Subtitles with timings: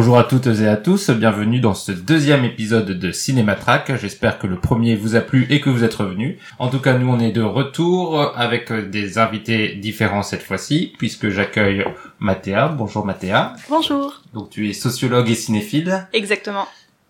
[0.00, 4.00] Bonjour à toutes et à tous, bienvenue dans ce deuxième épisode de Cinématrack.
[4.00, 6.38] J'espère que le premier vous a plu et que vous êtes revenus.
[6.58, 11.28] En tout cas, nous on est de retour avec des invités différents cette fois-ci, puisque
[11.28, 11.84] j'accueille
[12.18, 12.68] Mathéa.
[12.68, 13.52] Bonjour Mathéa.
[13.68, 14.22] Bonjour.
[14.32, 16.08] Donc tu es sociologue et cinéphile.
[16.14, 16.66] Exactement.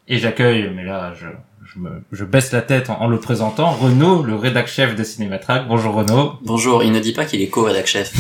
[0.08, 1.28] Et j'accueille, mais là je,
[1.72, 5.68] je, me, je baisse la tête en, le présentant, Renaud, le rédac chef de Cinématrack.
[5.68, 6.40] Bonjour Renaud.
[6.42, 8.12] Bonjour, il ne dit pas qu'il est co-rédac chef.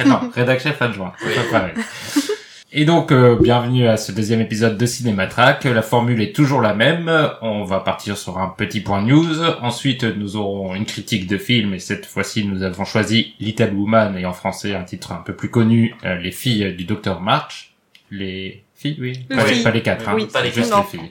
[0.04, 1.14] non, rédac chef adjoint.
[1.24, 1.32] Oui.
[2.72, 5.64] Et donc, euh, bienvenue à ce deuxième épisode de Cinématrack.
[5.64, 7.10] La formule est toujours la même.
[7.42, 9.42] On va partir sur un petit point news.
[9.60, 11.74] Ensuite, nous aurons une critique de film.
[11.74, 15.34] Et cette fois-ci, nous avons choisi Little Woman et en français un titre un peu
[15.34, 17.72] plus connu, euh, Les filles du Docteur March.
[18.12, 19.18] Les filles, oui.
[19.28, 20.12] Pas, les, pas, les, quatre, hein.
[20.14, 21.10] oui, pas les juste les filles.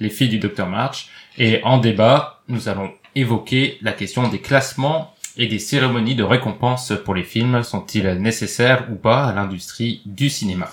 [0.00, 1.10] Les filles du Docteur March.
[1.36, 6.92] Et en débat, nous allons évoquer la question des classements et des cérémonies de récompense
[7.04, 7.62] pour les films.
[7.62, 10.70] Sont-ils nécessaires ou pas à l'industrie du cinéma?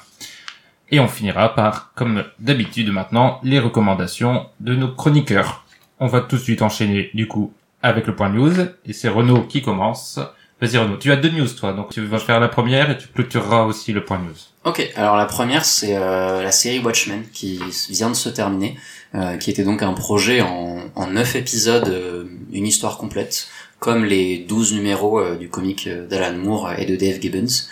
[0.91, 5.65] Et on finira par, comme d'habitude maintenant, les recommandations de nos chroniqueurs.
[5.99, 8.53] On va tout de suite enchaîner, du coup, avec le point news.
[8.85, 10.19] Et c'est Renaud qui commence.
[10.61, 13.07] Vas-y Renaud, tu as deux news toi, donc tu vas faire la première et tu
[13.07, 14.35] clôtureras aussi le point news.
[14.63, 17.59] Ok, alors la première c'est euh, la série Watchmen qui
[17.89, 18.77] vient de se terminer,
[19.15, 23.47] euh, qui était donc un projet en, 9 épisodes, euh, une histoire complète,
[23.81, 27.65] comme les 12 numéros euh, du comic d'Alan Moore et de Dave Gibbons.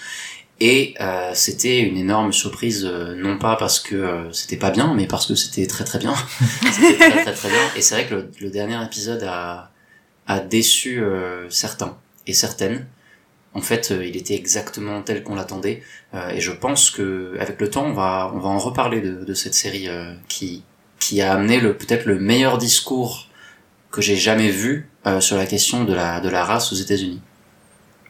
[0.62, 4.94] Et euh, c'était une énorme surprise, euh, non pas parce que euh, c'était pas bien,
[4.94, 6.14] mais parce que c'était très très bien.
[6.72, 7.62] c'était très, très très bien.
[7.78, 9.72] Et c'est vrai que le, le, dernier épisode a,
[10.28, 11.02] a déçu
[11.50, 12.88] certains et certaines.
[13.54, 15.82] En fait, il était exactement tel qu'on l'attendait.
[16.14, 19.34] et je pense que avec le temps, on va on va en reparler de, de
[19.34, 19.88] cette série
[20.28, 20.64] qui
[21.00, 23.28] qui a amené le peut-être le meilleur discours
[23.92, 27.22] que j'ai jamais vu sur la question de la de la race aux États-Unis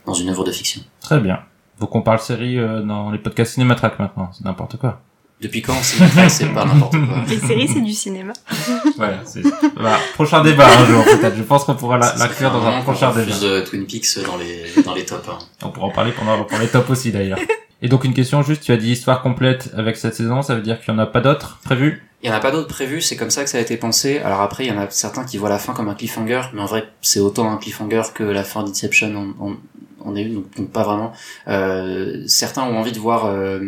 [0.05, 0.81] dans une œuvre de fiction.
[1.01, 1.39] Très bien.
[1.79, 5.01] Faut qu'on parle série euh, dans les podcasts Cinématrack maintenant, c'est n'importe quoi.
[5.39, 7.23] Depuis quand Cinématrack c'est pas n'importe quoi?
[7.27, 8.33] Les séries c'est du cinéma.
[8.97, 9.41] voilà, c'est
[9.75, 11.37] voilà, prochain débat un jour peut-être.
[11.37, 13.23] Je pense qu'on pourra l'inclure dans un prochain débat.
[13.23, 15.29] Plus de Twin Peaks dans les dans les tops.
[15.29, 15.37] Hein.
[15.63, 17.39] On pourra en parler pendant pour les tops aussi d'ailleurs.
[17.81, 20.61] Et donc une question juste, tu as dit histoire complète avec cette saison, ça veut
[20.61, 22.03] dire qu'il y en a pas d'autres prévues?
[22.21, 24.19] Il y en a pas d'autres prévues, c'est comme ça que ça a été pensé.
[24.19, 26.61] Alors après, il y en a certains qui voient la fin comme un cliffhanger, mais
[26.61, 29.55] en vrai, c'est autant un cliffhanger que la fin d'Inception en, en,
[30.01, 31.13] en est une, donc, donc, pas vraiment.
[31.47, 33.59] Euh, certains ont envie de voir euh,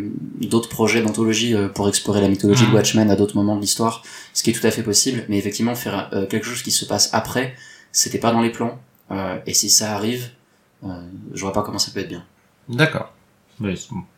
[0.42, 2.74] d'autres projets d'anthologie euh, pour explorer la mythologie de Mhm.
[2.74, 4.02] Watchmen à d'autres moments de l'histoire,
[4.34, 5.24] ce qui est tout à fait possible.
[5.30, 7.54] Mais effectivement, faire euh, quelque chose qui se passe après,
[7.90, 8.78] c'était pas dans les plans.
[9.12, 10.28] Euh, et si ça arrive,
[10.84, 10.88] euh,
[11.32, 12.24] je vois pas comment ça peut être bien.
[12.68, 13.10] D'accord.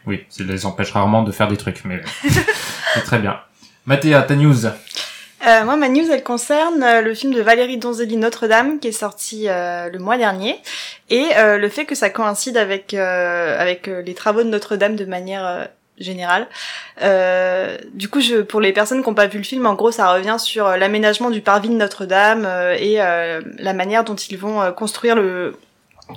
[0.07, 2.01] Oui, ça les empêche rarement de faire des trucs, mais
[2.95, 3.41] c'est très bien.
[3.87, 4.67] Mathéa, ta news.
[5.47, 8.93] Euh, moi, ma news, elle concerne euh, le film de Valérie Donzelli Notre-Dame qui est
[8.93, 10.59] sorti euh, le mois dernier
[11.11, 15.69] et le fait que ça coïncide avec avec les travaux de Notre-Dame de manière
[15.99, 16.49] générale.
[17.93, 20.37] Du coup, pour les personnes qui n'ont pas vu le film, en gros, ça revient
[20.39, 25.55] sur l'aménagement du parvis de Notre-Dame et la manière dont ils vont construire le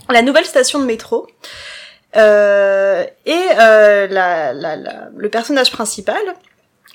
[0.10, 1.28] la nouvelle station de métro.
[2.18, 4.08] Euh, et euh,
[5.16, 6.22] le personnage principal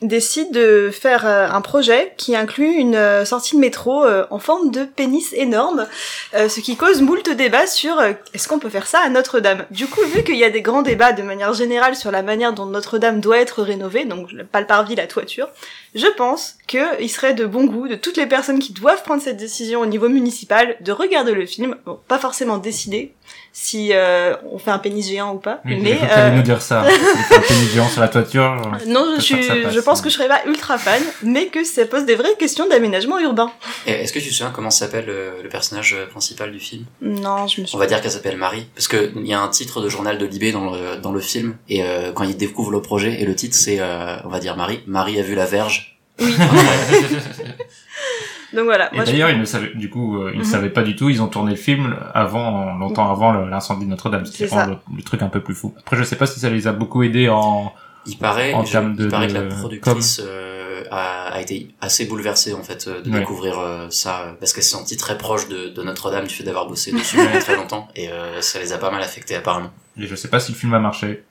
[0.02, 4.38] décide de faire euh, un projet qui inclut une euh, sortie de métro euh, en
[4.38, 5.86] forme de pénis énorme,
[6.32, 9.64] ce qui cause moult débats sur est-ce qu'on peut faire ça à Notre-Dame?
[9.70, 12.52] Du coup, vu qu'il y a des grands débats de manière générale sur la manière
[12.52, 15.48] dont Notre-Dame doit être rénovée, donc pas le parvis, la toiture,
[15.94, 19.36] je pense qu'il serait de bon goût de toutes les personnes qui doivent prendre cette
[19.36, 21.76] décision au niveau municipal de regarder le film,
[22.08, 23.14] pas forcément décider
[23.52, 26.30] si euh, on fait un pénis géant ou pas, Oui, mais euh...
[26.30, 26.80] nous dire ça.
[26.82, 28.56] Un pénis géant sur la toiture.
[28.86, 31.84] non, je, suis, je pense mais- que je serais pas ultra fan, mais que ça
[31.84, 33.52] pose des vraies questions d'aménagement urbain.
[33.86, 36.84] Est-ce que tu te souviens comment s'appelle euh, le personnage principal du film?
[37.02, 37.76] Non, je me suis.
[37.76, 40.16] On va dire qu'elle s'appelle Marie, parce que il y a un titre de journal
[40.18, 43.24] de Libé dans le dans le film, et euh, quand il découvre le projet, et
[43.26, 45.98] le titre c'est, euh, on va dire Marie, Marie a vu la verge.
[46.20, 46.34] Oui.
[48.54, 48.94] Donc voilà.
[48.94, 50.50] Et je- d'ailleurs, ils ne savaient, du coup, euh, ils ne Mhm.
[50.50, 51.08] savaient pas du tout.
[51.10, 54.66] Ils ont tourné le film avant, longtemps avant le- l'incendie de Notre-Dame, ce qui rend
[54.66, 55.74] le, le truc un peu plus fou.
[55.78, 57.72] Après, je sais pas si ça les a beaucoup aidés en.
[58.06, 61.40] Il paraît, En je- termes de- il paraît de- que la productrice euh, a, a
[61.40, 63.20] été assez bouleversée en fait euh, de Ouais.
[63.20, 66.66] découvrir euh, ça, parce qu'elle s'est sentie très proche de, de Notre-Dame du fait d'avoir
[66.66, 69.70] bossé dessus depuis très longtemps, et euh, ça les a pas mal affectés apparemment.
[69.96, 71.22] Et je sais pas si le film a marché.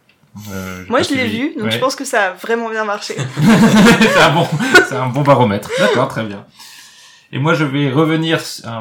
[0.54, 1.72] Euh, Moi, je l'ai vu, donc Ouais.
[1.72, 3.16] je pense que ça a vraiment bien marché.
[4.00, 4.48] c'est un bon,
[4.88, 5.70] c'est un bon baromètre.
[5.78, 6.46] D'accord, très bien.
[7.32, 8.40] Et moi, je vais revenir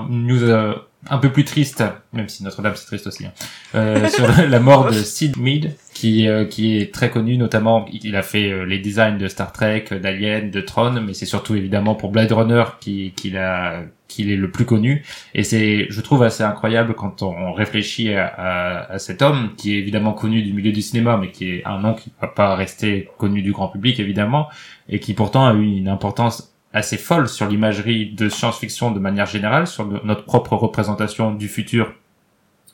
[0.08, 0.75] une news euh,
[1.08, 1.82] un peu plus triste,
[2.12, 3.32] même si Notre-Dame c'est triste aussi, hein,
[3.75, 8.17] euh, sur la mort de Sid Mead, qui euh, qui est très connu notamment il
[8.17, 11.94] a fait euh, les designs de Star Trek d'Alien de Tron mais c'est surtout évidemment
[11.94, 15.05] pour Blade Runner qui qu'il a qu'il est le plus connu.
[15.35, 19.75] Et c'est je trouve assez incroyable quand on réfléchit à, à, à, cet homme qui
[19.75, 22.56] est évidemment connu du milieu du cinéma mais qui est un nom qui va pas
[22.56, 24.49] rester connu du grand public évidemment
[24.88, 29.26] et qui pourtant a eu une importance assez folle sur l'imagerie de science-fiction de manière
[29.26, 31.93] générale sur notre propre représentation du futur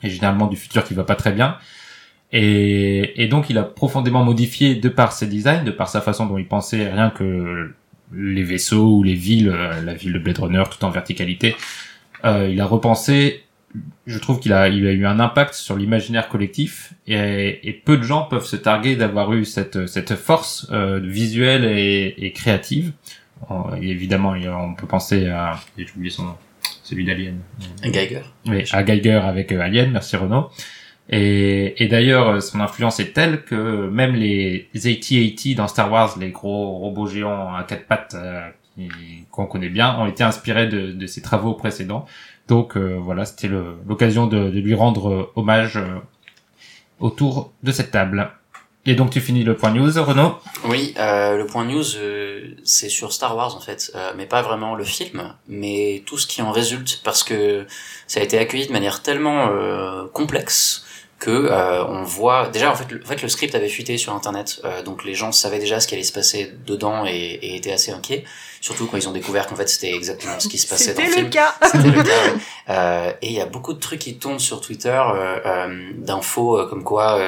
[0.02, 1.56] et généralement du futur qui va pas très bien
[2.32, 6.38] et, donc il a profondément modifié de par ses designs, de par sa façon dont
[6.38, 7.72] il pensait rien que
[8.12, 11.56] les vaisseaux ou les villes, euh, la ville de Blade Runner tout en verticalité.
[12.24, 13.44] Euh, il a repensé,
[14.06, 18.02] je trouve qu'il a, il a eu un impact sur l'imaginaire collectif et, peu de
[18.02, 22.92] gens peuvent se targuer d'avoir eu cette, cette force euh, visuelle et créative.
[23.50, 26.36] Euh, évidemment, on peut penser à, j'ai oublié son nom,
[26.82, 27.38] celui d'Alien.
[27.82, 28.22] Geiger.
[28.46, 30.50] Oui, à Geiger avec euh, Alien, merci Renaud.
[31.08, 36.30] Et, et d'ailleurs, son influence est telle que même les AT-AT dans Star Wars, les
[36.30, 38.50] gros robots géants à quatre pattes euh,
[39.30, 42.06] qu'on connaît bien, ont été inspirés de, de ses travaux précédents.
[42.48, 45.98] Donc euh, voilà, c'était l'occasion de, de, lui rendre hommage euh,
[47.00, 48.30] autour de cette table.
[48.86, 51.84] Et donc tu finis le point news, Renaud Oui, euh, le point news,
[52.64, 56.40] c'est sur Star Wars en fait, mais pas vraiment le film, mais tout ce qui
[56.40, 57.66] en résulte, parce que
[58.06, 59.50] ça a été accueilli de manière tellement
[60.12, 60.85] complexe
[61.18, 64.12] que euh, on voit déjà en fait, le, en fait le script avait fuité sur
[64.12, 67.56] internet euh, donc les gens savaient déjà ce qui allait se passer dedans et, et
[67.56, 68.24] étaient assez inquiets
[68.60, 71.08] surtout quand ils ont découvert qu'en fait c'était exactement ce qui se passait dans le,
[71.08, 71.54] le film cas.
[71.62, 72.40] c'était le cas ouais.
[72.70, 76.66] euh, et il y a beaucoup de trucs qui tournent sur Twitter euh, euh, d'infos
[76.68, 77.20] comme quoi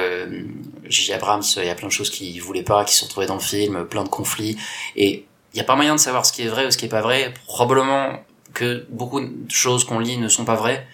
[0.87, 1.13] J.J.
[1.13, 3.39] Abrams il y a plein de choses qu'il voulait pas qui se retrouvaient dans le
[3.39, 4.57] film plein de conflits
[4.95, 6.85] et il y a pas moyen de savoir ce qui est vrai ou ce qui
[6.85, 10.85] est pas vrai probablement que beaucoup de choses qu'on lit ne sont pas vraies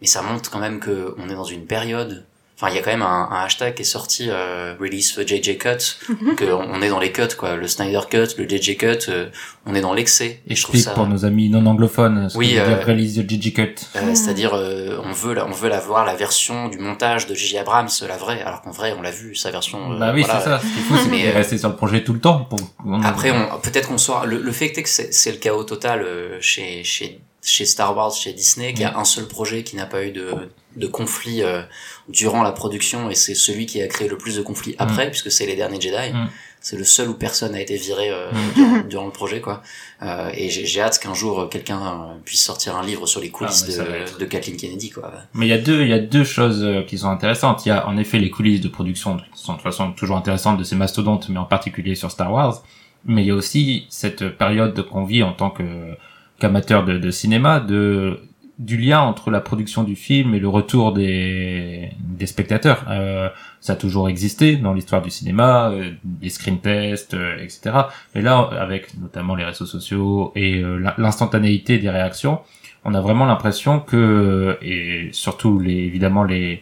[0.00, 2.26] mais ça montre quand même que on est dans une période
[2.60, 5.26] enfin il y a quand même un, un hashtag qui est sorti euh, release the
[5.26, 9.08] JJ cut que on est dans les cuts quoi le Snyder cut le JJ cut
[9.08, 9.28] euh,
[9.64, 12.66] on est dans l'excès et je trouve ça pour nos amis non anglophones oui euh,
[12.66, 16.04] dire release the JJ cut euh, c'est-à-dire euh, on veut la, on veut la voir
[16.04, 17.58] la version du montage de J.J.
[17.58, 20.40] Abrams la vraie alors qu'en vrai on l'a vu sa version bah oui voilà.
[20.40, 22.58] c'est ça ce qu'il faut c'est mais rester sur le projet tout le temps pour...
[23.04, 26.04] après on peut-être qu'on soit le, le fait que c'est le chaos total
[26.40, 29.86] chez chez chez Star Wars, chez Disney, qu'il y a un seul projet qui n'a
[29.86, 30.34] pas eu de,
[30.76, 31.62] de conflit euh,
[32.08, 35.10] durant la production et c'est celui qui a créé le plus de conflits après, mm.
[35.10, 36.12] puisque c'est les derniers Jedi.
[36.12, 36.28] Mm.
[36.60, 38.54] C'est le seul où personne n'a été viré euh, mm.
[38.54, 39.62] durant, durant, le projet, quoi.
[40.02, 43.82] Euh, et j'ai hâte qu'un jour quelqu'un puisse sortir un livre sur les coulisses ah,
[43.82, 45.12] de, de Kathleen Kennedy, quoi.
[45.34, 47.64] Mais il y a deux, il y a deux choses qui sont intéressantes.
[47.64, 50.16] Il y a en effet les coulisses de production, qui sont de toute façon toujours
[50.16, 52.62] intéressantes de ces mastodontes, mais en particulier sur Star Wars.
[53.04, 55.96] Mais il y a aussi cette période qu'on vit en tant que
[56.38, 58.20] qu'amateur de, de, cinéma, de
[58.58, 62.84] du lien entre la production du film et le retour des, des spectateurs.
[62.88, 63.28] Euh,
[63.60, 67.70] ça a toujours existé dans l'histoire du cinéma, euh, des screen tests, euh, etc.
[68.16, 72.40] Mais là, avec notamment les réseaux sociaux et euh, l'instantanéité des réactions,
[72.84, 76.60] on a vraiment l'impression que, et surtout les, évidemment les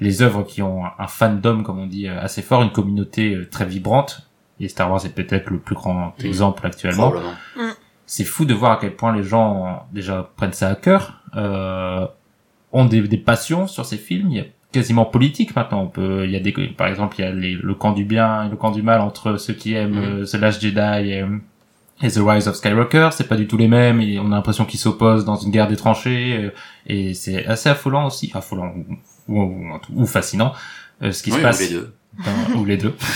[0.00, 3.48] les œuvres qui ont un fandom, comme on dit, euh, assez fort, une communauté euh,
[3.48, 4.28] très vibrante,
[4.60, 6.26] et Star Wars est peut-être le plus grand mmh.
[6.26, 7.12] exemple actuellement.
[7.56, 7.60] Mmh
[8.08, 12.06] c'est fou de voir à quel point les gens déjà prennent ça à cœur, euh,
[12.72, 14.30] ont des, des, passions sur ces films.
[14.30, 15.82] Il y a quasiment politique maintenant.
[15.82, 18.04] On peut, il y a des, par exemple, il y a les, le camp du
[18.04, 20.24] bien et le camp du mal entre ceux qui aiment mm.
[20.24, 21.24] The Last Jedi et,
[22.02, 23.10] et, The Rise of Skywalker.
[23.12, 25.68] C'est pas du tout les mêmes et on a l'impression qu'ils s'opposent dans une guerre
[25.68, 26.46] des tranchées.
[26.46, 26.50] Euh,
[26.86, 28.72] et c'est assez affolant aussi, affolant
[29.28, 30.54] ou, ou, ou fascinant
[31.02, 31.60] euh, ce qui oui, se passe.
[31.60, 31.94] Ou les deux.
[32.24, 32.94] Dans, ou les deux.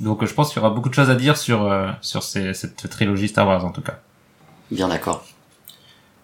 [0.00, 2.54] Donc je pense qu'il y aura beaucoup de choses à dire sur euh, sur ces,
[2.54, 3.98] cette trilogie Star Wars en tout cas.
[4.70, 5.24] Bien d'accord.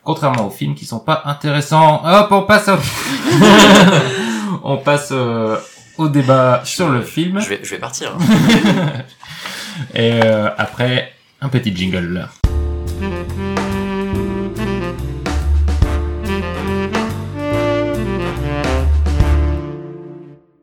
[0.03, 2.03] Contrairement aux films qui sont pas intéressants.
[2.05, 2.77] Hop, on passe au...
[4.65, 5.59] on passe euh,
[5.99, 7.41] au débat sur le film.
[7.41, 8.17] Je vais je vais partir.
[9.95, 12.29] Et euh, après un petit jingle.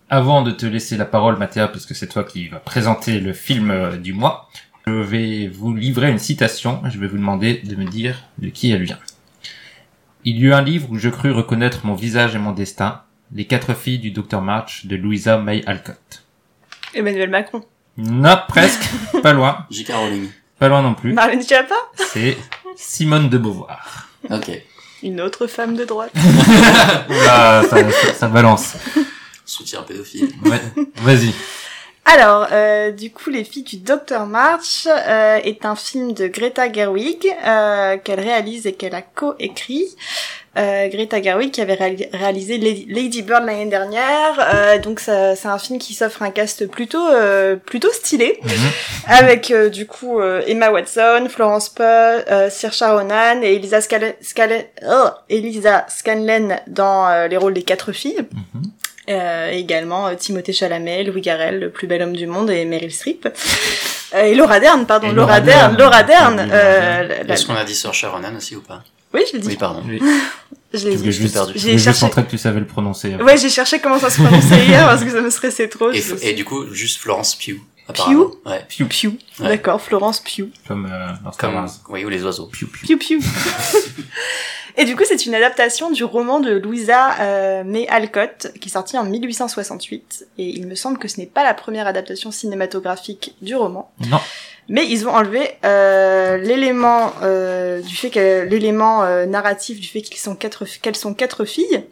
[0.10, 3.34] Avant de te laisser la parole, Mathéa, parce que c'est toi qui vas présenter le
[3.34, 4.50] film euh, du mois,
[4.86, 6.82] je vais vous livrer une citation.
[6.90, 9.00] Je vais vous demander de me dire de qui elle vient.
[10.24, 13.02] Il y eut un livre où je crus reconnaître mon visage et mon destin.
[13.34, 16.24] Les quatre filles du Dr March de Louisa May Alcott.
[16.94, 17.62] Emmanuel Macron.
[17.98, 18.90] Non, presque.
[19.22, 19.66] pas loin.
[19.70, 19.92] J.K.
[19.92, 20.30] Rowling.
[20.58, 21.12] Pas loin non plus.
[21.12, 21.76] Marlène Schiappa.
[21.96, 22.38] C'est
[22.78, 24.08] Simone de Beauvoir.
[24.30, 24.52] Ok.
[25.04, 26.14] Une autre femme de droite.
[27.10, 28.78] Oula, ça, ça, ça balance.
[29.48, 30.30] Soutien pédophile.
[30.46, 30.62] Ouais,
[30.98, 31.32] vas-y.
[32.06, 36.72] Alors, euh, du coup, Les filles du Dr March euh, est un film de Greta
[36.72, 39.86] Gerwig euh, qu'elle réalise et qu'elle a co-écrit.
[40.58, 44.40] euh, Greta Gerwig qui avait réali- réalisé Lady, Bird l'année dernière.
[44.40, 48.52] Euh, donc ça- c'est un film qui s'offre un cast plutôt euh, plutôt stylé, Mhm.
[49.08, 54.64] avec euh, du coup euh, Emma Watson, Florence Pugh, euh, Saoirse Ronan et Elisa, Scala-
[54.90, 58.22] oh, Elisa Scanlon dans euh, les rôles des quatre filles.
[58.54, 58.62] Mhm.
[59.10, 62.66] Euh, et également euh, Timothée Chalamet, Louis Garrel, le plus bel homme du monde, et
[62.66, 63.28] Meryl Streep.
[64.14, 65.78] Euh, et Laura Dern, pardon, Laura, Laura Dern, Dern.
[65.78, 66.50] Laura Dern.
[66.52, 68.84] Euh, Est-ce qu'on a dit sur Sharonan aussi ou pas?
[69.14, 69.48] Oui, je l'ai dit.
[69.48, 69.82] Oui, pardon.
[69.88, 70.02] Oui.
[70.74, 71.54] Je Je l'ai juste, perdu.
[71.56, 73.16] je J'ai cherché- que tu savais le prononcer.
[73.16, 75.90] Ouais, j'ai cherché comment ça se prononçait hier parce que ça me stressait trop.
[76.22, 77.60] Et, du coup, juste Florence Pugh.
[77.88, 78.32] apparemment.
[78.46, 78.66] Ouais.
[78.68, 79.08] Piu, Pew.
[79.40, 79.48] Ouais.
[79.48, 80.50] D'accord, Florence Pew.
[80.68, 82.48] comme euh, Comme, oui, ou les oiseaux.
[82.48, 82.98] Piu, piu.
[82.98, 83.24] Pew Pew.
[84.80, 88.72] Et du coup, c'est une adaptation du roman de Louisa euh, May Alcott, qui est
[88.72, 90.28] sorti en 1868.
[90.38, 93.92] Et il me semble que ce n'est pas la première adaptation cinématographique du roman.
[94.10, 94.20] Non.
[94.70, 100.02] Mais ils ont enlevé euh, l'élément euh, du fait que l'élément euh, narratif du fait
[100.02, 101.86] qu'ils sont quatre qu'elles sont quatre filles,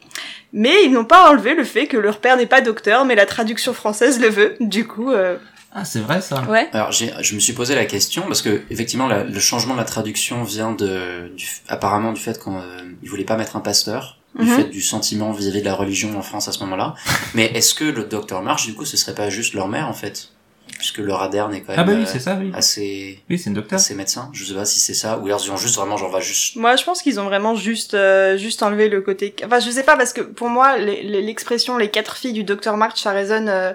[0.52, 3.26] mais ils n'ont pas enlevé le fait que leur père n'est pas docteur, mais la
[3.26, 4.58] traduction française le veut.
[4.60, 5.38] Du coup, euh,
[5.78, 6.42] Ah, c'est vrai ça.
[6.50, 6.70] ouais.
[6.72, 9.80] Alors, j'ai, je me suis posé la question parce que effectivement, la- le changement de
[9.80, 12.64] la traduction vient de, du, apparemment du fait qu'on euh,
[13.04, 14.56] il voulait pas mettre un pasteur, du Mhm.
[14.56, 16.96] fait du sentiment vis-à-vis de la religion en France à ce moment-là.
[17.36, 19.94] Mais est-ce que le docteur March, du coup, ce serait pas juste leur mère en
[19.94, 20.30] fait,
[20.78, 22.52] puisque Laura Dern est quand même Ah bah oui, euh, c'est ça, oui.
[22.54, 23.76] assez, Oui, c'est une docteur.
[23.78, 24.30] assez médecin.
[24.34, 26.56] Je sais pas si c'est ça ou alors ils ont juste vraiment genre va juste.
[26.56, 29.36] Moi, je pense qu'ils ont vraiment juste euh, juste enlevé le côté.
[29.46, 33.02] Enfin, je sais pas parce que pour moi, l'expression les quatre filles du docteur March,
[33.02, 33.74] ça résonne euh,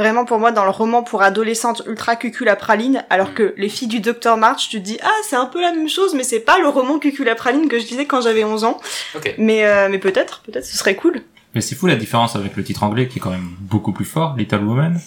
[0.00, 3.68] vraiment pour moi dans le roman pour adolescentes ultra cucul à praline, alors que les
[3.68, 6.24] filles du docteur March, tu te dis ah c'est un peu la même chose, mais
[6.24, 8.78] c'est pas le roman cucul à praline que je lisais quand j'avais 11 ans.
[9.14, 9.34] Ok.
[9.38, 11.20] Mais euh, mais peut-être, peut-être ce serait cool.
[11.54, 14.04] Mais c'est fou la différence avec le titre anglais qui est quand même beaucoup plus
[14.04, 15.00] fort, Little Woman,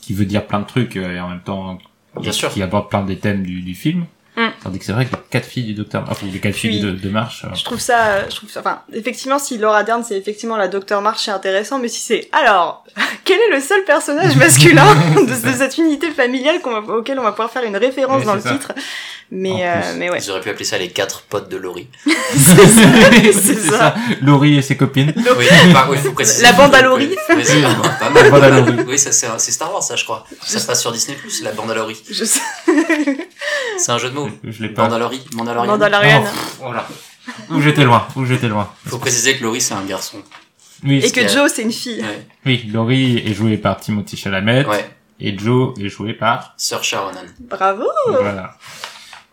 [0.00, 1.78] qui veut dire plein de trucs euh, et en même temps
[2.20, 2.50] Bien sûr.
[2.50, 4.04] qui aborde plein des thèmes du, du film.
[4.62, 6.90] Tandis que c'est vrai que les quatre filles du docteur, enfin les quatre filles de,
[6.90, 10.18] de Marche, euh, Je trouve ça, je trouve ça, enfin, effectivement, si Laura Dern, c'est
[10.18, 12.84] effectivement la Docteur March, c'est intéressant, mais si c'est, alors,
[13.24, 17.22] quel est le seul personnage masculin de, de cette unité familiale qu'on va- auquel on
[17.22, 18.52] va pouvoir faire une référence Oui, dans le ça.
[18.52, 18.72] titre?
[19.32, 19.98] Mais, euh, plus.
[19.98, 20.18] mais ouais.
[20.20, 21.86] Ils auraient pu appeler ça les quatre potes de Laurie.
[22.36, 23.94] c'est ça.
[24.22, 25.12] Laurie et ses copines.
[25.16, 26.42] Oui, bah, oui, faut préciser.
[26.42, 27.16] La bande à Laurie.
[27.30, 27.44] Oui.
[27.62, 28.76] La bande à Laurie.
[28.88, 30.26] Oui, ça c'est, c'est Star Wars, ça, je crois.
[30.44, 32.02] Ça se passe sur Disney+, la bande à Laurie.
[32.10, 32.40] Je sais.
[33.78, 34.28] C'est un jeu de mots.
[34.50, 34.82] Je l'ai pas.
[34.84, 35.72] Mandalori, Mandalorian.
[35.72, 36.24] Mandalorian.
[36.24, 36.86] Oh, voilà.
[37.50, 38.70] Où j'étais loin, où j'étais loin.
[38.86, 40.18] Faut préciser que Laurie c'est un garçon.
[40.84, 42.00] Oui, Et que Joe, c'est une fille.
[42.02, 42.26] Ouais.
[42.46, 44.88] oui, Laurie est jouée par Timothy Chalamet Ouais.
[45.20, 46.54] et Joe est joué par.
[46.56, 47.20] Sir Sharonan.
[47.40, 47.84] Bravo.
[48.08, 48.56] Voilà.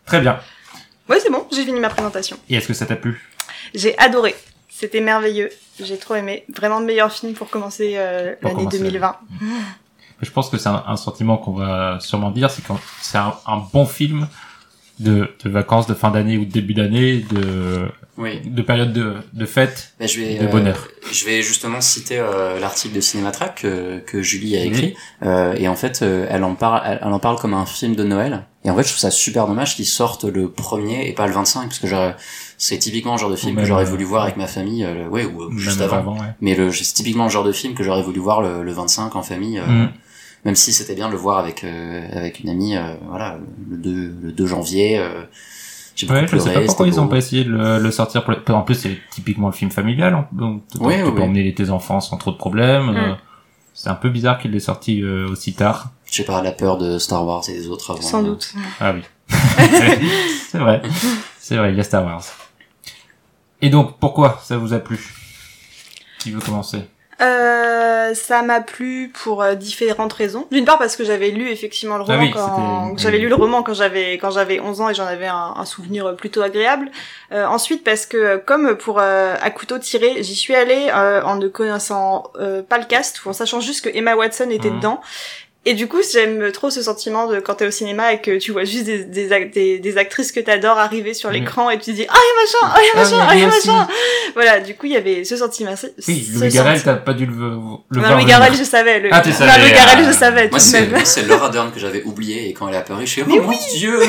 [0.05, 0.39] Très bien.
[1.09, 2.37] Ouais, c'est bon, j'ai fini ma présentation.
[2.49, 3.25] Et est-ce que ça t'a plu?
[3.73, 4.35] J'ai adoré.
[4.69, 5.49] C'était merveilleux.
[5.79, 6.43] J'ai trop aimé.
[6.53, 8.77] Vraiment le meilleur film pour commencer euh, l'année commencer.
[8.79, 9.15] 2020.
[10.21, 13.33] Je pense que c'est un, un sentiment qu'on va sûrement dire, c'est que c'est un,
[13.45, 14.27] un bon film
[14.99, 17.87] de, de vacances de fin d'année ou de début d'année, de,
[18.17, 18.39] Oui.
[18.45, 19.93] de période de, de fête.
[19.99, 20.87] Bah, je vais, De euh, bonheur.
[21.11, 24.95] je vais justement citer euh, l'article de Cinématrack que, que Julie a écrit.
[25.23, 27.95] Euh, et en fait, euh, elle en parle, elle, elle en parle comme un film
[27.95, 28.45] de Noël.
[28.65, 31.33] Et en fait, je trouve ça super dommage qu'ils sortent le premier et pas le
[31.33, 31.87] 25, parce que
[32.57, 35.25] c'est typiquement le genre de film que j'aurais voulu voir avec ma famille, le- ouais,
[35.25, 36.13] ou juste avant.
[36.15, 36.27] ouais.
[36.41, 39.21] Mais c'est typiquement le genre de film que j'aurais voulu voir le, le 25 en
[39.21, 39.59] famille.
[39.59, 39.89] Mm.
[40.45, 43.37] Même si c'était bien de le voir avec euh, avec une amie, euh, voilà,
[43.69, 44.97] le 2, le 2 janvier.
[44.99, 45.23] Euh,
[45.95, 47.09] j'ai beaucoup Ouais, je sais pleuré, pas pourquoi ils ont beau.
[47.11, 48.53] pas essayé de le, le sortir pour les...
[48.53, 51.69] En plus, c'est typiquement le film familial, hein, donc tu Oui, peux oui, emmener tes
[51.71, 52.91] enfants sans trop de problèmes.
[52.91, 52.97] Mm.
[52.97, 53.13] euh,
[53.73, 55.89] c'est un peu bizarre qu'il l'ait sorti euh, aussi tard.
[56.05, 58.01] Je sais pas, la peur de Star Wars et des autres avant.
[58.01, 58.53] Sans doute.
[58.79, 59.01] Ah oui.
[60.49, 60.81] c'est vrai.
[61.39, 62.23] C'est vrai, il y a Star Wars.
[63.61, 64.99] Et donc, pourquoi ça vous a plu?
[66.19, 66.79] Qui veut commencer?
[67.19, 70.45] Euh, ça m'a plu pour euh, différentes raisons.
[70.51, 73.35] D'une part parce que j'avais lu effectivement le Ah roman oui, quand j'avais lu le
[73.35, 76.89] roman quand j'avais quand j'avais 11 ans et j'en avais un, un souvenir plutôt agréable.
[77.31, 81.47] Euh, ensuite parce que comme pour euh, à couteau tiré, j'y suis allée en ne
[81.47, 82.31] connaissant
[82.69, 84.77] pas le cast, ou en sachant juste que Emma Watson était Mhm.
[84.77, 85.01] dedans.
[85.69, 88.53] Et du coup, j'aime trop ce sentiment de quand t'es au cinéma et que tu
[88.53, 91.35] vois juste des, des, des, des actrices que t'adores arriver sur Mhm.
[91.35, 93.03] l'écran et tu te dis, ah, il y a machin, ah, il y a Ah,
[93.03, 93.67] machin, ah, il y a lui aussi.
[93.67, 93.87] machin.
[94.33, 95.75] Voilà, du coup, il y avait ce sentiment.
[95.75, 98.25] ce- Oui, Louis Garrel, t'as pas dû le, le non, voir Louis.
[98.25, 98.99] Garrel, je savais.
[99.01, 99.09] Le...
[99.11, 100.07] Ah, tu non, savais, Louis Garrel, ah.
[100.07, 100.59] je savais, tout Moi,
[101.05, 103.39] c'est, Laura Dern que j'avais oublié et quand elle est apparue, je suis, oh Mais
[103.39, 103.99] mon dieu!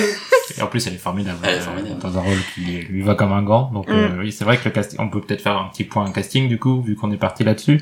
[0.57, 1.39] Et en plus, elle est formidable.
[1.43, 2.01] Elle est euh, formidable.
[2.01, 3.71] Dans un rôle qui lui va comme un gant.
[3.75, 3.93] Donc, Mm.
[3.93, 6.49] euh, oui, c'est vrai que le casting, on peut peut-être faire un petit point casting,
[6.49, 7.81] du coup, vu qu'on est parti là-dessus.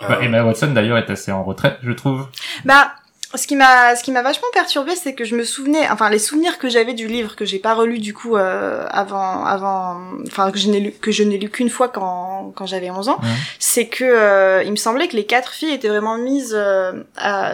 [0.00, 2.26] Bah, Euh, Emma Watson, d'ailleurs, est assez en retraite, je trouve.
[2.64, 2.92] Bah,
[3.34, 6.18] ce qui m'a ce qui m'a vachement perturbé c'est que je me souvenais enfin les
[6.18, 10.50] souvenirs que j'avais du livre que j'ai pas relu du coup euh, avant avant enfin
[10.50, 13.20] que je n'ai lu que je n'ai lu qu'une fois quand quand j'avais 11 ans
[13.60, 16.92] c'est que euh, il me semblait que les quatre filles étaient vraiment mises euh,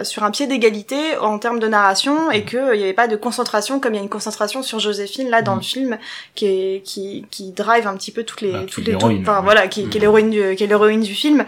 [0.03, 3.15] sur un pied d'égalité en termes de narration et que il y avait pas de
[3.15, 5.99] concentration comme il y a une concentration sur Joséphine là dans le film
[6.33, 9.67] qui est qui qui drive un petit peu toutes les Bah, toutes les enfin voilà
[9.67, 11.45] qui, qui est l'héroïne du qui est l'héroïne du film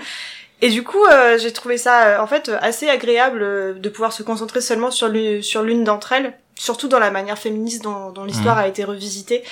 [0.61, 4.13] et du coup, euh, j'ai trouvé ça euh, en fait assez agréable euh, de pouvoir
[4.13, 8.11] se concentrer seulement sur l'une sur l'une d'entre elles, surtout dans la manière féministe dont,
[8.11, 8.63] dont l'histoire Mhm.
[8.63, 9.43] a été revisitée.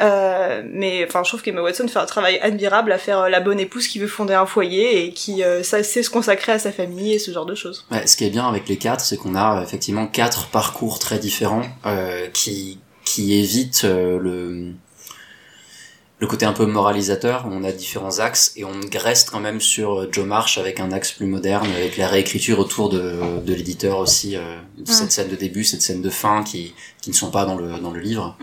[0.00, 3.40] Euh, mais enfin, je trouve qu'Emma Watson fait un travail admirable à faire euh, la
[3.40, 6.72] bonne épouse qui veut fonder un foyer et qui euh, sait se consacrer à sa
[6.72, 7.84] famille et ce genre de choses.
[7.90, 11.18] Ouais, ce qui est bien avec les quatre, c'est qu'on a effectivement quatre parcours très
[11.18, 14.72] différents euh, qui qui évitent euh, le
[16.24, 17.46] le côté un peu moralisateur.
[17.50, 20.90] On a différents axes et on reste quand même sur euh, Joe Marsh avec un
[20.90, 24.36] axe plus moderne, avec la réécriture autour de, de l'éditeur aussi.
[24.36, 24.40] Euh,
[24.86, 27.68] Cette scène de début, cette scène de fin qui qui ne sont pas dans le
[27.84, 28.34] dans le livre.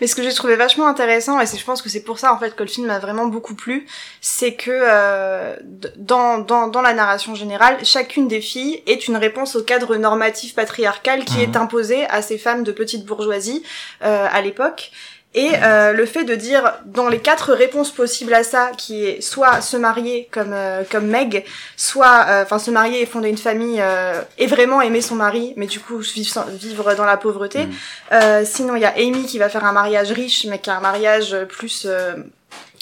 [0.00, 2.32] Mais ce que j'ai trouvé vachement intéressant, et c'est, je pense que c'est pour ça
[2.32, 3.86] en fait que le film m'a vraiment beaucoup plu,
[4.22, 5.54] c'est que euh,
[5.98, 10.54] dans, dans, dans la narration générale, chacune des filles est une réponse au cadre normatif
[10.54, 11.42] patriarcal qui Mhm.
[11.42, 13.62] est imposé à ces femmes de petite bourgeoisie
[14.02, 14.90] euh, à l'époque.
[15.36, 19.20] Et euh, le fait de dire dans les quatre réponses possibles à ça, qui est
[19.20, 21.44] soit se marier comme euh, comme Meg,
[21.76, 25.52] soit euh, enfin se marier et fonder une famille euh, et vraiment aimer son mari,
[25.56, 27.66] mais du coup vivre, dans la pauvreté.
[27.66, 27.70] Mm.
[28.12, 30.76] Euh, sinon, il y a Amy qui va faire un mariage riche, mais qui a
[30.78, 31.84] un mariage plus.
[31.86, 32.14] euh,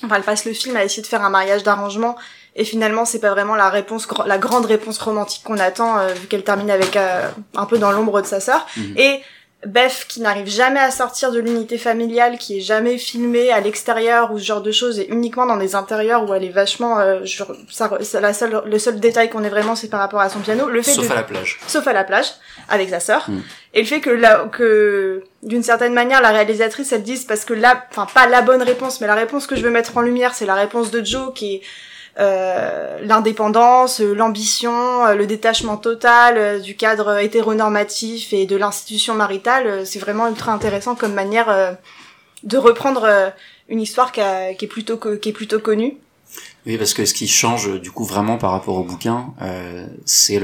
[0.04, 2.16] Enfin, elle passe le film à essayer de faire un mariage d'arrangement.
[2.56, 6.44] Et finalement, c'est pas vraiment la réponse, la grande réponse romantique qu'on attend, vu qu'elle
[6.44, 8.66] termine avec euh, un peu dans l'ombre de sa sœur.
[8.76, 8.94] Mhm.
[8.98, 9.20] Et
[9.66, 14.32] Beth qui n'arrive jamais à sortir de l'unité familiale, qui est jamais filmée à l'extérieur
[14.32, 17.24] ou ce genre de choses, et uniquement dans des intérieurs où elle est vachement, euh,
[17.24, 17.90] genre, ça,
[18.20, 20.68] la seule, le seul détail qu'on ait vraiment, c'est par rapport à son piano.
[20.68, 21.58] Le fait Sauf de à la plage.
[21.66, 22.26] sauf à la plage
[22.68, 23.40] avec sa sœur Mm.
[23.74, 27.52] et le fait que là que d'une certaine manière la réalisatrice elle dise parce que
[27.54, 30.34] là enfin pas la bonne réponse mais la réponse que je veux mettre en lumière
[30.34, 31.62] c'est la réponse de Joe qui est
[33.02, 39.66] l'indépendance, euh, l'ambition, euh, le détachement total euh, du cadre hétéronormatif et de l'institution maritale,
[39.66, 41.72] euh, c'est vraiment ultra intéressant comme manière euh,
[42.44, 43.30] de reprendre euh,
[43.68, 45.96] une histoire qui, a- qui est plutôt co- qui est plutôt connue.
[46.66, 49.86] Oui, parce que ce qui change euh, du coup vraiment par rapport au bouquin, euh,
[50.04, 50.40] c'est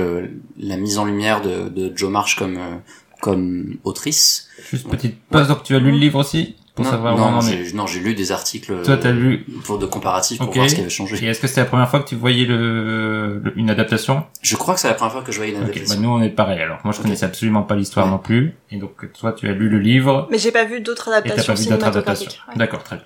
[0.58, 2.76] la mise en lumière de, de Joe Marsh comme euh,
[3.20, 4.48] comme autrice.
[4.70, 6.56] Juste petite pause, donc tu as lu le livre aussi?
[6.82, 7.64] Pour non, savoir où non, on en est.
[7.66, 9.46] j'ai non, j'ai lu des articles Toi, t'as euh, lu.
[9.64, 11.22] pour de comparatifs pour voir ce qui avait changé.
[11.24, 14.24] Et est-ce que c'était la première fois que tu voyais le, le- une adaptation?
[14.42, 15.94] Je crois que c'est la première fois que je voyais une adaptation.
[15.96, 16.78] bah nous on est pareil alors.
[16.84, 17.04] Moi je Ok.
[17.04, 18.12] connaissais absolument pas l'histoire Ouais.
[18.12, 18.54] non plus.
[18.70, 21.16] Et donc toi tu as lu le livre Mais j'ai pas vu d'autres et t'as
[21.18, 22.30] adaptations pas vu d'autres adaptations.
[22.48, 22.54] Ouais.
[22.56, 23.04] D'accord, très bien.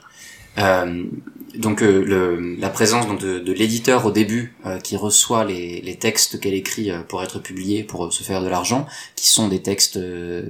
[0.58, 1.04] Euh,
[1.56, 5.80] donc euh, le, la présence donc, de, de l'éditeur au début euh, qui reçoit les,
[5.82, 9.48] les textes qu'elle écrit euh, pour être publiés, pour se faire de l'argent, qui sont
[9.48, 10.42] des textes euh,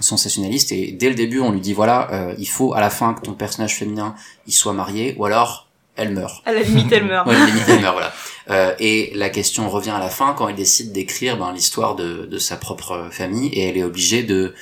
[0.00, 0.72] sensationnalistes.
[0.72, 3.20] Et dès le début, on lui dit voilà, euh, il faut à la fin que
[3.20, 4.14] ton personnage féminin
[4.46, 6.42] il soit marié, ou alors elle meurt.
[6.46, 7.26] À la limite, elle meurt.
[7.28, 8.12] Ouais, limite, elle meurt, voilà.
[8.48, 12.24] Euh, et la question revient à la fin quand elle décide d'écrire ben, l'histoire de,
[12.24, 14.54] de sa propre famille et elle est obligée de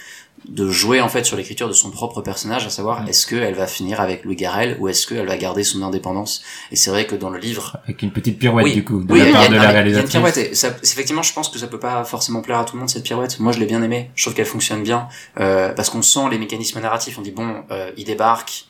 [0.46, 3.66] de jouer en fait sur l'écriture de son propre personnage, à savoir est-ce qu'elle va
[3.66, 6.42] finir avec Louis Garrel ou est-ce qu'elle va garder son indépendance?
[6.70, 9.12] Et c'est vrai que dans le livre, Avec une petite pirouette oui, du coup de
[9.12, 10.11] oui, la part de la il y a une réalisatrice.
[10.11, 10.37] pirouette.
[10.38, 12.81] Et ça, c'est- effectivement, je pense que ça peut pas forcément plaire à tout le
[12.81, 13.40] monde cette pirouette.
[13.40, 14.11] Moi, je l'ai bien aimée.
[14.14, 15.09] Je trouve qu'elle fonctionne bien
[15.40, 17.18] euh, parce qu'on sent les mécanismes narratifs.
[17.18, 18.66] On dit bon, euh, il débarque,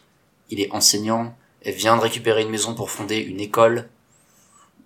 [0.51, 3.89] il est enseignant, elle vient de récupérer une maison pour fonder une école.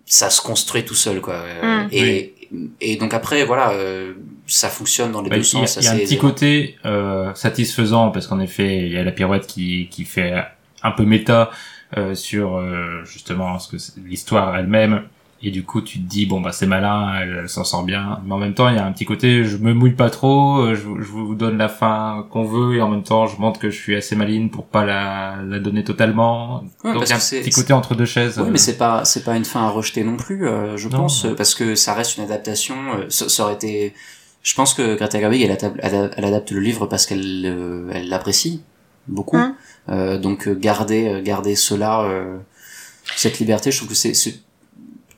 [0.05, 1.45] Ça se construit tout seul, quoi.
[1.63, 1.89] Mm.
[1.93, 2.35] Et
[2.83, 4.13] et donc après, voilà, euh,
[4.47, 5.79] ça fonctionne dans les Bah, deux il y a, sens.
[5.81, 9.13] il y a un petit côté euh, satisfaisant parce qu'en effet il y a la
[9.13, 10.35] pirouette qui qui fait
[10.83, 11.51] un peu méta
[11.97, 15.03] euh, sur euh, justement ce que l'histoire elle-même
[15.45, 18.21] et du coup tu te dis bon bah c'est malin elle, elle s'en sort bien
[18.25, 20.59] mais en même temps il y a un petit côté je me mouille pas trop
[20.61, 23.37] euh, je, vous- je vous donne la fin qu'on veut et en même temps je
[23.39, 27.11] montre que je suis assez maline pour pas la, la donner totalement Ouais, donc il
[27.11, 29.37] y a un petit côté entre deux chaises Oui, euh, mais c'est pas c'est pas
[29.37, 30.99] une fin à rejeter non plus, euh, je Non.
[30.99, 32.75] pense, parce que ça reste une adaptation.
[32.97, 33.95] euh, ça, ça aurait été.
[34.43, 37.91] Je pense que Greta Gerwig elle, adapte- elle, elle adapte le livre parce qu'elle euh,
[37.95, 38.63] elle l'apprécie
[39.09, 39.37] beaucoup.
[39.37, 39.55] Hum.
[39.89, 42.09] Euh, donc euh, garder garder cela,
[43.17, 44.15] cette liberté, je trouve que c'est-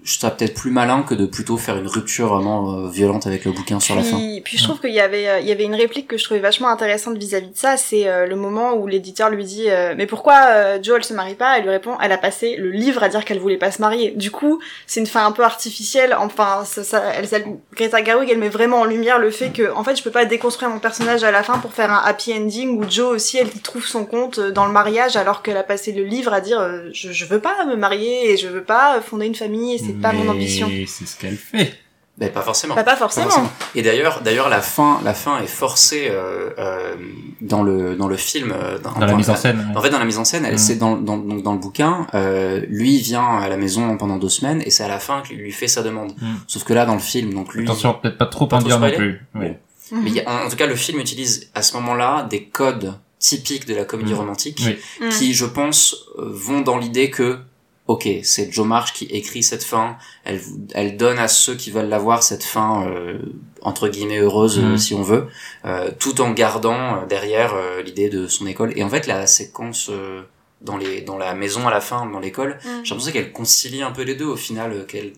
[0.04, 3.46] je serais peut-être plus malin que de plutôt faire une rupture vraiment euh, violente avec
[3.46, 4.18] le bouquin sur la fin.
[4.44, 6.40] Puis, je trouve qu'il y avait, euh, il y avait une réplique que je trouvais
[6.40, 10.80] vachement intéressante vis-à-vis de ça, c'est euh, le moment où l'éditeur lui dit mais pourquoi
[10.82, 11.56] Joe elle se marie pas?
[11.56, 14.10] Elle lui répond elle a passé le livre à dire qu'elle voulait pas se marier.
[14.10, 16.14] Du coup c'est une fin un peu artificielle.
[16.18, 17.26] Enfin ça, ça, elle,
[17.74, 20.26] Greta Gerwig elle met vraiment en lumière le fait que en fait je peux pas
[20.26, 23.48] déconstruire mon personnage à la fin pour faire un happy ending où Joe aussi elle
[23.48, 26.60] y trouve son compte dans le mariage alors qu'elle a passé le livre à dire
[26.92, 30.00] je, je veux pas me marier et je veux pas fonder une famille et c'est
[30.02, 30.68] pas mon Mais ambition.
[30.86, 31.74] c'est ce qu'elle fait
[32.16, 32.76] Ben, pas forcément.
[32.76, 33.28] Bah, pas forcément.
[33.74, 36.94] Et d'ailleurs, d'ailleurs, la fin, la fin est forcée euh, euh,
[37.40, 38.52] dans le dans le film.
[38.56, 39.72] euh, Dans la mise en scène.
[39.74, 40.58] En fait, dans la mise en scène, elle, Mm.
[40.58, 44.28] c'est dans, dans, donc dans le bouquin, euh, lui vient à la maison pendant deux
[44.28, 46.12] semaines et c'est à la fin qu'il lui fait sa demande.
[46.20, 46.34] Mm.
[46.46, 48.78] Sauf que là, dans le film, donc lui, Attention, peut-être pas trop Pas en dire
[48.78, 49.20] non plus.
[49.34, 49.48] Oui.
[49.92, 52.44] Mais il y a- en, en tout cas, le film utilise à ce moment-là des
[52.44, 54.18] codes typiques de la comédie Mm.
[54.18, 54.76] romantique Oui.
[55.00, 55.08] Mm.
[55.10, 57.38] qui, je pense, vont dans l'idée que
[57.86, 60.40] ok, c'est Joe March qui écrit cette fin, elle,
[60.74, 63.18] elle donne à ceux qui veulent la voir cette fin euh,
[63.62, 64.76] entre guillemets heureuse Mm.
[64.78, 65.28] si on veut,
[65.66, 68.72] euh, tout en gardant euh, derrière euh, l'idée de son école.
[68.76, 70.22] Et en fait, la séquence euh,
[70.62, 72.68] dans les dans la maison à la fin, dans l'école, Mm.
[72.84, 75.12] j'ai l'impression qu'elle concilie un peu les deux au final, euh, qu'elle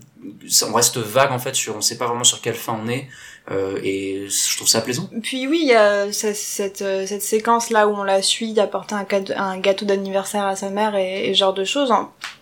[0.49, 2.89] ça- on reste vague en fait sur on sait pas vraiment sur quelle fin on
[2.89, 3.07] est
[3.51, 5.09] euh, et je trouve ça plaisant.
[5.23, 8.53] Puis oui, il y a ce- cette, euh, cette séquence là où on la suit
[8.53, 11.93] d'apporter un, gâteau d'anniversaire à sa mère et, et ce genre de choses.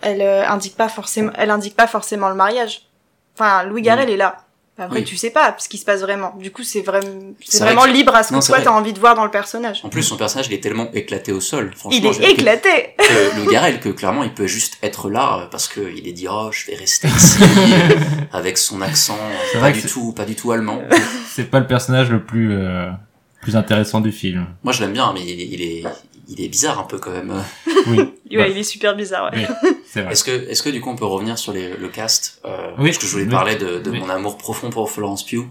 [0.01, 2.83] Elle euh, indique pas forcément, elle indique pas forcément le mariage.
[3.37, 4.44] Enfin, Louis Garrel est là.
[4.77, 5.05] Après, Oui.
[5.05, 6.35] tu sais pas ce qui se passe vraiment.
[6.37, 7.07] Du coup, c'est vraiment,
[7.41, 8.65] c'est vrai vraiment que- libre à ce Non, que toi vrai.
[8.65, 9.81] t'as envie de voir dans le personnage.
[9.85, 11.71] En plus son personnage il est tellement éclaté au sol.
[11.73, 12.69] Il Franchement, je- est éclaté.
[12.99, 16.13] que le Garel que clairement il peut juste être là euh, parce que il est
[16.13, 17.95] dit oh je vais rester ici euh,
[18.33, 19.17] avec son accent
[19.53, 20.83] C'est pas vrai du tout pas du tout allemand.
[21.29, 22.91] C'est pas le personnage le plus euh,
[23.43, 24.47] plus intéressant du film.
[24.65, 25.85] Moi je l'aime bien mais il est, il est
[26.29, 27.33] il est bizarre un peu quand même.
[27.87, 27.99] Oui.
[27.99, 28.51] Ouais, Ouais.
[28.51, 29.31] il est super bizarre.
[29.33, 29.47] Ouais.
[29.63, 30.13] Oui, c'est vrai.
[30.13, 32.87] Est-ce que est-ce que du coup on peut revenir sur les, le cast euh, Oui.
[32.87, 33.31] parce que je voulais Oui.
[33.31, 34.01] parler de, de Oui.
[34.01, 35.47] mon amour profond pour Florence Pugh.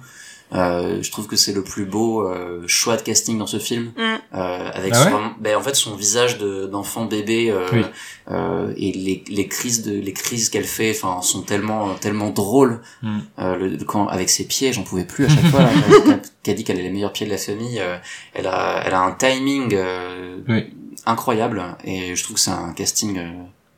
[0.54, 3.92] Euh, je trouve que c'est le plus beau euh, choix de casting dans ce film
[3.98, 4.02] Mm.
[4.36, 7.82] euh, avec Ah son- ouais ben, en fait son visage de d'enfant bébé euh, Oui.
[8.30, 12.82] euh, et les, les crises de les crises qu'elle fait enfin sont tellement tellement drôles
[13.02, 13.20] Mm.
[13.40, 15.70] euh, le, le- quand avec ses pieds j'en pouvais plus à chaque fois là,
[16.44, 17.98] qu'elle- dit qu'elle est les meilleurs pieds de la famille euh,
[18.34, 20.66] elle a elle a un timing euh, Oui.
[21.08, 23.28] incroyable et je trouve que c'est un casting euh,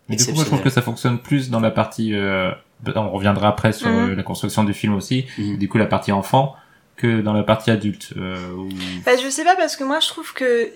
[0.10, 2.14] Mais du coup, moi, je trouve que ça fonctionne plus dans la partie.
[2.14, 2.52] Euh,
[2.96, 5.26] on reviendra après sur euh, la construction du film aussi.
[5.40, 5.58] Mhm.
[5.58, 6.54] Du coup, la partie enfant
[6.98, 8.10] que dans la partie adulte.
[8.18, 8.70] Euh, où...
[9.06, 10.70] Bah, je sais pas parce que moi je trouve que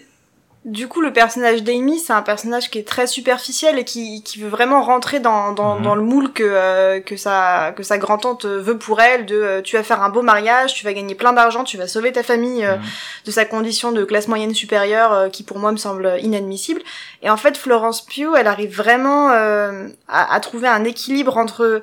[0.65, 4.39] du coup le personnage d'Amy c'est un personnage qui est très superficiel et qui, qui
[4.39, 5.83] veut vraiment rentrer dans, dans, Mhm.
[5.83, 9.61] dans le moule que, euh, que, sa, que sa grand-tante veut pour elle de euh,
[9.61, 12.23] tu vas faire un beau mariage, tu vas gagner plein d'argent, tu vas sauver ta
[12.23, 12.83] famille euh, Mhm.
[13.27, 16.81] de sa condition de classe moyenne supérieure euh, qui pour moi me semble inadmissible.
[17.23, 21.81] Et en fait Florence Pugh elle arrive vraiment euh, à, à trouver un équilibre entre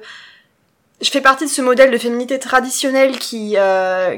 [1.03, 4.17] je fais partie de ce modèle de féminité traditionnelle qui euh,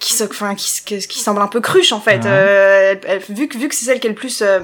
[0.00, 2.18] qui se, enfin qui, qui, qui semble un peu cruche en fait.
[2.24, 2.26] Ouais.
[2.26, 4.60] Euh, elle- elle- vu que vu que c'est celle qui est le plus euh,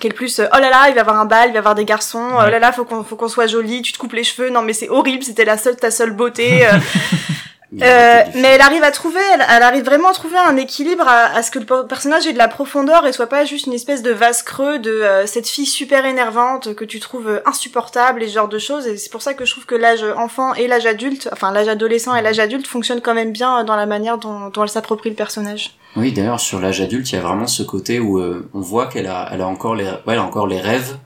[0.00, 1.52] qui est le plus euh, oh là là il va y avoir un bal il
[1.52, 3.92] va y avoir des garçons oh là là faut qu'on faut qu'on soit jolie tu
[3.92, 4.48] te coupes les cheveux.
[4.50, 6.66] Non mais c'est horrible c'était la seule ta seule beauté
[7.74, 11.36] euh, Mais elle arrive à trouver, elle, elle arrive vraiment à trouver un équilibre à,
[11.36, 13.74] à ce que le per- personnage ait de la profondeur et soit pas juste une
[13.74, 18.28] espèce de vase creux de euh, cette fille super énervante que tu trouves insupportable et
[18.28, 18.86] ce genre de choses.
[18.86, 21.68] Et c'est pour ça que je trouve que l'âge enfant et l'âge adulte, enfin l'âge
[21.68, 25.10] adolescent et l'âge adulte fonctionnent quand même bien dans la manière dont, dont elle s'approprie
[25.10, 25.76] le personnage.
[25.96, 28.86] Oui, d'ailleurs, sur l'âge adulte, il y a vraiment ce côté où euh, on voit
[28.86, 30.96] qu'elle a, elle a encore les, ouais, elle a encore les rêves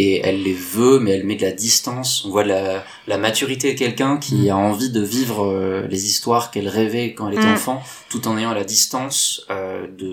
[0.00, 2.24] et elle les veut, mais elle met de la distance.
[2.26, 6.50] On voit la, la maturité de quelqu'un qui a envie de vivre euh, les histoires
[6.50, 7.52] qu'elle rêvait quand elle était Mm.
[7.54, 10.10] enfant, tout en ayant la distance euh, de,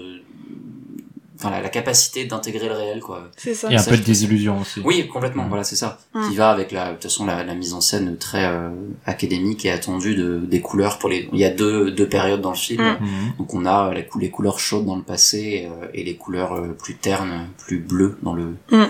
[1.38, 3.30] enfin la, la capacité d'intégrer le réel, quoi.
[3.38, 3.70] C'est ça.
[3.72, 4.80] Et un Ça, peu de désillusion aussi.
[4.84, 5.44] Oui, complètement.
[5.46, 5.50] Mm.
[5.50, 6.00] Voilà, c'est ça.
[6.14, 6.30] Mm.
[6.30, 8.70] Qui va avec la, de toute façon, la, la mise en scène très euh,
[9.06, 11.30] académique et attendue de, des couleurs pour les.
[11.34, 12.84] Il y a deux, deux périodes dans le film.
[12.84, 13.38] Mm.
[13.38, 16.54] Donc on a la cou- les couleurs chaudes dans le passé euh, et les couleurs
[16.54, 18.86] euh, plus ternes, plus bleues dans le Mm.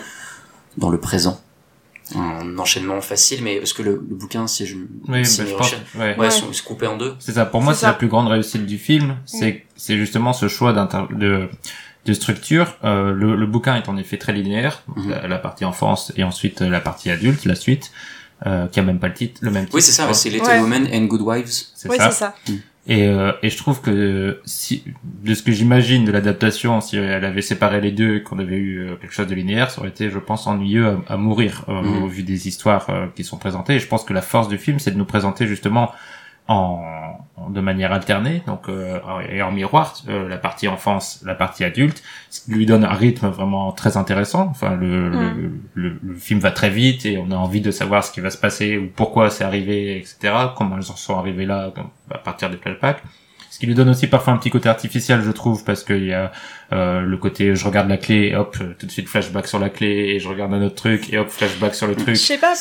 [0.77, 1.41] Dans le présent.
[2.15, 4.75] Un enchaînement facile, mais parce que le, le bouquin, si je
[5.07, 5.75] Oui, si bah, je pense.
[5.95, 6.15] Ouais.
[6.17, 7.15] ouais, se coupés en deux?
[7.19, 7.45] C'est ça.
[7.47, 9.17] Pour moi, C'est la plus grande réussite du film.
[9.25, 11.49] C'est c'est justement ce choix d'inter- de
[12.05, 12.77] de structure.
[12.83, 14.83] Euh, le, le bouquin est en effet très linéaire.
[14.95, 15.09] Mhm.
[15.09, 17.91] la, la partie enfance et ensuite euh, la partie adulte, la suite,
[18.45, 19.75] euh, qui a même pas le titre, le même titre.
[19.75, 20.13] Oui, c'est ça.
[20.13, 20.59] c'est Little Ouais.
[20.59, 21.47] Women and Good Wives.
[21.73, 22.11] C'est Oui, ça.
[22.11, 22.35] c'est ça.
[22.87, 24.83] Et, euh, et je trouve que si,
[25.23, 28.57] de ce que j'imagine de l'adaptation, si elle avait séparé les deux et qu'on avait
[28.57, 31.65] eu euh, quelque chose de linéaire, ça aurait été, je pense, ennuyeux à, à mourir
[31.67, 32.03] euh, Mhm.
[32.03, 33.75] au vu des histoires euh, qui sont présentées.
[33.75, 35.91] Et je pense que la force du film, c'est de nous présenter justement
[36.47, 36.81] en,
[37.37, 41.63] en- de manière alternée, donc euh, et en miroir, euh, la partie enfance, la partie
[41.63, 44.47] adulte, ce qui lui donne un rythme vraiment très intéressant.
[44.51, 48.03] Enfin, le, le, le, le film va très vite et on a envie de savoir
[48.03, 50.33] ce qui va se passer ou pourquoi c'est arrivé, etc.
[50.57, 51.71] Comment ils en sont arrivés là
[52.11, 53.01] à partir des flashbacks.
[53.49, 56.13] Ce qui lui donne aussi parfois un petit côté artificiel, je trouve, parce qu'il y
[56.13, 56.31] a
[56.73, 59.69] euh, le côté je regarde la clé, et hop, tout de suite flashback sur la
[59.69, 62.17] clé, et je regarde un autre truc, et hop, flashback sur le Je truc.
[62.17, 62.53] sais pas,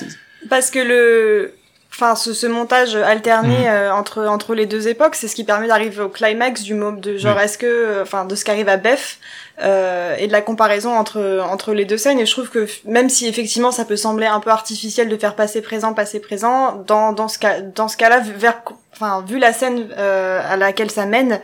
[0.49, 1.55] parce que le...
[1.94, 3.66] enfin ce, ce montage alterné Mhm.
[3.66, 6.92] euh, entre entre les deux époques, c'est ce qui permet d'arriver au climax du mot
[6.92, 7.44] de genre Oui.
[7.44, 9.18] est-ce que euh, enfin de ce qu'arrive à Beth
[9.62, 13.09] euh, et de la comparaison entre entre les deux scènes et je trouve que même
[13.09, 17.12] si effectivement ça peut sembler un peu artificiel de faire passer présent passer présent dans
[17.12, 20.90] dans ce cas dans ce cas-là vu- vers enfin vu la scène euh, à laquelle
[20.90, 21.40] ça mène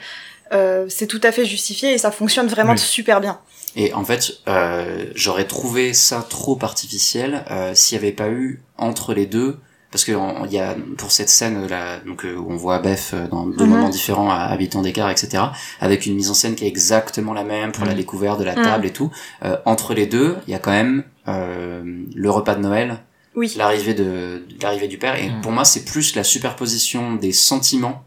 [0.52, 2.78] euh, c'est tout à fait justifié et ça fonctionne vraiment Oui.
[2.78, 3.38] super bien.
[3.76, 8.60] Et en fait, euh, j'aurais trouvé ça trop artificiel euh, s'il n'y avait pas eu
[8.76, 9.58] entre les deux,
[9.90, 12.78] parce que on- il y a pour cette scène là, donc euh, où on voit
[12.78, 13.70] Beth euh, dans deux Mhm.
[13.70, 15.42] moments différents à, à 8 ans d'écart, etc.,
[15.80, 17.96] avec une mise en scène qui est exactement la même pour la Mhm.
[17.98, 19.10] découverte de la table et tout.
[19.44, 21.82] Euh, entre les deux, il y a quand même euh,
[22.14, 22.98] le repas de Noël,
[23.36, 23.52] Oui.
[23.56, 25.40] l'arrivée de l'arrivée du père, et Mhm.
[25.42, 28.02] pour moi c'est plus la superposition des sentiments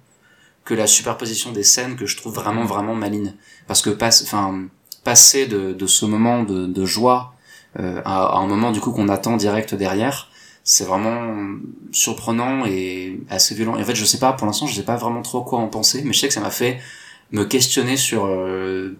[0.66, 3.34] que la superposition des scènes que je trouve vraiment vraiment maligne
[3.68, 4.62] parce que passe enfin
[5.04, 7.34] passer de, de ce moment de, de joie
[7.80, 10.30] euh, à, à un moment du coup qu'on attend direct derrière
[10.64, 11.36] c'est vraiment
[11.92, 13.78] surprenant et assez violent.
[13.78, 15.68] Et en fait je sais pas pour l'instant je sais pas vraiment trop quoi en
[15.68, 16.80] penser mais je sais que ça m'a fait
[17.32, 18.96] me questionner sur euh,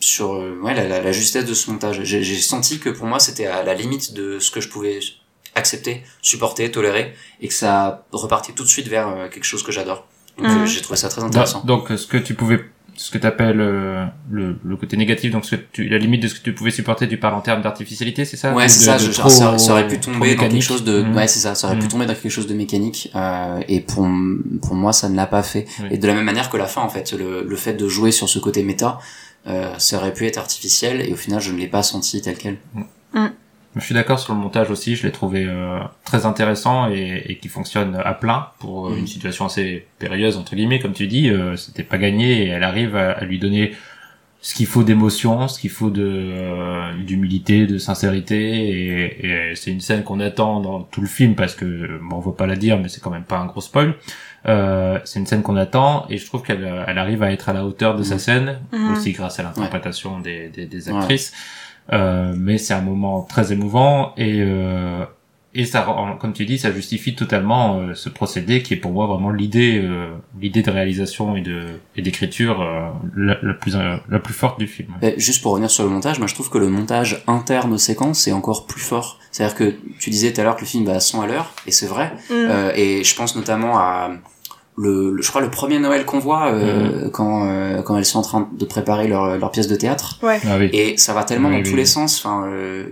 [0.00, 2.02] sur euh, ouais, la, la, la justesse de ce montage.
[2.04, 5.00] J'ai j'ai senti que pour moi c'était à la limite de ce que je pouvais
[5.54, 9.72] accepter supporter tolérer et que ça repartit tout de suite vers euh, quelque chose que
[9.72, 10.06] j'adore.
[10.38, 10.62] Donc Mhm.
[10.62, 11.62] euh, j'ai trouvé ça très intéressant.
[11.64, 12.58] Donc, euh, ce que tu pouvais,
[12.96, 16.28] ce que t'appelles euh, le, le côté négatif, donc ce que tu, la limite de
[16.28, 18.52] ce que tu pouvais supporter, tu parles en termes d'artificialité, c'est ça?
[18.54, 20.84] Ouais, Ou c'est ça, de je- trop- ça, ça aurait pu tomber dans quelque chose
[20.84, 21.16] de, Mhm.
[21.16, 21.90] ouais, c'est ça, ça aurait pu Mhm.
[21.90, 24.06] tomber dans quelque chose de mécanique, euh, et pour,
[24.62, 25.66] pour moi, ça ne l'a pas fait.
[25.80, 25.88] Oui.
[25.92, 28.12] Et de la même manière que la fin, en fait, le, le fait de jouer
[28.12, 28.98] sur ce côté méta,
[29.46, 32.36] euh, ça aurait pu être artificiel, et au final, je ne l'ai pas senti tel
[32.36, 32.56] quel.
[33.76, 37.36] Je suis d'accord sur le montage aussi, je l'ai trouvé euh, très intéressant et, et
[37.38, 41.28] qui fonctionne à plein pour euh, une situation assez périlleuse entre guillemets, comme tu dis,
[41.28, 43.72] euh, c'était pas gagné et elle arrive à, à lui donner
[44.40, 49.70] ce qu'il faut d'émotion, ce qu'il faut de euh, d'humilité, de sincérité et, et c'est
[49.72, 52.54] une scène qu'on attend dans tout le film parce que bon, on va pas la
[52.56, 53.94] dire mais c'est quand même pas un gros spoil.
[54.46, 57.54] Euh, c'est une scène qu'on attend et je trouve qu'elle elle arrive à être à
[57.54, 58.20] la hauteur de sa Mhm.
[58.20, 58.92] scène Mhm.
[58.92, 61.32] aussi grâce à l'interprétation des, des, actrices.
[61.92, 65.04] Mais c'est un moment très émouvant et euh,
[65.56, 65.86] et ça
[66.20, 69.80] comme tu dis ça justifie totalement euh, ce procédé qui est pour moi vraiment l'idée
[69.82, 70.08] euh,
[70.40, 71.66] l'idée de réalisation et de
[71.96, 74.88] et d'écriture euh, la, la plus euh, la plus forte du film.
[75.00, 77.78] Et juste pour revenir sur le montage, moi je trouve que le montage interne aux
[77.78, 79.20] séquences est encore plus fort.
[79.30, 81.52] C'est-à-dire que tu disais tout à l'heure que le film va à 100 à l'heure,
[81.66, 82.32] et c'est vrai, Mm.
[82.32, 84.10] Euh, et je pense notamment à
[84.76, 88.18] le, le- je crois le premier Noël qu'on voit euh, quand euh, quand elles sont
[88.18, 90.40] en train de préparer leur leur pièce de théâtre Ouais.
[90.46, 90.68] Ah oui.
[90.72, 91.76] et ça va tellement Oui, dans oui, tous oui.
[91.76, 92.86] les sens enfin euh,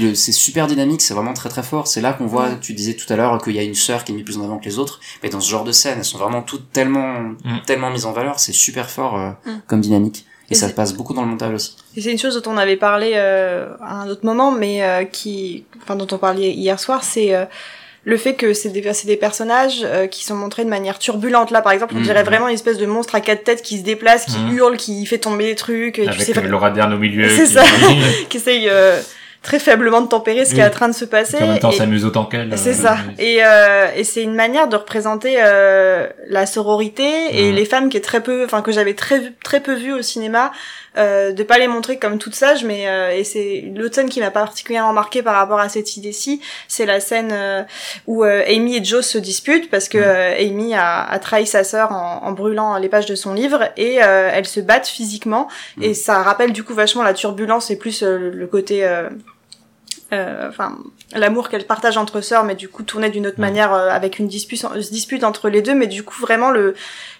[0.00, 2.94] le- c'est super dynamique c'est vraiment très très fort c'est là qu'on voit tu disais
[2.94, 4.64] tout à l'heure qu'il y a une sœur qui est mise plus en avant que
[4.64, 7.58] les autres mais dans ce genre de scène elles sont vraiment toutes tellement Mm.
[7.66, 9.50] tellement mises en valeur c'est super fort euh, Mm.
[9.68, 12.34] comme dynamique et, Et ça passe beaucoup dans le montage aussi Et c'est une chose
[12.42, 16.18] dont on avait parlé euh, à un autre moment, mais euh, qui, enfin dont on
[16.18, 17.44] parlait hier soir, c'est euh,
[18.04, 21.50] le fait que c'est des, des personnages euh, qui sont montrés de manière turbulente.
[21.50, 22.04] Là, par exemple, on Mhm.
[22.04, 24.52] dirait vraiment une espèce de monstre à quatre têtes qui se déplace, qui Mhm.
[24.56, 27.28] hurle, qui fait tomber des trucs, et tu Avec sais euh, Laura Dern au milieu.
[27.28, 27.62] C'est qui, ça.
[28.30, 29.00] qui essaye euh,
[29.42, 31.38] très faiblement de tempérer ce qui est en train de se passer.
[31.42, 32.56] en même temps s'amuse autant qu'elle.
[32.58, 32.96] c'est euh, ça.
[33.18, 37.56] Et, euh, et c'est une manière de représenter euh, la sororité et Mhm.
[37.56, 40.52] les femmes qui est très peu, enfin que j'avais très très peu vu au cinéma,
[40.98, 44.20] euh, de pas les montrer comme toutes sages, mais euh, et c'est l'autre scène qui
[44.20, 47.32] m'a particulièrement marqué par rapport à cette idée-ci, c'est la scène
[48.06, 51.92] où Amy et Joe se disputent parce que euh, Amy a, a trahi sa sœur
[51.92, 55.84] en, en brûlant les pages de son livre et euh, elles se battent physiquement Mhm.
[55.84, 58.84] et ça rappelle du coup vachement la turbulence et plus le côté
[60.12, 60.76] euh, euh, enfin
[61.14, 64.26] l'amour qu'elles partagent entre sœurs mais du coup tourné d'une autre manière euh, avec une
[64.26, 66.74] dispute dispute entre les deux mais du coup vraiment le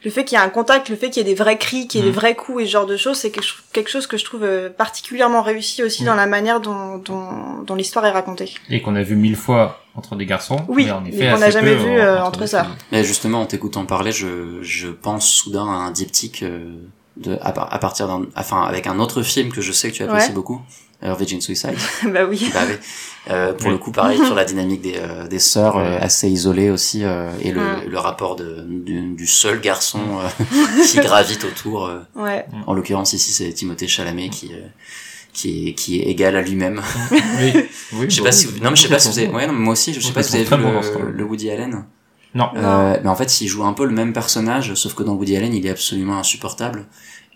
[0.04, 1.86] le fait qu'il y ait un contact le fait qu'il y ait des vrais cris
[1.86, 3.90] qu'il y ait des vrais coups et ce genre de choses c'est quelque, cho- quelque
[3.90, 6.08] chose que je trouve euh, particulièrement réussi aussi Mhm.
[6.08, 9.80] dans la manière dont dont, dont l'histoire est racontée Et qu'on a vu mille fois
[9.94, 10.56] entre des garçons.
[10.68, 12.66] Oui, mais en effet, qu'on n'a jamais peu vu, en- euh, entre des sœurs.
[12.92, 16.74] mais justement en t'écoutant parler je je pense soudain à un diptyque euh,
[17.16, 20.02] de à, à partir d'un enfin avec un autre film que je sais que tu
[20.02, 20.34] apprécies Ouais.
[20.34, 20.60] beaucoup
[21.02, 21.74] euh, Virgin Suicide
[22.12, 22.74] bah oui Bah oui.
[23.30, 23.72] Euh, pour Oui.
[23.72, 25.96] le coup, pareil sur la dynamique des, euh, des sœurs euh, Ouais.
[26.02, 27.88] assez isolées aussi euh, et le, Mm.
[27.90, 30.44] le rapport de, du, du seul garçon euh,
[30.86, 31.86] qui gravite autour.
[31.86, 32.00] euh.
[32.16, 34.66] ouais en l'occurrence ici, c'est Timothée Chalamet qui euh,
[35.32, 36.80] qui est qui est égal à lui-même.
[37.12, 37.52] Oui,
[37.92, 38.06] oui.
[38.08, 38.58] Je sais bon, pas si vous...
[38.62, 40.12] non mais je sais pas si vous avez ouais non, mais moi aussi je sais
[40.12, 41.84] pas si vous avez vu le Woody Allen.
[42.32, 42.48] Non.
[42.56, 45.36] Euh, mais en fait, il joue un peu le même personnage, sauf que dans Woody
[45.36, 46.86] Allen, il est absolument insupportable.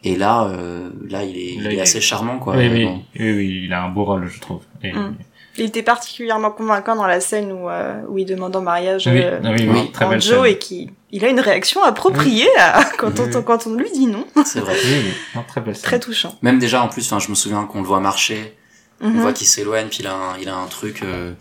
[0.07, 2.57] Et là, euh, là, il est, Là, il il est est- assez charmant, quoi.
[2.57, 3.03] Oui, oui, Bon.
[3.19, 4.61] oui, oui, il a un beau rôle, je trouve.
[4.83, 5.17] Et- Mm.
[5.57, 9.21] il était particulièrement convaincant dans la scène où euh, où il demande en mariage Oui,
[9.23, 10.45] euh, ah oui, oui, oui, très en belle Joe scène.
[10.53, 13.45] et qui il a une réaction appropriée à, quand, Oui, on, oui.
[13.47, 14.27] quand on lui dit non.
[14.45, 14.75] C'est vrai.
[14.85, 15.85] Oui, oui, non, très belle scène.
[15.85, 16.37] Très touchant.
[16.43, 18.55] Même déjà, en plus, enfin, je me souviens qu'on le voit marcher,
[19.01, 19.21] on Mhm.
[19.21, 21.03] voit qu'il s'éloigne, puis il a un, il a un truc.
[21.03, 21.33] Euh...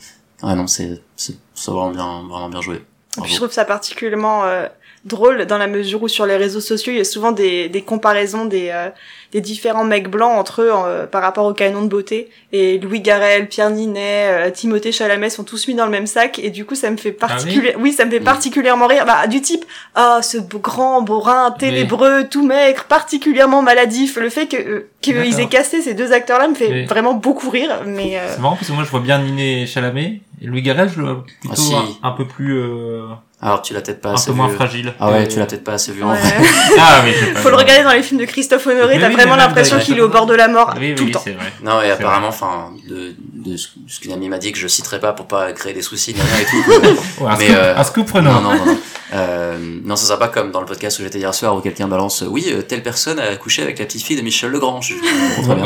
[0.42, 2.82] Ah non, c'est c'est c'est vraiment bien, vraiment bien joué.
[3.18, 3.30] Bravo.
[3.32, 4.68] je trouve ça particulièrement euh,
[5.06, 7.82] drôle dans la mesure où sur les réseaux sociaux il y a souvent des, des
[7.82, 8.90] comparaisons des, euh,
[9.34, 12.30] des différents mecs blancs entre eux euh, par rapport au canon de beauté.
[12.54, 16.40] Et Louis Garrel, Pierre Ninet, euh, Timothée Chalamet sont tous mis dans le même sac.
[16.40, 19.06] Et du coup ça me fait particulièrement oui ça me fait particulièrement rire.
[19.06, 24.30] Bah du type ah ce beau- grand beau rein ténébreux tout maigre particulièrement maladif le
[24.30, 27.82] fait que euh, qu'ils aient cassé ces deux acteurs là me fait vraiment beaucoup rire
[27.86, 30.22] mais euh, C'est marrant parce que moi je vois bien Niné Chalamet.
[30.42, 31.74] Et Louis Garrel je le vois plutôt Ah, si.
[31.76, 33.04] un, un peu plus euh,
[33.44, 34.94] Alors tu l'as peut-être pas un assez peu moins fragile.
[35.00, 36.20] Ah ouais, Euh, tu l'as peut-être pas assez vu en vrai.
[36.80, 39.36] Ah oui, pas faut le regarder dans les films de Christophe Honoré t'as oui, vraiment
[39.36, 41.52] l'impression qu'il est au bord de la mort Oui, tout oui, le temps c'est vrai.
[41.64, 43.68] Non, et apparemment, enfin, de, de ce,
[44.02, 46.40] qu'une amie m'a dit que je citerai pas pour pas créer des soucis ni rien
[46.42, 46.94] et tout.
[47.24, 48.34] Ouais, un, Mais, scoop, euh, un scoop prenant.
[48.42, 48.78] non, non, non, non.
[49.14, 51.88] Euh, non, ça sera pas comme dans le podcast où j'étais hier soir où quelqu'un
[51.88, 54.82] balance, euh, oui, euh, telle personne a couché avec la petite fille de Michel Legrand.
[54.82, 55.66] Je, très bien.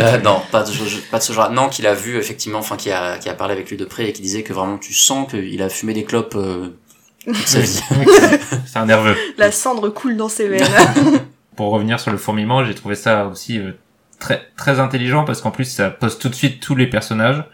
[0.00, 1.50] Euh, non, pas de, je- pas de ce genre.
[1.50, 4.08] Non, qu'il a vu effectivement, enfin, qui a, qui a parlé avec lui de près
[4.08, 6.36] et qui disait que vraiment tu sens qu'il a fumé des clopes
[7.46, 9.16] c'est un nerveux.
[9.38, 10.64] la cendre coule dans ses veines
[11.56, 13.72] Pour revenir sur le fourmillement, j'ai trouvé ça aussi euh,
[14.18, 17.44] très très intelligent parce qu'en plus ça pose tout de suite tous les personnages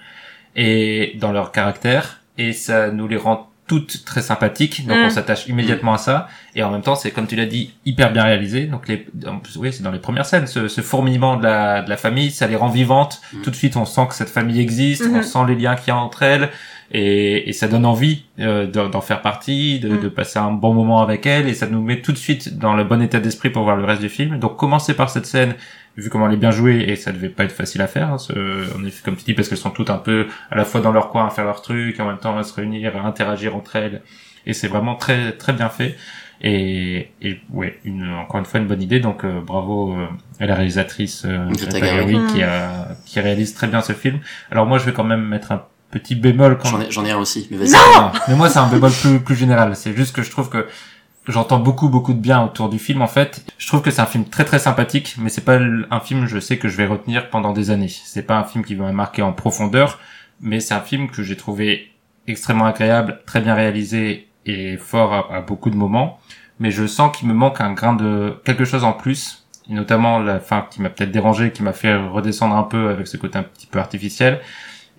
[0.56, 5.04] et dans leur caractère et ça nous les rend toutes très sympathiques donc Mm.
[5.04, 8.12] on s'attache immédiatement à ça et en même temps c'est comme tu l'as dit hyper
[8.12, 11.36] bien réalisé donc les en plus, oui c'est dans les premières scènes ce, ce fourmillement
[11.36, 13.42] de la de la famille ça les rend vivantes Mm.
[13.42, 15.16] tout de suite on sent que cette famille existe Mhm.
[15.18, 16.48] on sent les liens qu'il y a entre elles
[16.90, 20.00] et, et ça donne envie euh, d'en faire partie, de, Mm.
[20.00, 22.74] de passer un bon moment avec elle, et ça nous met tout de suite dans
[22.74, 24.38] le bon état d'esprit pour voir le reste du film.
[24.38, 25.54] Donc commencer par cette scène,
[25.96, 28.18] vu comment elle est bien jouée, et ça devait pas être facile à faire, hein,
[28.18, 28.32] ce,
[28.76, 30.92] en effet, comme tu dis, parce qu'elles sont toutes un peu à la fois dans
[30.92, 33.56] leur coin à faire leur truc, et en même temps à se réunir, à interagir
[33.56, 34.02] entre elles,
[34.46, 35.96] et c'est vraiment très très bien fait.
[36.42, 38.98] Et, et ouais, une, encore une fois une bonne idée.
[38.98, 40.06] Donc euh, bravo euh,
[40.38, 41.78] à la réalisatrice euh, Greta
[42.32, 44.20] qui a qui réalise très bien ce film.
[44.50, 47.10] Alors moi je vais quand même mettre un petit bémol quand J'en ai, j'en ai
[47.10, 47.72] un aussi, mais vas-y.
[47.72, 49.74] non Mais moi, c'est un bémol plus, plus général.
[49.76, 50.66] C'est juste que je trouve que
[51.26, 53.44] j'entends beaucoup, beaucoup de bien autour du film, en fait.
[53.58, 56.38] Je trouve que c'est un film très, très sympathique, mais c'est pas un film, je
[56.38, 57.88] sais, que je vais retenir pendant des années.
[57.88, 59.98] C'est pas un film qui va me marquer en profondeur,
[60.40, 61.92] mais c'est un film que j'ai trouvé
[62.26, 66.18] extrêmement agréable, très bien réalisé et fort à, à beaucoup de moments.
[66.58, 70.18] Mais je sens qu'il me manque un grain de quelque chose en plus, et notamment
[70.18, 73.38] la fin qui m'a peut-être dérangé, qui m'a fait redescendre un peu avec ce côté
[73.38, 74.40] un petit peu artificiel.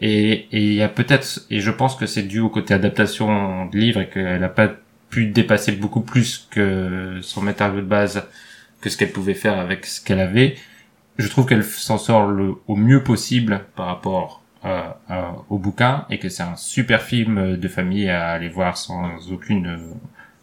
[0.02, 3.78] Et il y a peut-être, et je pense que c'est dû au côté adaptation de
[3.78, 4.72] livre et qu'elle n'a pas
[5.10, 8.24] pu dépasser beaucoup plus que son matériau de base,
[8.82, 10.56] que ce qu'elle pouvait faire avec ce qu'elle avait.
[11.18, 16.06] Je trouve qu'elle s'en sort le, au mieux possible par rapport à- à- au bouquin
[16.10, 19.80] et que c'est un super film de famille à aller voir sans aucune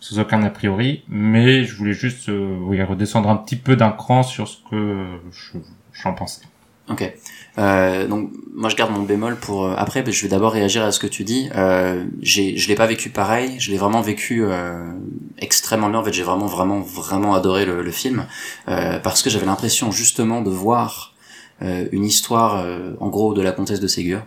[0.01, 1.03] sans aucun a priori.
[1.09, 5.59] Mais je voulais juste euh, redescendre un petit peu d'un cran sur ce que je-
[5.93, 6.43] j'en pensais.
[6.91, 7.13] Ok.
[7.59, 10.05] Euh, donc moi je garde mon bémol pour euh, après.
[10.05, 11.51] mais je vais d'abord réagir à ce que tu dis.
[11.55, 13.57] Euh, j'ai, je l'ai pas vécu pareil.
[13.59, 14.93] Je l'ai vraiment vécu euh,
[15.39, 15.99] extrêmement bien.
[15.99, 18.27] En fait, j'ai vraiment, vraiment, vraiment adoré le, le film
[18.69, 21.15] euh, parce que j'avais l'impression justement de voir
[21.63, 22.65] euh, une histoire,
[23.01, 24.21] en gros, de la comtesse de Ségur,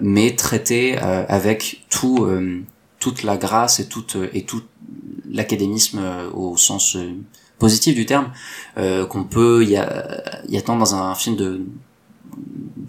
[0.00, 2.28] mais traitée avec tout,
[3.00, 4.62] toute la grâce et toute et tout
[5.28, 6.00] l'académisme
[6.34, 6.96] au sens
[7.66, 8.28] positif du terme
[8.78, 11.60] euh, qu'on peut y, a- y attendre dans un film de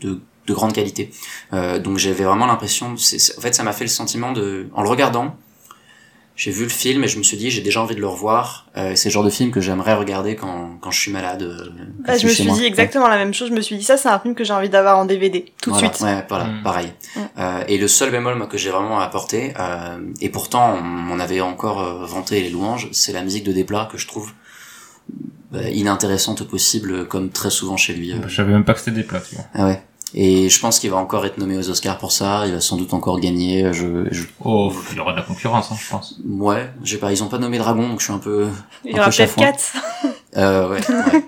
[0.02, 1.12] de, de grande qualité.
[1.54, 4.90] Euh, donc j'avais vraiment l'impression, en fait ça m'a fait le sentiment de, en le
[4.90, 5.36] regardant,
[6.36, 8.66] j'ai vu le film et je me suis dit j'ai déjà envie de le revoir.
[8.76, 11.44] Euh, c'est le genre de film que j'aimerais regarder quand, quand je suis malade.
[11.44, 12.56] euh, Bah, je me suis moi.
[12.58, 13.50] dit exactement la même chose.
[13.50, 15.70] Je me suis dit ça, c'est un film que j'ai envie d'avoir en DVD tout
[15.72, 16.00] de suite.
[16.02, 16.64] Ouais, voilà, Mm.
[16.64, 16.92] pareil.
[17.38, 21.20] Euh, et le seul bémol moi, que j'ai vraiment apporté, euh, et pourtant on, on
[21.20, 24.32] avait encore euh, vanté les louanges, c'est la musique de Desplat que je trouve
[25.72, 28.12] inintéressante au possible, comme très souvent chez lui.
[28.12, 28.18] euh.
[28.28, 29.46] Je savais même pas que c'était des plats, tu vois.
[29.54, 29.82] Ah ouais.
[30.16, 32.44] Et je pense qu'il va encore être nommé aux Oscars pour ça.
[32.46, 33.74] Il va sans doute encore gagner.
[33.74, 34.24] Je, je...
[34.44, 36.20] Oh, il y aura de la concurrence, hein, je pense.
[36.24, 37.12] ouais, j'ai pas.
[37.12, 38.48] Ils ont pas nommé Dragon, donc je suis un peu.
[38.86, 39.52] Il y Un aura peu peut-être chafouin.
[39.52, 39.74] 4.
[40.38, 40.76] Euh, ouais.
[40.78, 41.24] ouais, ouais.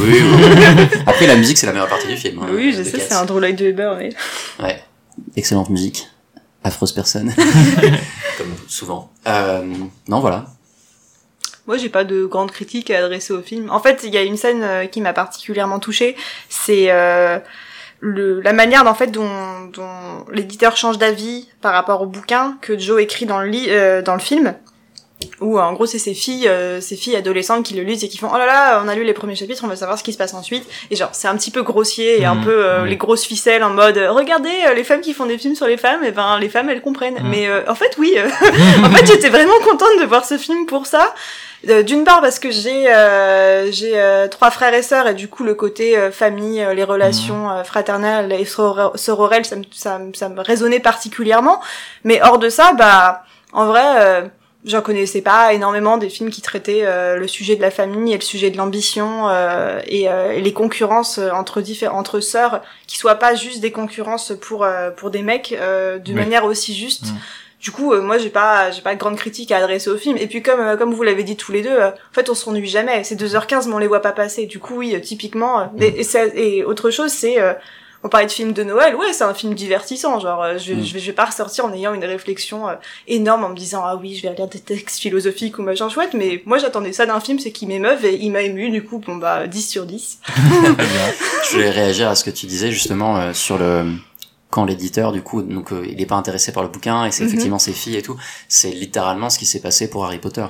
[0.00, 1.00] Oui, oui, oui.
[1.06, 2.40] Après, la musique, c'est la meilleure partie du film.
[2.42, 3.04] hein, oui, je sais, Cats.
[3.10, 4.10] c'est un drôle de Weber, mais...
[4.60, 4.82] Ouais.
[5.36, 6.08] Excellente musique.
[6.64, 7.32] Affreuse personne.
[8.38, 9.10] Comme souvent.
[9.28, 9.62] Euh,
[10.08, 10.46] non, voilà.
[11.68, 13.70] Moi, j'ai pas de grande critique à adresser au film.
[13.70, 16.16] En fait, il y a une scène euh, qui m'a particulièrement touchée.
[16.48, 17.38] C'est euh,
[18.00, 19.28] le, la manière, en fait, dont,
[19.72, 24.14] dont l'éditeur change d'avis par rapport au bouquin que Joe écrit dans le, euh, dans
[24.14, 24.54] le film.
[25.40, 28.18] Où, en gros, c'est ses filles, euh, ses filles adolescentes qui le lisent et qui
[28.18, 30.12] font «Oh là là, on a lu les premiers chapitres, on veut savoir ce qui
[30.12, 32.82] se passe ensuite.» Et genre, c'est un petit peu grossier et un Mhm, peu euh,
[32.84, 32.90] oui.
[32.90, 35.76] les grosses ficelles en mode «Regardez, euh, les femmes qui font des films sur les
[35.76, 37.18] femmes, et ben, les femmes, elles comprennent.
[37.20, 37.28] Mhm.
[37.28, 38.16] Mais euh, en fait, oui,
[38.84, 41.12] en fait, j'étais vraiment contente de voir ce film pour ça.
[41.68, 45.26] Euh, D'une part parce que j'ai euh, j'ai euh, trois frères et sœurs et du
[45.28, 49.98] coup le côté euh, famille, les relations euh, fraternelles et soror- sororelles, ça me, ça,
[49.98, 51.60] me- ça me résonnait particulièrement.
[52.04, 54.22] Mais hors de ça, bah en vrai, euh,
[54.64, 58.16] j'en connaissais pas énormément des films qui traitaient euh, le sujet de la famille et
[58.18, 62.98] le sujet de l'ambition euh, et, euh, et les concurrences entre différents entre sœurs, qui
[62.98, 66.20] soient pas juste des concurrences pour euh, pour des mecs euh, d'une Oui.
[66.22, 67.06] manière aussi juste.
[67.06, 67.16] Mm.
[67.60, 70.16] Du coup, euh, moi, j'ai pas, j'ai pas de grande critique à adresser au film.
[70.16, 72.34] Et puis, comme, euh, comme vous l'avez dit tous les deux, euh, en fait, on
[72.34, 73.02] s'ennuie jamais.
[73.02, 74.46] C'est 2h15, mais on les voit pas passer.
[74.46, 75.60] Du coup, oui, euh, typiquement.
[75.60, 77.54] euh, et, et, ça- et autre chose, c'est, euh,
[78.04, 78.94] on parlait de film de Noël.
[78.94, 80.20] Ouais, c'est un film divertissant.
[80.20, 80.84] Genre, euh, je, Mm.
[80.84, 82.74] je vais, je vais pas ressortir en ayant une réflexion euh,
[83.08, 86.14] énorme en me disant, ah oui, je vais lire des textes philosophiques ou machin chouette.
[86.14, 88.70] Mais moi, j'attendais ça d'un film, c'est qu'il m'émeuve et il m'a ému.
[88.70, 90.20] Du coup, bon, bah, 10 sur 10.
[90.22, 90.32] Très
[90.74, 90.86] bien.
[91.44, 93.84] Je voulais réagir à ce que tu disais justement euh, sur le
[94.50, 97.22] quand l'éditeur du coup donc euh, il est pas intéressé par le bouquin et c'est
[97.22, 97.28] Mhm.
[97.28, 98.16] effectivement ses filles et tout
[98.48, 100.46] c'est littéralement ce qui s'est passé pour Harry Potter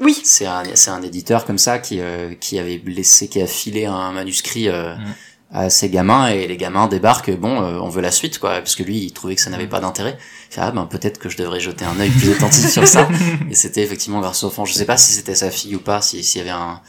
[0.00, 0.20] Oui.
[0.24, 3.86] c'est un c'est un éditeur comme ça qui euh, qui avait laissé qui a filé
[3.86, 5.14] un manuscrit euh, Mhm.
[5.54, 8.74] à ses gamins et les gamins débarquent bon euh, on veut la suite quoi parce
[8.74, 9.70] que lui il trouvait que ça n'avait Mhm.
[9.70, 10.16] pas d'intérêt
[10.50, 13.08] il fait, ah ben peut-être que je devrais jeter un œil plus attentif sur ça
[13.50, 16.00] et c'était effectivement grâce au fond je sais pas si c'était sa fille ou pas
[16.02, 16.80] si s'il y avait un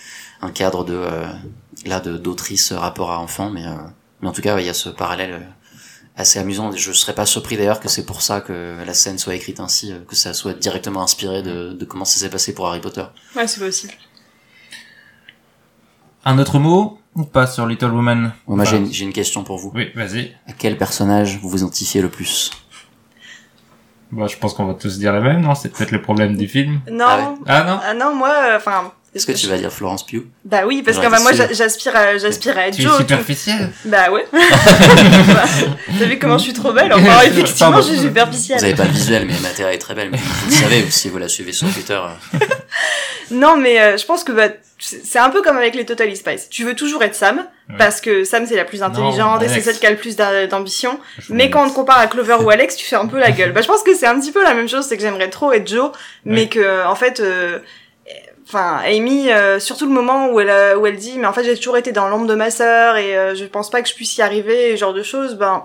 [0.42, 1.26] un cadre de euh,
[1.86, 3.72] là de d'autrice euh, rapport à enfant mais euh,
[4.22, 5.40] mais en tout cas ouais, il y a ce parallèle euh,
[6.16, 9.34] assez amusant je serais pas surpris d'ailleurs que c'est pour ça que la scène soit
[9.36, 12.68] écrite ainsi euh, que ça soit directement inspiré de, de comment ça s'est passé pour
[12.68, 13.04] Harry Potter
[13.36, 13.94] Ouais, c'est possible.
[16.26, 19.44] Un autre mot ou pas sur Little Woman Bon, moi j'ai Enfin, j'ai une question
[19.44, 20.34] pour vous Oui, vas-y.
[20.48, 22.52] à quel personnage vous vous identifiez le plus?
[24.12, 25.56] Bon, je pense qu'on va tous dire la même, non?
[25.56, 26.82] C'est peut-être le problème du film.
[26.92, 27.06] Non.
[27.08, 27.36] Ah ouais.
[27.48, 27.80] Ah non?
[27.84, 28.92] Ah non, moi, euh, enfin.
[29.16, 32.18] Est-ce que tu vas dire Florence Pugh Bah oui, parce que bah, moi j'aspire à,
[32.18, 32.94] j'aspire à être Tu es Joe.
[32.94, 33.70] tout- superficiel.
[33.86, 34.26] Bah ouais.
[36.00, 38.60] T'as vu comment je suis trop belle Enfin, effectivement, je suis superficielle.
[38.60, 41.10] vous avez pas le visuel mais Mathéa est très belle mais vous le savez si
[41.10, 41.94] vous la suivez sur Twitter
[42.34, 42.38] euh,
[43.32, 44.50] Non, mais euh, je pense que bah,
[44.80, 46.50] c'est un peu comme avec les Totally Spice.
[46.50, 47.76] Tu veux toujours être Sam, Ouais.
[47.78, 50.48] parce que Sam c'est la plus intelligente et c'est celle qui a le plus d'a-
[50.48, 51.00] d'ambition.
[51.30, 53.54] Mais quand on te compare à Clover ou Alex, tu fais un peu la gueule.
[53.54, 55.54] Bah je pense que c'est un petit peu la même chose, c'est que j'aimerais trop
[55.54, 55.92] être Joe,
[56.26, 56.48] mais Ouais.
[56.50, 57.60] que en fait, euh,
[58.48, 61.56] enfin Amy, euh, surtout le moment où elle où elle dit, mais en fait j'ai
[61.56, 64.18] toujours été dans l'ombre de ma sœur et euh, je pense pas que je puisse
[64.18, 65.64] y arriver, et ce genre de choses, ben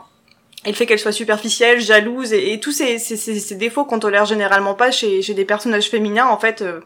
[0.65, 3.85] et le fait qu'elle soit superficielle, jalouse et, et tous ces, ces, ces, ces défauts
[3.85, 6.81] qu'on tolère généralement pas chez, chez des personnages féminins, en fait, euh,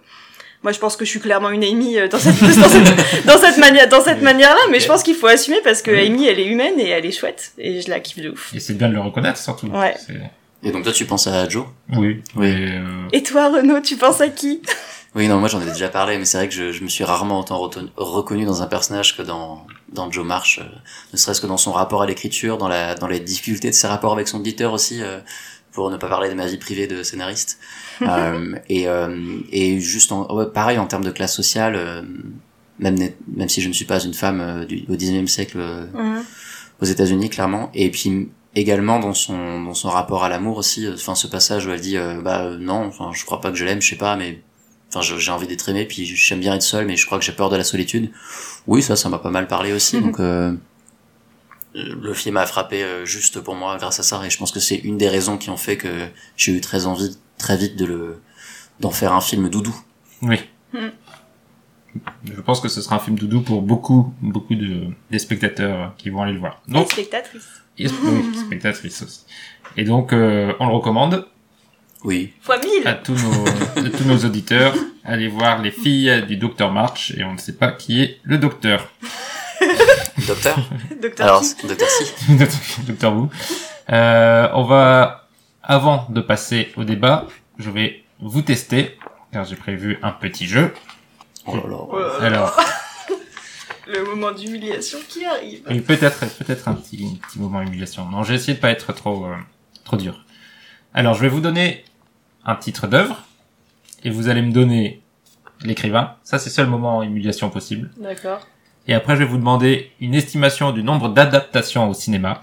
[0.62, 3.38] moi je pense que je suis clairement une Amy euh, dans cette, dans cette, dans
[3.38, 5.90] cette manière, dans cette manière-là, mais je pense qu'il faut assumer parce que.
[5.90, 8.52] Amy elle est humaine et elle est chouette et je la kiffe de ouf.
[8.54, 9.68] Et c'est bien de le reconnaître, surtout.
[9.68, 9.94] Ouais.
[10.62, 11.64] Et donc toi tu penses à Joe?
[11.96, 12.22] Oui.
[12.36, 12.46] Oui.
[12.46, 14.60] Et, euh, Et toi Renaud, tu penses à qui?
[15.14, 17.04] Oui, non, moi j'en ai déjà parlé, mais c'est vrai que je, je me suis
[17.04, 17.58] rarement autant
[17.96, 20.64] reconnu dans un personnage que dans, dans Joe March, euh,
[21.12, 23.88] ne serait-ce que dans son rapport à l'écriture, dans, la, dans les difficultés de ses
[23.88, 25.20] rapports avec son éditeur aussi, euh,
[25.72, 27.58] pour ne pas parler de ma vie privée de scénariste.
[28.02, 32.02] Euh, et, euh, et juste, en, ouais, pareil, en termes de classe sociale, euh,
[32.80, 32.96] même,
[33.28, 35.86] même si je ne suis pas une femme du, au 19e siècle euh,
[36.80, 41.14] aux États-Unis clairement et puis également dans son dans son rapport à l'amour aussi enfin
[41.14, 43.90] ce passage où elle dit bah non enfin je crois pas que je l'aime je
[43.90, 44.42] sais pas mais
[44.94, 47.32] enfin j'ai envie d'être aimé puis j'aime bien être seul mais je crois que j'ai
[47.32, 48.10] peur de la solitude
[48.66, 50.02] oui ça ça m'a pas mal parlé aussi Mhm.
[50.02, 50.52] donc euh,
[51.74, 54.60] le film a frappé euh, juste pour moi grâce à ça et je pense que
[54.60, 57.86] c'est une des raisons qui ont fait que j'ai eu très envie très vite de
[57.86, 58.20] le
[58.80, 59.74] d'en faire un film doudou
[60.22, 60.38] Oui.
[60.72, 60.88] Hmm.
[62.24, 66.08] Je pense que ce sera un film doudou pour beaucoup, beaucoup de, des spectateurs qui
[66.10, 66.62] vont aller le voir.
[66.68, 67.42] Et Donc, spectatrice.
[67.78, 69.20] et- oui, spectatrices aussi.
[69.76, 71.26] Et donc, euh, on le recommande
[72.04, 73.46] oui Fois 1000 à tous nos,
[73.86, 74.74] à tous nos auditeurs.
[75.04, 78.38] Allez voir les filles du docteur March et on ne sait pas qui est le
[78.38, 78.90] docteur.
[80.26, 80.58] docteur
[81.00, 83.28] Docteur alors docteur si docteur Wu.
[83.90, 85.28] Euh, on va,
[85.62, 87.26] avant de passer au débat,
[87.58, 88.96] je vais vous tester,
[89.32, 90.72] car j'ai prévu un petit jeu.
[91.46, 92.26] oh là là Oh là là.
[92.26, 92.60] Alors,
[93.88, 95.62] Le moment d'humiliation qui arrive.
[95.68, 98.08] et peut-être, peut-être un petit, un petit moment d'humiliation.
[98.08, 99.34] Non, j'ai essayé de pas être trop, euh,
[99.84, 100.24] trop dur.
[100.94, 101.84] Alors, je vais vous donner
[102.44, 103.22] un titre d'œuvre,
[104.04, 105.00] et vous allez me donner
[105.62, 106.14] l'écrivain.
[106.24, 107.90] Ça, c'est le seul moment humiliation possible.
[107.98, 108.46] D'accord.
[108.88, 112.42] Et après, je vais vous demander une estimation du nombre d'adaptations au cinéma,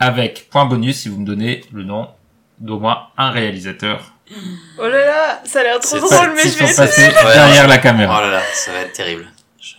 [0.00, 2.08] avec point bonus si vous me donnez le nom
[2.58, 4.14] d'au moins un réalisateur
[4.78, 7.32] Oh là là, ça a l'air trop C'est drôle, mais qui je vais Ouais.
[7.34, 8.20] derrière la oh caméra.
[8.22, 9.26] là là ça va être terrible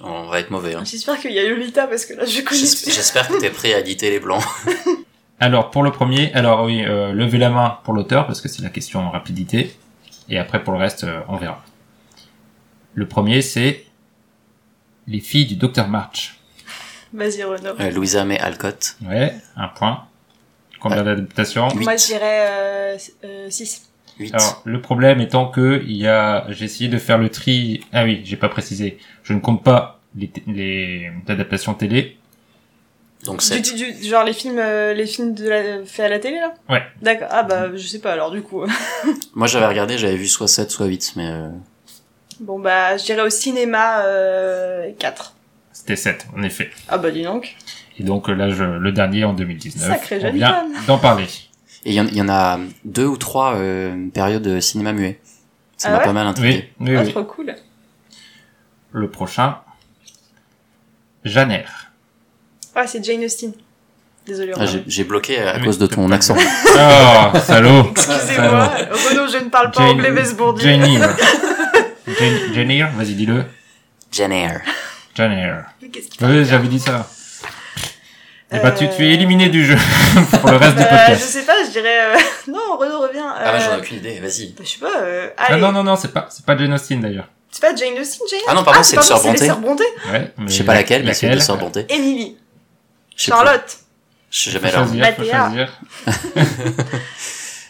[0.02, 0.84] on va être mauvais hein.
[0.86, 2.60] J'espère qu'il y a Lolita parce que là je connais.
[2.60, 4.44] J'espère j'espère que t'es prêt à éditer les blancs.
[5.40, 8.64] Alors, pour le premier, alors oui, euh, levez la main pour l'auteur, parce que c'est
[8.64, 9.76] la question en rapidité.
[10.30, 11.64] Et après, pour le reste, euh, on verra.
[12.96, 13.86] Le premier, c'est
[15.08, 16.40] Les filles du docteur March.
[17.14, 17.80] Vas-y Renaud.
[17.80, 18.98] Euh, Louisa May Alcott.
[19.06, 20.06] Ouais, un point.
[20.82, 21.70] Combien d'adaptations.
[21.76, 22.98] Moi je dirais
[23.50, 23.90] 6.
[24.20, 24.34] 8.
[24.34, 27.86] Alors, le problème étant que il y a, j'ai essayé de faire le tri.
[27.94, 28.98] Ah oui, j'ai pas précisé.
[29.24, 32.17] Je ne compte pas les, les adaptations télé.
[33.28, 33.76] Donc Du, 7.
[33.76, 36.54] du- du- genre les films, euh, les films de la, faits à la télé là
[36.70, 36.82] Ouais.
[37.02, 37.28] D'accord.
[37.30, 38.64] Ah bah je sais pas alors du coup.
[39.36, 41.50] Moi j'avais regardé, j'avais vu soit 7 soit 8, mais euh,
[42.40, 45.34] Bon bah je dirais au cinéma euh, 4.
[45.74, 46.72] C'était 7, en effet.
[46.88, 47.56] Ah bah dis donc.
[48.00, 49.88] Et donc euh, là, je, le dernier en 2019.
[49.90, 51.26] Sacré on vient d'en parler.
[51.86, 54.94] Et il y, en- il y en a deux ou trois euh, périodes de cinéma
[54.94, 55.20] muet.
[55.78, 56.70] Ça Ah m'a ouais pas mal Oui, intrigué.
[56.80, 57.12] oui, Ah, oui.
[57.12, 57.56] trop cool.
[58.92, 59.58] Le prochain,
[61.24, 61.66] Janer.
[62.80, 63.54] Ah c'est Jane Austen.
[64.28, 64.52] Désolée.
[64.56, 66.36] Ah, j'ai- bloqué à Oui, cause de ton accent.
[66.38, 68.72] Oh, salaud Excusez-moi,
[69.10, 70.70] Renaud, je ne parle pas Jane- anglais Vesbourdier.
[70.80, 71.02] Janir.
[72.08, 73.46] Jan- Janir, vas-y, dis-le.
[74.12, 74.26] Qu'il
[75.86, 77.08] Oui, fait j'avais dit ça.
[78.52, 79.76] Eh bah, tu, Euh, tu es éliminé du jeu
[80.42, 81.22] pour le reste du Bah, je podcast.
[81.30, 82.00] sais pas, je dirais.
[82.14, 82.18] euh,
[82.52, 83.20] Non, Renaud revient.
[83.26, 84.48] Ah ouais, j'en ai Euh, aucune idée, vas-y.
[84.58, 85.02] bah, je sais pas.
[85.02, 85.30] Euh...
[85.38, 85.62] Ah Allez.
[85.62, 87.28] non, non, non, c'est pas, c'est pas Jane Austen d'ailleurs.
[87.52, 89.40] C'est pas Jane Austen, Jane Ah non, pardon, c'est pas les bon, Sœurs Brontë.
[89.42, 89.84] les Sœurs Brontë.
[90.12, 91.86] Ouais, mais Je sais pas laquelle, mais c'est de Sœur Bonté.
[91.90, 92.38] Emily.
[93.18, 93.78] Charlotte.
[94.30, 95.70] Je sais jamais choisir.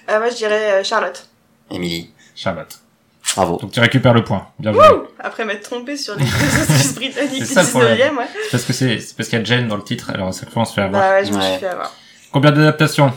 [0.09, 1.27] Euh, moi, je dirais euh, Charlotte.
[1.69, 2.13] Émilie.
[2.33, 2.79] Charlotte.
[3.35, 3.57] Bravo.
[3.57, 4.47] Donc tu récupères le point.
[4.57, 4.81] Bien joué.
[5.19, 7.97] Après m'être trompé sur les actrices britanniques C'est du ça le problème.
[7.97, 8.27] 19 e ouais.
[8.43, 10.49] C'est parce que c'est, parce qu'il y a Jane dans le titre, alors à chaque
[10.49, 11.01] fois on se fait avoir.
[11.01, 11.91] Bah ouais, je me suis fait avoir.
[12.31, 13.11] Combien d'adaptations?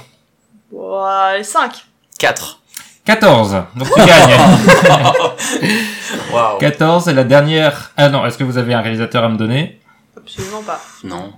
[0.72, 1.72] Ouah, 5.
[2.18, 2.60] 4.
[3.04, 3.62] 14.
[3.76, 4.58] Donc tu gagnes.
[6.32, 6.58] Waouh.
[6.58, 7.92] 14 et la dernière.
[7.96, 9.80] Ah non, est-ce que vous avez un réalisateur à me donner?
[10.16, 10.80] Absolument pas.
[11.04, 11.32] Non.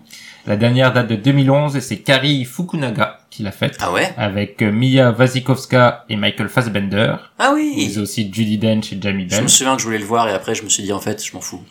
[0.46, 3.76] La dernière date de 2011 et c'est Kari Fukunaga qui l'a faite.
[3.80, 4.12] Ah ouais?
[4.16, 7.14] Avec euh, Mia Wasikowska et Michael Fassbender.
[7.38, 9.42] Ah Mais oui aussi Judy Dench et Jamie Je Bell.
[9.44, 11.24] me souviens que je voulais le voir et après je me suis dit en fait
[11.24, 11.62] je m'en fous.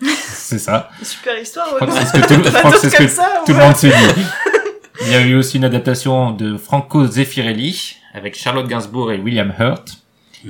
[0.32, 0.90] C'est ça.
[1.02, 3.06] Super histoire, Je crois que c'est ce que tout, je crois que c'est ce comme
[3.06, 4.24] que ça, tout le monde se dit.
[5.02, 9.52] Il y a eu aussi une adaptation de Franco Zeffirelli avec Charlotte Gainsbourg et William
[9.58, 9.98] Hurt.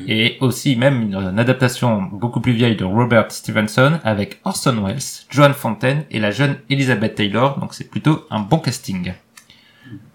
[0.07, 5.01] Et aussi même une, une adaptation beaucoup plus vieille de Robert Stevenson avec Orson Welles,
[5.31, 7.59] Joan Fontaine et la jeune Elizabeth Taylor.
[7.59, 9.13] Donc c'est plutôt un bon casting.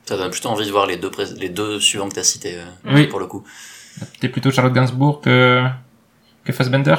[0.06, 2.94] Ça donne plutôt envie de voir les deux, les deux suivants que t'as cités euh,
[2.94, 3.08] Oui.
[3.08, 3.44] pour le coup.
[4.20, 5.64] T'es plutôt Charlotte Gainsbourg que,
[6.44, 6.96] que Fassbender?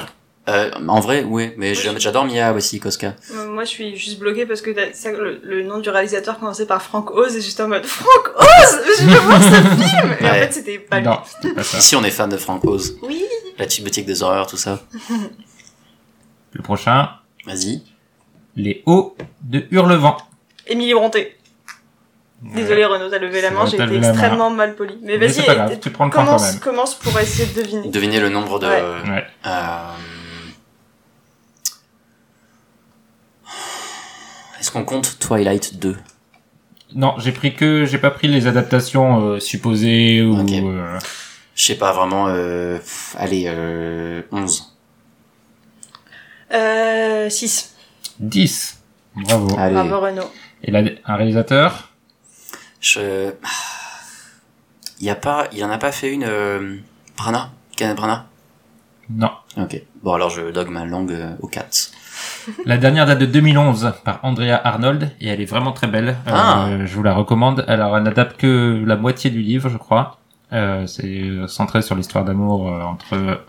[0.48, 3.16] Euh, en vrai, oui, mais j'adore Mia Wasikowska.
[3.32, 6.66] Euh, Moi, je suis juste bloquée parce que ça, le, le nom du réalisateur commençait
[6.66, 8.80] par Frank Oz et j'étais en mode Frank Oz?
[9.00, 11.06] Je veux voir ce film Et en fait, c'était pas lui.
[11.06, 11.18] Non,
[11.54, 11.78] pas ça.
[11.78, 13.24] Ici on est fan de Frank Oz, Oui
[13.58, 14.78] la petite boutique des horreurs, tout ça.
[16.52, 17.08] Le prochain,
[17.44, 17.82] Vas-y.
[18.54, 20.16] Les Hauts de Hurlevent.
[20.66, 21.36] Émilie Bronté.
[22.42, 24.08] Désolé Renaud, t'as levé la main, j'ai été main.
[24.10, 24.98] extrêmement mal poli.
[25.02, 26.60] Mais Mais vas-y, c'est pas grave, et- tu prends le commence, même.
[26.60, 27.88] commence pour essayer de deviner.
[27.88, 28.66] Devinez le nombre de...
[28.66, 28.82] Ouais.
[29.10, 29.24] Ouais.
[29.46, 29.78] Euh,
[34.76, 35.96] qu'on compte Twilight 2
[36.94, 40.38] Non, j'ai pris que, j'ai pas pris les adaptations euh, supposées ou.
[40.38, 40.52] Ok.
[40.52, 40.98] euh,
[41.54, 42.26] Je sais pas, vraiment...
[42.28, 42.76] Euh...
[42.78, 44.22] pff, Allez, euh...
[44.32, 44.76] 11.
[46.52, 47.74] Euh, 6.
[48.20, 48.82] 10.
[49.16, 49.48] Bravo.
[49.58, 49.74] Allez.
[49.74, 50.30] Bravo Renaud.
[50.62, 51.90] Et là, un réalisateur?
[52.80, 53.32] Je...
[55.00, 55.48] Il y a pas...
[55.52, 56.24] Il y en a pas fait une...
[56.24, 56.76] Euh...
[57.16, 57.50] Brana?
[57.76, 58.26] Kenneth Brana?
[59.08, 59.30] Non.
[59.56, 59.80] Ok.
[60.02, 61.92] Bon, alors je dogue ma langue euh, aux 4.
[62.64, 66.10] La dernière date de 2011 par Andrea Arnold et elle est vraiment très belle.
[66.26, 66.68] Euh, Ah.
[66.84, 67.64] je vous la recommande.
[67.68, 70.18] Alors, elle n'adapte que la moitié du livre, je crois.
[70.52, 73.40] Euh, c'est centré sur l'histoire d'amour euh, entre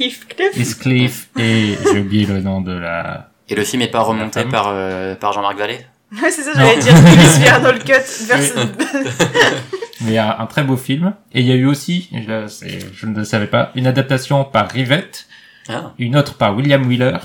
[0.00, 0.56] Heathcliff.
[0.56, 3.28] Heathcliff et j'ai oublié le nom de la.
[3.48, 5.78] Et le film est pas remonté par, euh, par Jean-Marc Vallée?
[6.22, 7.92] Ouais, c'est ça, j'allais dire Chris Arnold Cut
[8.28, 8.54] versus...
[10.00, 11.12] Mais il y a un très beau film.
[11.34, 15.26] Et il y a eu aussi, je ne le savais pas, une adaptation par Rivette,
[15.68, 17.18] Ah, une autre par William Wheeler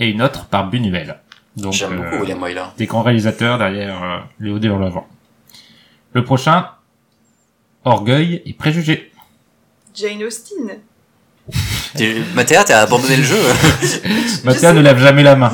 [0.00, 1.20] et une autre par Buñuel.
[1.56, 2.64] Donc, J'aime euh, beaucoup William Wyler.
[2.76, 5.06] des grands réalisateurs derrière euh, les hauts de l'avant.
[6.12, 6.68] Le prochain,
[7.84, 9.12] Orgueil et Préjugés.
[9.94, 10.78] Jane Austen.
[12.34, 13.38] Mathéa, t'as abandonné le jeu
[14.44, 15.52] Mathéa ne lève jamais la main,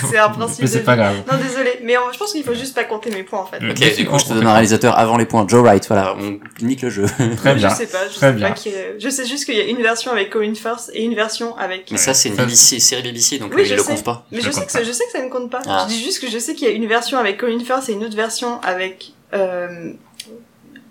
[0.10, 1.16] C'est un principe mais de c'est pas grave.
[1.30, 3.56] Non, désolé, mais on- je pense qu'il faut juste pas compter mes points en fait.
[3.58, 5.46] Ok, du coup, je te on- donne un réalisateur avant les points.
[5.48, 7.06] Joe Wright, voilà, on nique le jeu.
[7.36, 7.68] Très bien.
[7.68, 8.48] Je sais pas, je Très sais bien.
[8.48, 11.02] pas qui est- Je sais juste qu'il y a une version avec Colin Firth et
[11.04, 11.90] une version avec.
[11.90, 13.88] Mais ça, c'est une BBC, série BBC, donc Oui, euh, je il le sais.
[13.94, 14.26] compte pas.
[14.30, 15.60] Mais Je sais compte que ça, je sais que ça ne compte pas.
[15.66, 15.86] Ah.
[15.88, 17.92] Je dis juste que je sais qu'il y a une version avec Colin Firth et
[17.92, 19.92] une autre version avec euh,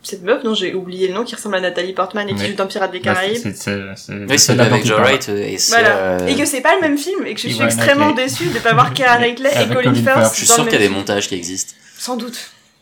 [0.04, 2.54] cette meuf dont j'ai oublié le nom qui ressemble à Nathalie Portman et qui joue
[2.56, 3.38] dans Pirates des Bah, Caraïbes.
[3.38, 5.00] c'est- c'est- c'est- Oui, c'est c'est là dont avec Joe.
[5.00, 5.72] Wright euh, et c'est...
[5.74, 5.96] Voilà.
[5.98, 8.60] euh, Et que c'est pas le même film et que je suis extrêmement déçue de
[8.60, 10.04] pas voir Keira Knightley et Colin Firth.
[10.20, 10.32] Firth.
[10.34, 11.74] Je suis sûr qu'il y a des montages qui existent.
[11.98, 12.38] Sans doute.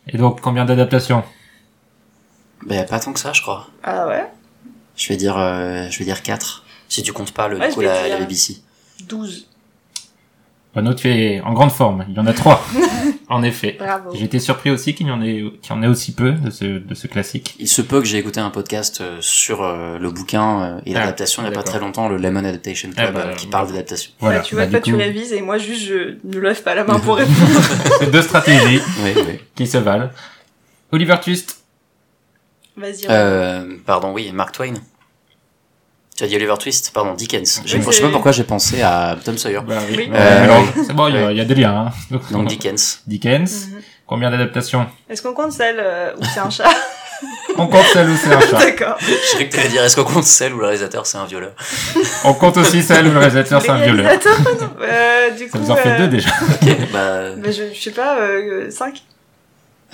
[0.07, 1.23] Et donc, combien d'adaptations?
[2.65, 3.67] Ben, pas tant que ça, je crois.
[3.83, 4.23] Ah ouais?
[4.95, 6.63] Je vais dire, euh, je vais dire 4.
[6.89, 8.57] Si tu comptes pas le, Ouais, du je coup, la, BBC.
[9.07, 9.47] 12.
[10.75, 12.05] Renaud, tu es en grande forme.
[12.09, 12.63] Il y en a trois.
[13.31, 13.77] En effet.
[13.79, 14.11] Bravo.
[14.13, 16.49] J'ai été surpris aussi qu'il y en ait, qu'il y en ait aussi peu de
[16.49, 17.55] ce, de ce classique.
[17.59, 20.93] Il se peut que j'ai écouté un podcast euh, sur euh, le bouquin euh, et
[20.95, 23.33] Ah, l'adaptation il y a pas très longtemps, le Lemon Adaptation Club, Ah bah, euh,
[23.35, 24.11] qui parle d'adaptation.
[24.19, 24.39] Voilà.
[24.39, 26.75] Bah, tu vois, Bah, toi tu coup, révises et moi juste je ne lève pas
[26.75, 27.61] la main pour répondre.
[27.99, 29.39] c'est deux stratégies Oui, oui.
[29.55, 30.09] qui se valent.
[30.91, 31.63] Oliver Twist.
[32.75, 33.05] Vas-y.
[33.09, 34.73] Euh, pardon, oui, Mark Twain.
[36.21, 37.63] Tu as dit Oliver Twist, pardon, Dickens.
[37.65, 39.61] Je, Oui, je sais pas pourquoi j'ai pensé à Tom Sawyer.
[39.67, 40.07] Bah Oui.
[40.13, 40.47] Euh,
[40.77, 41.87] Euh, c'est bon, il y, a- il y a des liens.
[42.11, 42.17] Hein.
[42.31, 43.01] Donc Dickens.
[43.07, 43.69] Dickens.
[43.71, 43.81] Mhm.
[44.05, 46.69] Combien d'adaptations Est-ce qu'on compte celle euh, où c'est un chat
[47.57, 48.59] On compte celle où c'est un chat.
[48.59, 48.97] D'accord.
[48.99, 51.53] Je croyais que t'allais dire est-ce qu'on compte celle où le réalisateur c'est un violeur
[52.23, 54.11] On compte aussi celle où le réalisateur c'est un violeur.
[54.79, 56.29] Euh, du Ça coup, vous en fait euh, deux déjà.
[56.29, 59.01] Ok, bah, bah, je, je sais pas, euh, 5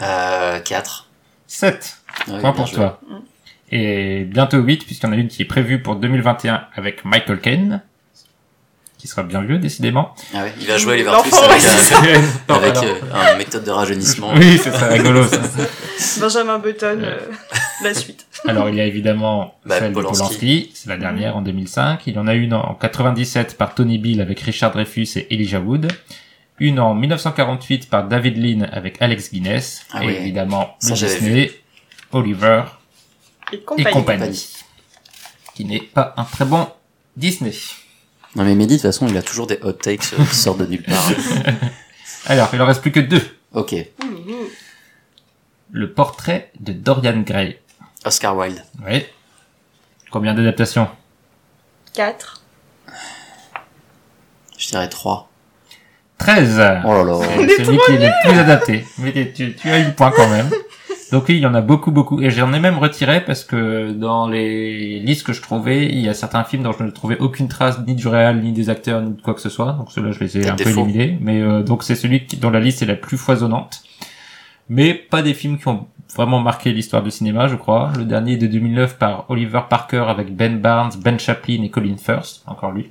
[0.01, 1.07] euh, 4.
[1.47, 1.95] Sept.
[2.28, 2.75] Ouais, Point pour joué.
[2.75, 2.99] toi.
[3.09, 3.15] Mm.
[3.72, 7.39] Et bientôt 8, puisqu'il y en a une qui est prévue pour 2021 avec Michael
[7.39, 7.82] Caine,
[8.97, 10.15] qui sera bien vieux, décidément.
[10.34, 13.32] Ah ouais, il va jouer Oliver L'enfant, Twist avec, ouais, un- Non, avec alors- euh,
[13.34, 14.32] une méthode de rajeunissement.
[14.36, 15.41] Oui, c'est ça, rigolo ça.
[16.22, 17.18] Benjamin Button, euh,
[17.84, 18.26] la suite.
[18.47, 20.22] Alors, il y a évidemment Bah, celle Polanski.
[20.22, 22.07] de Polanski, c'est la dernière en 2005.
[22.07, 25.59] Il y en a une en 97 par Tony Bill avec Richard Dreyfus et Elijah
[25.59, 25.91] Wood.
[26.59, 29.86] Une en 1948 par David Lean avec Alex Guinness.
[29.91, 30.15] Ah et oui.
[30.22, 31.51] évidemment, Ça, le Disney,
[32.13, 32.63] Oliver
[33.52, 34.48] Et et compagnie.
[35.56, 36.68] Qui n'est pas un très bon
[37.16, 37.54] Disney.
[38.36, 40.60] Non mais Mehdi, de toute façon, il a toujours des hot takes euh, qui sortent
[40.60, 41.10] de nulle part.
[42.28, 43.22] Alors, il en reste plus que deux.
[43.54, 43.74] Ok.
[45.72, 47.60] Le portrait de Dorian Gray.
[48.06, 48.64] Oscar Wilde.
[48.86, 49.06] Oui.
[50.12, 50.89] Combien d'adaptations?
[51.93, 52.41] 4.
[54.58, 55.30] Je dirais 3.
[56.20, 57.20] 13 Oh là là.
[57.58, 58.86] C'est celui qui est le plus adapté.
[58.98, 60.50] Mais tu, tu as eu le point quand même.
[61.12, 62.22] Donc oui, il y en a beaucoup, beaucoup.
[62.22, 66.10] Et j'en ai même retiré parce que dans les listes que je trouvais, il y
[66.10, 69.01] a certains films dont je ne trouvais aucune trace ni du réel, ni des acteurs,
[69.01, 69.74] ni de quoi que ce soit.
[69.74, 71.18] Donc ceux-là, je les ai un peu éliminés.
[71.22, 73.84] Mais euh, donc c'est celui qui, dont la liste est la plus foisonnante.
[74.70, 77.91] Mais pas des films qui ont vraiment marqué l'histoire du cinéma, je crois.
[77.97, 81.95] Le dernier est de 2009 par Oliver Parker avec Ben Barnes, Ben Chaplin et Colin
[81.97, 82.41] Firth.
[82.47, 82.89] Encore lui.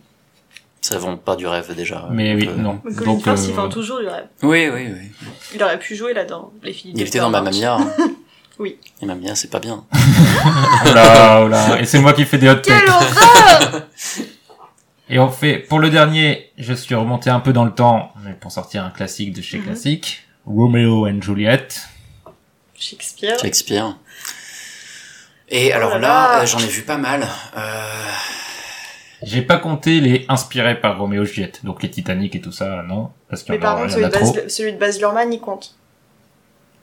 [0.87, 2.07] Ça vend pas du rêve déjà.
[2.13, 2.79] Mais Donc, oui, euh, non.
[2.79, 4.27] Colin Donc, Firth, il euh, vend toujours du rêve.
[4.43, 5.11] Oui, oui, oui.
[5.55, 7.75] Il aurait pu jouer là dans Les filles du Il était dans Mamma Mia.
[7.77, 7.93] Hein.
[8.59, 8.79] Oui.
[9.03, 9.85] Et Mamma Mia, c'est pas bien.
[9.93, 11.79] oh là, oh là.
[11.81, 12.65] Et c'est moi qui fais des hot takes.
[12.65, 13.83] Quelle horreur
[15.11, 18.33] Et on fait, pour le dernier, je suis remonté un peu dans le temps, mais
[18.33, 19.65] pour sortir un classique de chez Mhm.
[19.65, 20.23] classique.
[20.47, 21.69] Romeo and Juliet.
[22.79, 23.39] Shakespeare.
[23.41, 23.97] Shakespeare.
[25.49, 26.43] Et alors là là, là.
[26.43, 27.27] euh, j'en ai vu pas mal.
[27.57, 27.91] Euh...
[29.23, 31.65] J'ai pas compté les inspirés par Romeo et Juliette.
[31.65, 33.11] Donc les Titanic et tout ça, non?
[33.29, 34.11] Parce qu'il Mais y en par a, contre, celui de.
[34.11, 35.75] Baz, celui de Baz Luhrmann, il compte.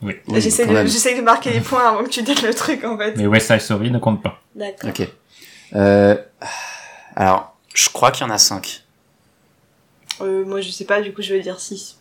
[0.01, 0.15] Oui.
[0.27, 0.87] oui, J'essaie de, même.
[0.87, 3.15] j'essaie de marquer les points avant que tu donnes le truc, en fait.
[3.15, 4.41] Mais West Side Story ne compte pas.
[4.55, 4.89] D'accord.
[4.89, 5.07] Ok.
[5.75, 6.15] Euh...
[7.15, 8.83] Alors, je crois qu'il y en a 5.
[10.21, 11.99] Euh, moi, je sais pas, du coup, je vais dire 6.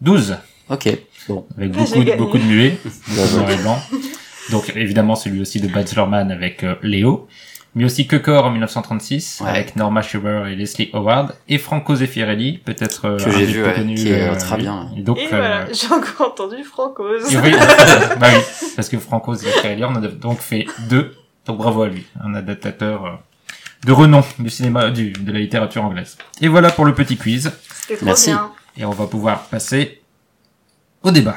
[0.00, 0.36] 12.
[0.68, 0.88] Ok.
[1.28, 1.46] Bon.
[1.56, 2.76] Avec Ah, beaucoup, de, beaucoup de muets.
[3.62, 3.78] Blanc.
[4.50, 7.28] Donc évidemment celui aussi de Baz Luhrmann avec euh, Léo.
[7.76, 9.50] Mais aussi Cukor en 1936 Ouais.
[9.50, 11.34] avec Norma Shearer et Leslie Howard.
[11.48, 14.56] Et Franco Zeffirelli, peut-être euh, Que un j'ai vu, ouais, connus, qui est, euh, très
[14.58, 14.90] bien.
[14.96, 17.24] Et donc, Et euh, voilà, j'ai encore entendu Francoise.
[17.34, 17.52] et oui,
[18.20, 18.40] bah oui,
[18.76, 21.14] parce que Franco Zeffirelli, on a donc fait deux.
[21.46, 23.10] Donc bravo à lui, un adaptateur euh,
[23.86, 26.16] de renom du cinéma, du, de la littérature anglaise.
[26.40, 27.50] Et voilà pour le petit quiz.
[27.72, 28.30] C'était trop Merci.
[28.30, 28.50] bien.
[28.76, 30.00] Et on va pouvoir passer
[31.02, 31.36] au débat.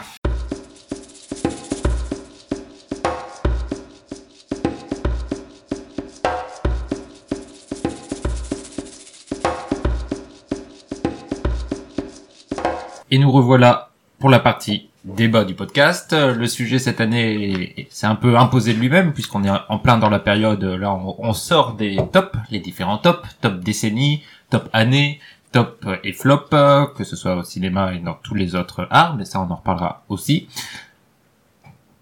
[13.09, 16.13] Et nous revoilà pour la partie débat du podcast.
[16.13, 20.09] Le sujet cette année s'est un peu imposé de lui-même puisqu'on est en plein dans
[20.09, 25.21] la période, là on, on sort des tops, les différents tops, top décennie, top année,
[25.53, 26.49] top et flop,
[26.95, 29.55] que ce soit au cinéma et dans tous les autres arts, mais ça on en
[29.55, 30.49] reparlera aussi.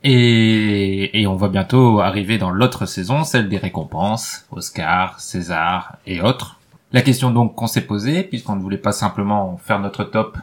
[0.04, 6.22] Et, et on va bientôt arriver dans l'autre saison, celle des récompenses, Oscar, César et
[6.22, 6.60] autres.
[6.92, 10.38] La question donc qu'on s'est posée, puisqu'on ne voulait pas simplement faire notre top,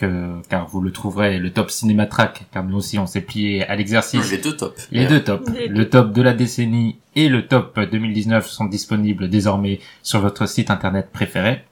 [0.00, 3.76] que, car vous le trouverez, le top Cinématrack, car nous aussi on s'est plié à
[3.76, 4.30] l'exercice.
[4.30, 4.88] Les deux tops.
[4.90, 5.50] Les deux tops.
[5.52, 10.46] Les Le top de la décennie et le top 2019 sont disponibles désormais sur votre
[10.46, 11.62] site internet préféré.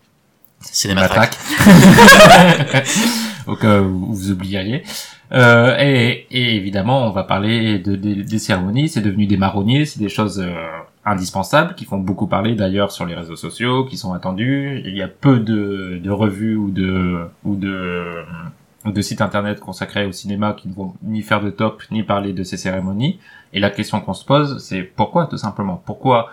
[0.61, 1.37] Cinématrack.
[3.47, 4.83] Au cas où vous oublieriez.
[5.33, 8.89] Euh, et, et évidemment, on va parler de, de- des cérémonies.
[8.89, 9.85] C'est devenu des marronniers.
[9.87, 10.55] C'est des choses euh,
[11.09, 14.83] indispensables qui font beaucoup parler d'ailleurs sur les réseaux sociaux, qui sont attendues.
[14.85, 17.29] Il y a peu de, revues ou de
[18.85, 22.03] ou de sites internet consacrés au cinéma qui ne vont ni faire de top ni
[22.03, 23.19] parler de ces cérémonies.
[23.53, 25.83] Et la question qu'on se pose, c'est pourquoi tout simplement?
[25.85, 26.31] Pourquoi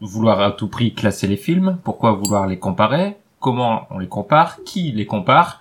[0.00, 1.78] vouloir à tout prix classer les films?
[1.84, 3.16] Pourquoi vouloir les comparer?
[3.40, 4.58] Comment on les compare?
[4.64, 5.60] Qui les compare?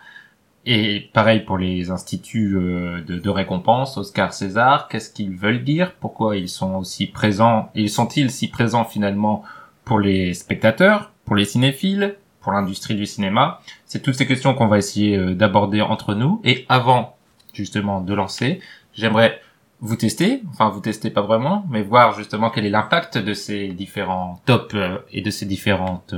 [0.70, 5.94] Et pareil pour les instituts euh, de, de récompense, Oscar, César, qu'est-ce qu'ils veulent dire?
[5.94, 9.44] Pourquoi ils sont aussi présents Ils sont-ils si présents finalement
[9.86, 13.62] pour les spectateurs, pour les cinéphiles, pour l'industrie du cinéma?
[13.86, 16.42] C'est toutes ces questions qu'on va essayer euh, d'aborder entre nous.
[16.44, 17.16] Et avant
[17.54, 18.60] justement de lancer,
[18.94, 19.40] j'aimerais
[19.80, 23.70] vous tester, enfin vous tester pas vraiment, mais voir justement quel est l'impact de ces
[23.70, 26.14] différents tops euh, et de ces différentes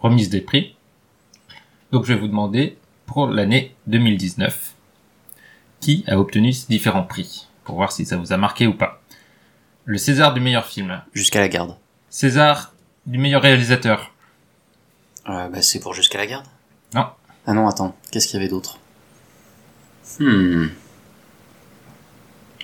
[0.00, 0.76] remises des prix.
[1.90, 2.76] Donc je vais vous demander
[3.06, 4.74] pour l'année 2019
[5.80, 7.48] qui a obtenu ces différents prix?
[7.64, 9.00] Pour voir si ça vous a marqué ou pas.
[9.84, 11.76] Le César du meilleur film, Jusqu'à la garde.
[12.08, 12.72] César
[13.06, 14.12] du meilleur réalisateur.
[15.28, 16.46] Euh, bah, c'est pour Jusqu'à la garde
[16.94, 17.06] Non.
[17.46, 17.94] Ah non, attends.
[18.10, 18.78] Qu'est-ce qu'il y avait d'autre?
[20.18, 20.68] Hmm.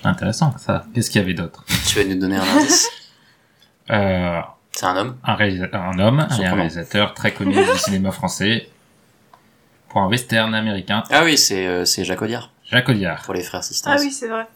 [0.03, 0.85] Intéressant ça.
[0.93, 1.63] Qu'est-ce qu'il y avait d'autre?
[1.87, 2.89] Tu vas nous donner un indice?
[3.89, 4.39] Euh,
[4.71, 8.69] C'est un homme un, homme et un réalisateur très connu du cinéma français
[9.91, 13.43] pour un western américain, Ah oui, c'est euh, c'est Jacques Audiard, Jacques Audiard, pour les
[13.43, 13.91] frères Sisters.
[13.93, 14.47] Ah oui, c'est vrai.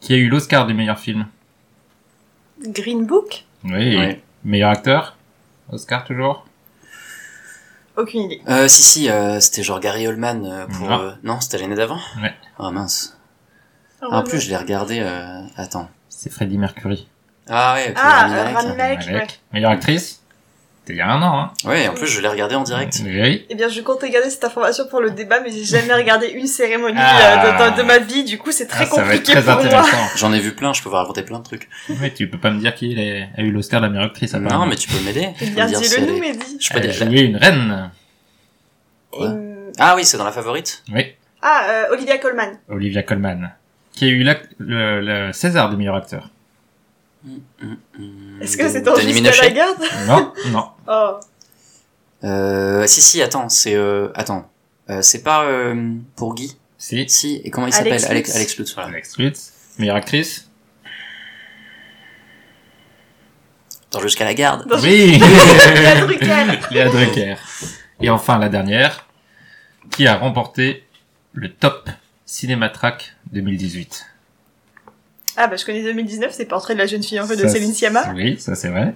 [0.00, 1.26] qui a eu l'Oscar du meilleur film.
[2.66, 3.96] Green Book Oui.
[3.96, 4.22] Ouais.
[4.44, 5.16] Meilleur acteur
[5.70, 6.46] Oscar toujours?
[7.96, 8.40] Aucune idée.
[8.48, 10.88] Euh, si, si, euh, c'était genre Gary Oldman euh, pour...
[10.88, 11.00] Non.
[11.00, 12.00] euh, Non, c'était l'année d'avant?
[12.20, 12.34] Ouais.
[12.58, 13.18] Ah mince.
[14.02, 14.98] Ah, en plus, je l'ai regardé...
[15.00, 15.40] Euh...
[15.56, 15.88] Attends.
[16.08, 17.06] C'est Freddie Mercury.
[17.48, 18.56] Ah ouais, ok, Ah, Rami Malek.
[18.56, 19.12] Rami Malek, Malek.
[19.22, 19.26] ouais.
[19.52, 20.22] Meilleure actrice?
[20.86, 23.00] C'était il y a un an, hein Ouais, en plus, je l'ai regardé en direct.
[23.06, 23.46] Oui.
[23.48, 26.46] Eh bien, je compte regarder cette information pour le débat, mais j'ai jamais regardé une
[26.46, 27.46] cérémonie Ah.
[27.62, 29.32] euh, de, de- de ma vie, du coup, c'est très Ah, ça va être compliqué
[29.32, 29.64] très pour moi.
[29.64, 29.96] intéressant.
[30.16, 31.70] J'en ai vu plein, je peux vous raconter plein de trucs.
[32.00, 34.34] Mais tu peux pas me dire qui est- a eu l'Oscar de la meilleure actrice,
[34.34, 34.66] Non, apparemment.
[34.66, 35.28] mais tu peux m'aider.
[35.40, 36.58] Eh bien, dis-le si nous, Mehdi.
[36.60, 37.90] Je peux Elle a déjà- joué une reine.
[39.18, 39.26] Ouais.
[39.26, 41.14] Euh, Ah oui, c'est dans la favorite Oui.
[41.40, 42.58] Ah, euh, Olivia Colman.
[42.68, 43.52] Olivia Colman.
[43.94, 44.22] Qui a eu
[44.58, 46.28] le, le César du meilleur acteur.
[48.40, 50.68] Est-ce que c'est dans Denis Jusqu'à la garde Non, non.
[50.86, 51.20] Oh.
[52.24, 53.74] Euh, si, si, attends, c'est...
[53.74, 54.50] Euh, attends.
[54.90, 57.08] Euh, c'est pas euh, pour Guy Si.
[57.08, 58.16] Si, et comment il Alex s'appelle?
[58.16, 58.36] Alex, Lutz.
[58.36, 58.88] Alex Lutz, voilà.
[58.90, 59.52] Alex Lutz.
[59.78, 60.50] Meilleure actrice
[63.90, 64.66] Dans Jusqu'à la garde.
[64.68, 65.18] Dans Oui
[65.80, 66.58] Léa Drucker.
[66.70, 67.36] Léa Drucker.
[68.00, 69.06] Et enfin, la dernière,
[69.90, 70.84] qui a remporté
[71.32, 71.88] le top
[72.26, 74.06] Cinématrack 2018.
[75.36, 77.72] Ah, bah, je connais 2019, c'est Portrait de la jeune fille en feu de Céline
[77.74, 78.12] Sciamma.
[78.14, 78.94] Oui, ça c'est vrai.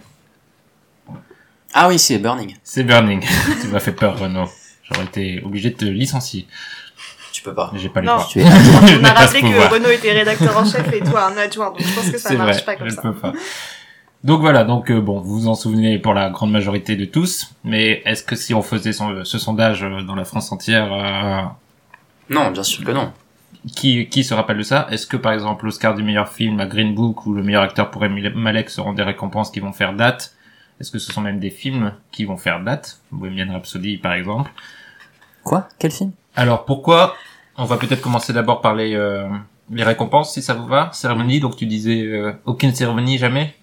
[1.74, 2.54] Ah oui, c'est Burning.
[2.64, 3.24] C'est Burning.
[3.60, 4.48] tu m'as fait peur, Renaud.
[4.84, 6.46] J'aurais été obligé de te licencier.
[7.32, 7.70] Tu peux pas.
[7.76, 8.14] J'ai pas les Non.
[8.16, 8.26] droits.
[8.30, 8.44] Tu es...
[8.46, 8.48] On
[8.86, 9.70] Je a n'ai pas rappelé que pouvoir.
[9.70, 12.56] Renaud était rédacteur en chef et toi un adjoint, donc je pense que ça marche
[12.56, 13.02] vrai, pas comme je ça.
[13.02, 13.32] peux pas.
[14.24, 17.50] Donc voilà, donc euh, bon, vous vous en souvenez pour la grande majorité de tous,
[17.62, 21.42] mais est-ce que si on faisait son- ce sondage euh, dans la France entière, euh,
[22.34, 23.12] Non, bien sûr que non.
[23.70, 24.86] Qui, qui se rappelle de ça?
[24.90, 27.90] Est-ce que par exemple l'Oscar du meilleur film à Green Book ou le meilleur acteur
[27.90, 30.34] pour Rami Malek seront des récompenses qui vont faire date?
[30.80, 33.00] Est-ce que ce sont même des films qui vont faire date?
[33.10, 34.50] Bohemian Rhapsody par exemple.
[35.42, 35.68] Quoi?
[35.78, 36.12] Quel film?
[36.36, 37.16] Alors pourquoi?
[37.56, 39.28] On va peut-être commencer d'abord par les, euh,
[39.70, 40.90] les récompenses si ça vous va.
[40.92, 43.54] Cérémonie, donc tu disais euh, aucune cérémonie jamais?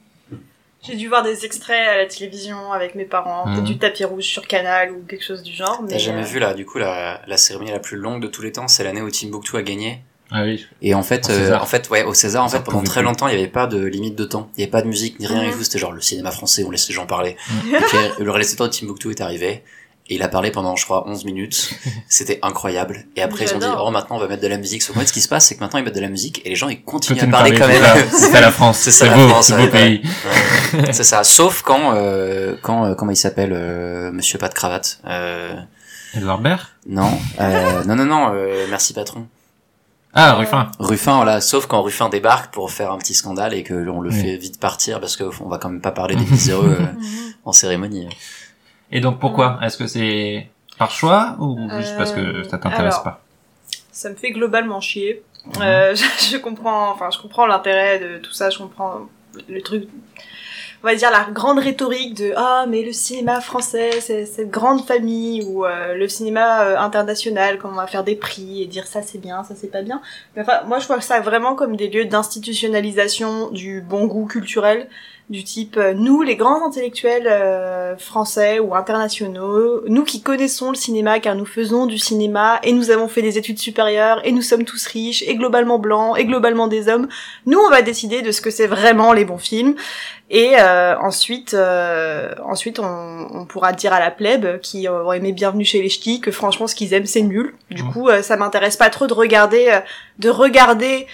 [0.88, 3.54] J'ai dû voir des extraits à la télévision avec mes parents, Mhm.
[3.56, 5.82] peut-être du tapis rouge sur Canal ou quelque chose du genre.
[5.84, 8.28] Mais T'as jamais euh, vu là, du coup, la, la cérémonie la plus longue de
[8.28, 10.02] tous les temps, c'est l'année où Timbuktu a gagné.
[10.32, 10.66] Ah oui.
[10.82, 11.62] Et en fait, Au euh, César.
[11.62, 13.84] en fait, ouais, au César, en fait, pendant très longtemps, il n'y avait pas de
[13.86, 14.50] limite de temps.
[14.56, 15.50] Il n'y avait pas de musique ni rien Mhm.
[15.50, 15.64] et tout.
[15.64, 17.38] C'était genre le cinéma français, on laisse les gens parler.
[17.50, 17.76] Mhm.
[17.76, 19.64] Et puis, euh, le réalisateur de Timbuktu est arrivé.
[20.08, 21.72] Et il a parlé pendant, je crois, 11 minutes.
[22.08, 23.06] C'était incroyable.
[23.16, 24.84] Et après, ils ont dit, oh, maintenant, on va mettre de la musique.
[24.84, 26.42] Sauf qu'en fait, ce qui se passe, c'est que maintenant, ils mettent de la musique
[26.46, 28.10] et les gens, ils continuent à Continue de parler quand c'est même.
[28.12, 28.78] ça, C'est la France.
[28.84, 30.02] C'est ça, C'est la beau, France, c'est ouais, pays.
[30.74, 30.92] Ouais.
[30.94, 31.24] c'est ça.
[31.24, 35.56] Sauf quand, euh, quand, euh, comment il s'appelle, euh, monsieur pas de cravate, euh,
[36.16, 37.10] Edouard Baird non,
[37.42, 39.26] euh, non, non, non, euh, merci patron.
[40.14, 40.72] Ah, Ruffin.
[40.80, 44.12] Ruffin, voilà, sauf quand Ruffin débarque pour faire un petit scandale et que l'on le
[44.12, 44.22] Oui.
[44.22, 46.86] fait vite partir parce qu'on va quand même pas parler des miséreux euh,
[47.44, 48.08] en cérémonie.
[48.92, 53.00] Et donc pourquoi Est-ce que c'est par choix ou juste parce que Euh, ça t'intéresse
[53.00, 53.22] pas
[53.92, 55.24] Ça me fait globalement chier.
[55.46, 55.62] Mhm.
[55.62, 59.02] Euh, je, je comprends, enfin, je comprends l'intérêt de tout ça, je comprends
[59.48, 59.88] le truc.
[60.84, 64.86] On va dire la grande rhétorique de ah mais le cinéma français c'est cette grande
[64.86, 69.02] famille ou euh, le cinéma international quand on va faire des prix et dire ça
[69.02, 70.00] c'est bien ça c'est pas bien
[70.36, 74.88] mais enfin moi je vois ça vraiment comme des lieux d'institutionnalisation du bon goût culturel
[75.30, 80.76] du type euh, nous les grands intellectuels euh, français ou internationaux nous qui connaissons le
[80.76, 84.42] cinéma car nous faisons du cinéma et nous avons fait des études supérieures et nous
[84.42, 87.08] sommes tous riches et globalement blancs et globalement des hommes
[87.46, 89.76] nous on va décider de ce que c'est vraiment les bons films
[90.30, 95.34] et euh, ensuite, euh, ensuite on, on pourra dire à la plèbe qui aurait aimé
[95.34, 97.54] Bienvenue chez les Ch'tis que franchement ce qu'ils aiment c'est nul.
[97.70, 99.80] Du coup, euh, ça m'intéresse pas trop de regarder, euh,
[100.18, 101.06] de regarder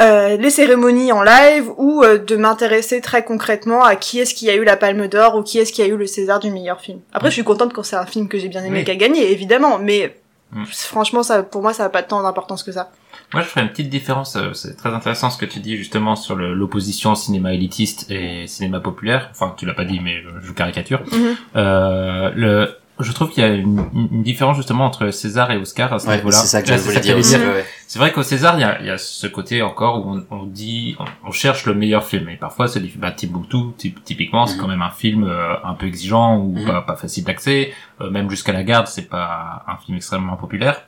[0.00, 4.48] euh, les cérémonies en live ou euh, de m'intéresser très concrètement à qui est-ce qui
[4.50, 6.80] a eu la Palme d'Or ou qui est-ce qui a eu le César du meilleur
[6.80, 7.00] film.
[7.12, 8.84] Après, je suis contente quand c'est un film que j'ai bien aimé Oui.
[8.84, 10.16] qui a gagné, évidemment, mais
[10.50, 10.64] Mm.
[10.64, 12.90] franchement, ça, pour moi, ça n'a pas tant d'importance que ça.
[13.34, 14.34] Moi, je ferais une petite différence.
[14.36, 18.80] euh, C'est très intéressant ce que tu dis justement sur l'opposition cinéma élitiste et cinéma
[18.80, 19.28] populaire.
[19.32, 21.02] Enfin, tu l'as pas dit, mais je, je caricature.
[21.12, 21.36] Mhm.
[21.56, 25.92] Euh, le, je trouve qu'il y a une, une- différence justement entre César et Oscar
[25.92, 26.36] à ce Ouais, niveau-là.
[26.36, 27.64] c'est ça que je voulais dire ouais.
[27.86, 30.36] C'est vrai qu'au César, il y a, il y a ce côté encore où on,
[30.36, 32.28] on dit, on, on cherche le meilleur film.
[32.28, 34.60] Et parfois, c'est des bah, Timbuktu, typ- typiquement, c'est Mhm.
[34.60, 36.66] quand même un film euh, un peu exigeant ou Mhm.
[36.66, 37.72] pas, pas facile d'accès.
[38.00, 40.82] Euh, même jusqu'à la garde, c'est pas un film extrêmement populaire.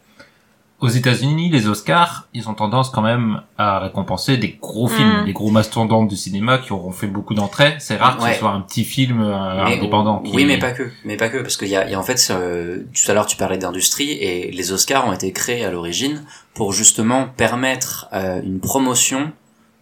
[0.81, 5.25] Aux États-Unis, les Oscars, ils ont tendance quand même à récompenser des gros films, Mhm.
[5.27, 7.77] des gros mastodontes du cinéma qui auront fait beaucoup d'entrées.
[7.81, 10.21] C'est rare que ce soit un petit film euh, Mais- indépendant.
[10.21, 10.33] Qui...
[10.35, 12.03] Oui, mais pas que, mais pas que, parce qu'il y a, il y a en
[12.03, 15.71] fait, euh, tout à l'heure tu parlais d'industrie et les Oscars ont été créés à
[15.71, 16.25] l'origine
[16.55, 19.33] pour justement permettre euh, une promotion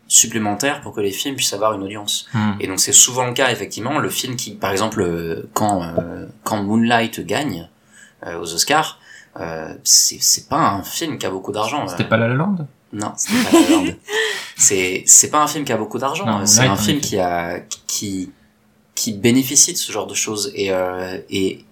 [0.09, 2.27] supplémentaire pour que les films puissent avoir une audience.
[2.35, 2.57] Mhm.
[2.61, 3.99] Et donc c'est souvent le cas effectivement.
[4.01, 5.83] Le film qui, par exemple, euh, quand
[6.43, 7.69] quand Moonlight gagne
[8.27, 8.98] aux Oscars,
[9.39, 11.87] euh, c'est c'est pas un film qui a beaucoup d'argent.
[11.89, 12.09] C'était euh.
[12.09, 12.67] pas La La Land?
[12.93, 13.93] Non, c'est pas La La Land.
[14.61, 16.45] C'est c'est pas un film qui a beaucoup d'argent.
[16.45, 18.33] C'est Moonlight, un film qui a qui
[18.97, 21.65] qui bénéficie de ce genre de choses et euh, et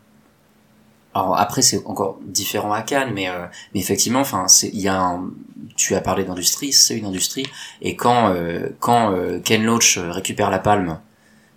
[1.12, 4.86] alors après c'est encore différent à Cannes mais euh, mais effectivement enfin c'est il y
[4.88, 5.30] a un
[5.76, 7.46] tu as parlé d'industrie c'est une industrie
[7.82, 11.00] et quand euh, quand euh, Ken Loach euh, récupère la palme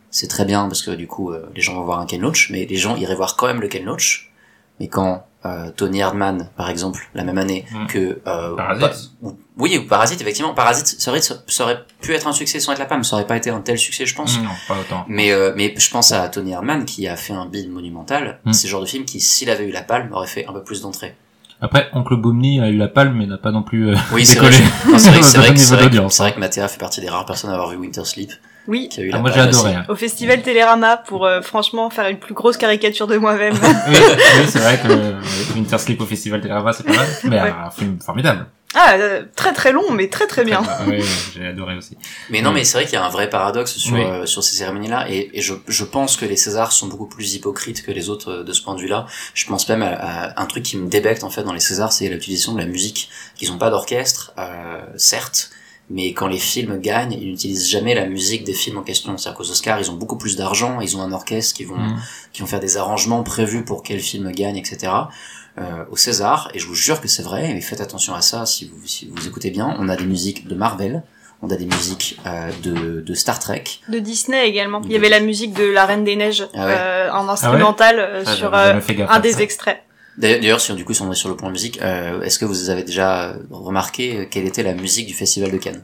[0.10, 2.50] c'est très bien parce que du coup euh, les gens vont voir un Ken Loach
[2.50, 4.32] mais les gens iraient voir quand même le Ken Loach
[4.80, 7.88] mais quand euh, Tony Erdman par exemple la même année Mm.
[7.88, 8.82] que euh, Parasite.
[9.22, 12.60] Pa- ou- oui ou Parasite effectivement Parasite ça aurait, ça aurait pu être un succès
[12.60, 14.50] sans être la palme ça aurait pas été un tel succès je pense Mm, Non,
[14.68, 15.06] pas autant.
[15.08, 18.40] mais euh, mais je pense à Tony Herman qui a fait un bid monumental.
[18.46, 18.52] Mm.
[18.54, 20.64] C'est le genre de film qui, s'il avait eu la palme, aurait fait un peu
[20.64, 21.16] plus d'entrées.
[21.62, 24.52] Après, Oncle Boomni a eu la palme, mais n'a pas non plus euh, Oui, décollé.
[24.56, 25.10] C'est vrai, que- c'est
[25.40, 28.32] vrai, vrai, vrai que Mathéa fait partie des rares personnes à avoir vu Winter Sleep,
[28.70, 29.70] Oui, qui a eu Ah, la moi j'ai adoré.
[29.70, 29.76] aussi.
[29.78, 29.86] hein.
[29.90, 33.54] au festival Télérama pour euh, franchement faire une plus grosse caricature de moi-même.
[33.88, 33.96] oui,
[34.38, 35.22] oui, c'est vrai que euh,
[35.56, 37.54] Winter Sleep au Festival Télérama, c'est pas mal, mais Ouais.
[37.66, 38.46] un film formidable.
[38.76, 40.62] ah, euh, très très long, mais très très bien.
[40.64, 41.04] Ah, oui,
[41.36, 41.98] j'ai adoré aussi.
[42.30, 42.54] Mais non, Mm.
[42.54, 44.04] mais c'est vrai qu'il y a un vrai paradoxe sur, Oui.
[44.04, 47.34] euh, sur ces cérémonies-là, et, et je, je pense que les Césars sont beaucoup plus
[47.34, 49.08] hypocrites que les autres euh, de ce point de vue-là.
[49.34, 51.92] Je pense même à, à un truc qui me débecte en fait dans les Césars,
[51.92, 53.10] c'est l'utilisation de la musique.
[53.42, 55.50] Ils ont pas d'orchestre, euh, certes,
[55.90, 59.18] mais quand les films gagnent, ils n'utilisent jamais la musique des films en question.
[59.18, 61.98] C'est-à-dire qu'aux Oscars, ils ont beaucoup plus d'argent, ils ont un orchestre qui vont Mm.
[62.34, 64.92] qui vont faire des arrangements prévus pour quel film gagne, etc.
[65.58, 68.46] Euh, au César, et je vous jure que c'est vrai, et faites attention à ça
[68.46, 71.04] si vous, si vous écoutez bien, on a des musiques de Marvel,
[71.42, 74.82] on a des musiques euh, de, de Star Trek, De Disney également.
[74.86, 76.76] Il y avait la musique de La Reine des Neiges Ah ouais.
[76.78, 78.80] euh, en instrumental euh, Ah, sur euh,
[79.10, 79.42] un des ça.
[79.42, 79.82] extraits.
[80.20, 82.70] D'ailleurs, si du coup, si on est sur le point musique, euh, est-ce que vous
[82.70, 85.84] avez déjà remarqué euh, quelle était la musique du Festival de Cannes?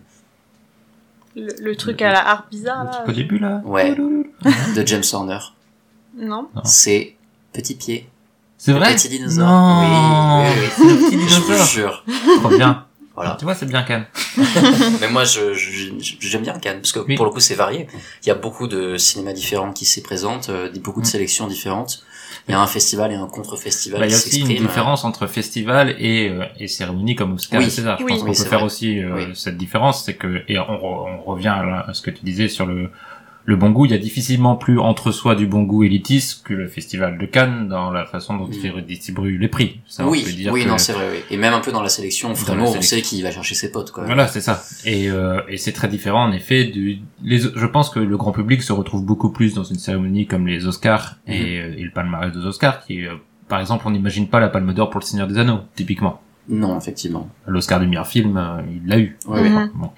[1.35, 3.03] Le, le truc à la harpe bizarre Le là.
[3.07, 3.61] au début, là.
[3.65, 5.39] Ouais, de James Horner.
[6.17, 6.47] Non.
[6.55, 6.61] Non.
[6.63, 7.15] C'est
[7.53, 8.09] Petit Pied,
[8.57, 8.93] C'est vrai?
[8.95, 9.47] petit dinosaure.
[9.47, 10.43] Non.
[10.43, 10.69] Oui, oui, oui.
[10.75, 11.65] C'est le petit Je vous dinosaure.
[11.67, 12.05] jure.
[12.41, 12.85] Trop bien.
[13.15, 13.35] Voilà.
[13.39, 14.05] Tu vois, c'est bien Cannes.
[15.01, 17.15] Mais moi, je, je- je- j'aime bien Cannes parce que Oui.
[17.15, 17.87] pour le coup, c'est varié.
[18.23, 21.09] Il y a beaucoup de cinémas différents qui s'y présentent, euh, beaucoup de Mm.
[21.11, 22.03] sélections différentes.
[22.47, 24.67] Il y a un festival et un contre-festival Bah, il y a aussi une s'expriment.
[24.67, 27.65] différence entre festival et, euh, et cérémonie comme Oscar Oui.
[27.65, 27.97] et César.
[27.99, 28.11] Je Oui.
[28.11, 28.65] pense qu'on Oui, peut faire vrai.
[28.67, 29.23] aussi euh, Oui.
[29.33, 32.23] cette différence, c'est que et on, re- on revient à, la- à ce que tu
[32.23, 32.91] disais sur le
[33.47, 33.85] le bon goût.
[33.85, 37.25] Il y a difficilement plus entre soi du bon goût élitiste que le festival de
[37.25, 38.53] Cannes dans la façon dont Mm.
[38.63, 39.81] il redistribue les prix.
[39.87, 41.19] Ça, on peut Oui, dire oui, que- non, c'est vrai, oui.
[41.29, 43.91] Et même un peu dans la sélection, vraiment, on sait qui va chercher ses potes,
[43.91, 44.03] quoi.
[44.05, 44.63] Voilà, c'est ça.
[44.85, 46.65] Et, euh, et c'est très différent en effet.
[46.65, 50.25] Du, les, je pense que le grand public se retrouve beaucoup plus dans une cérémonie
[50.27, 51.33] comme les Oscars Mhm.
[51.33, 53.13] et, euh, et le palmarès des Oscars, qui, est, euh,
[53.47, 56.19] par exemple, on n'imagine pas la Palme d'Or pour le Seigneur des Anneaux, typiquement.
[56.49, 57.29] Non, effectivement.
[57.47, 59.17] L'Oscar du meilleur film, euh, il l'a eu.
[59.27, 59.49] Ouais.
[59.49, 59.71] Mhm.
[59.75, 59.89] Bon.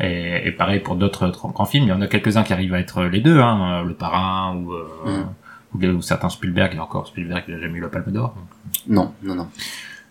[0.00, 2.74] Et, et pareil pour d'autres tr- grands films, il y en a quelques-uns qui arrivent
[2.74, 5.92] à être les deux, hein, euh, Le Parrain ou, euh, Mhm.
[5.92, 8.34] ou, ou certains Spielberg, et encore Spielberg, il a jamais eu la Palme d'Or.
[8.88, 9.48] Non, non, non.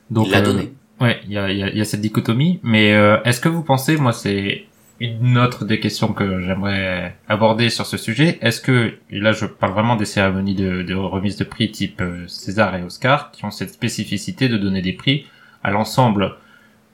[0.10, 0.74] Donc, Il l'a euh, donné.
[1.02, 3.64] Ouais, il y a, y, a, y a cette dichotomie, mais euh, est-ce que vous
[3.64, 4.66] pensez, moi c'est
[5.02, 9.46] une autre des questions que j'aimerais aborder sur ce sujet, est-ce que, et là je
[9.46, 13.52] parle vraiment des cérémonies de, de remise de prix type César et Oscar, qui ont
[13.52, 15.26] cette spécificité de donner des prix
[15.64, 16.36] à l'ensemble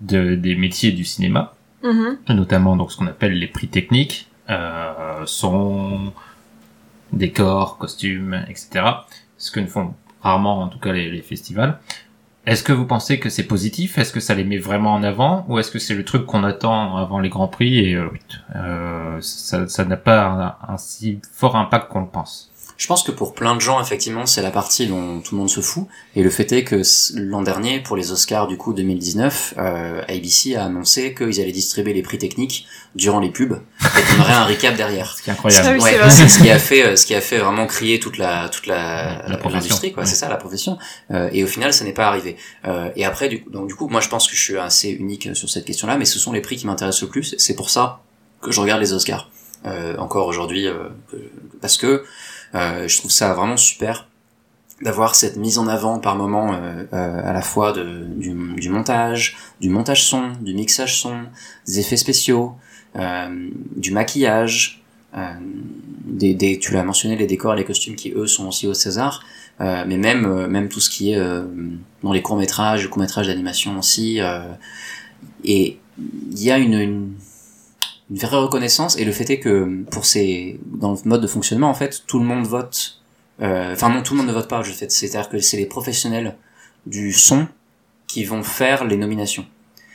[0.02, 1.54] de, des métiers du cinéma,
[1.84, 2.18] Mhm.
[2.30, 6.12] notamment donc ce qu'on appelle les prix techniques, euh, son,
[7.14, 8.86] décors, costumes, etc.
[9.38, 11.80] Ce que ne font rarement en tout cas les, festivals.
[12.46, 13.98] Est-ce que vous pensez que c'est positif?
[13.98, 15.46] Est-ce que ça les met vraiment en avant?
[15.50, 18.10] Ou est-ce que c'est le truc qu'on attend avant les grands prix et euh,
[18.56, 20.26] euh, ça n'a pas
[20.68, 22.52] un, un si fort impact qu'on le pense?
[22.80, 25.50] Je pense que pour plein de gens, effectivement, c'est la partie dont tout le monde
[25.50, 25.86] se fout.
[26.16, 26.82] Et le fait est que
[27.16, 31.92] l'an dernier, pour les Oscars du coup 2019, euh, ABC a annoncé qu'ils allaient distribuer
[31.92, 35.18] les prix techniques durant les pubs et qu'on aurait un recap derrière.
[35.22, 35.68] C'est incroyable.
[35.70, 38.00] Ah oui, Ouais, c'est ce qui a fait, euh, ce qui a fait vraiment crier
[38.00, 39.50] toute la toute la La profession.
[39.50, 40.04] l'industrie, quoi.
[40.04, 40.10] Ouais.
[40.10, 40.78] C'est ça, la profession.
[41.12, 42.38] Euh, et au final, ça n'est pas arrivé.
[42.66, 44.90] Euh, et après, du coup, donc du coup, moi, je pense que je suis assez
[44.90, 47.36] unique sur cette question-là, mais ce sont les prix qui m'intéressent le plus.
[47.38, 48.00] C'est pour ça
[48.42, 49.30] que je regarde les Oscars
[49.66, 50.88] euh, encore aujourd'hui, euh,
[51.62, 52.04] parce que euh,
[52.54, 54.08] je trouve ça vraiment super
[54.82, 58.70] d'avoir cette mise en avant par moment euh, euh, à la fois de, du, du
[58.70, 61.24] montage, du montage son, du mixage son,
[61.68, 62.56] des effets spéciaux,
[62.96, 64.82] euh, du maquillage,
[65.18, 65.34] euh,
[66.06, 68.74] des, des, tu l'as mentionné, les décors et les costumes qui eux sont aussi au
[68.74, 69.24] César,
[69.60, 71.44] euh, mais même euh, même tout ce qui est euh,
[72.04, 74.40] dans les courts métrages, les courts métrages d'animation aussi, euh,
[75.44, 75.78] et
[76.32, 77.14] il y a une, une
[78.12, 81.70] une vraie reconnaissance et le fait est que pour ces dans le mode de fonctionnement
[81.70, 83.02] en fait tout le monde vote
[83.42, 85.66] euh, enfin non tout le monde ne vote pas je fait c'est-à-dire que c'est les
[85.68, 86.36] professionnels
[86.86, 87.48] du son
[88.08, 89.46] qui vont faire les nominations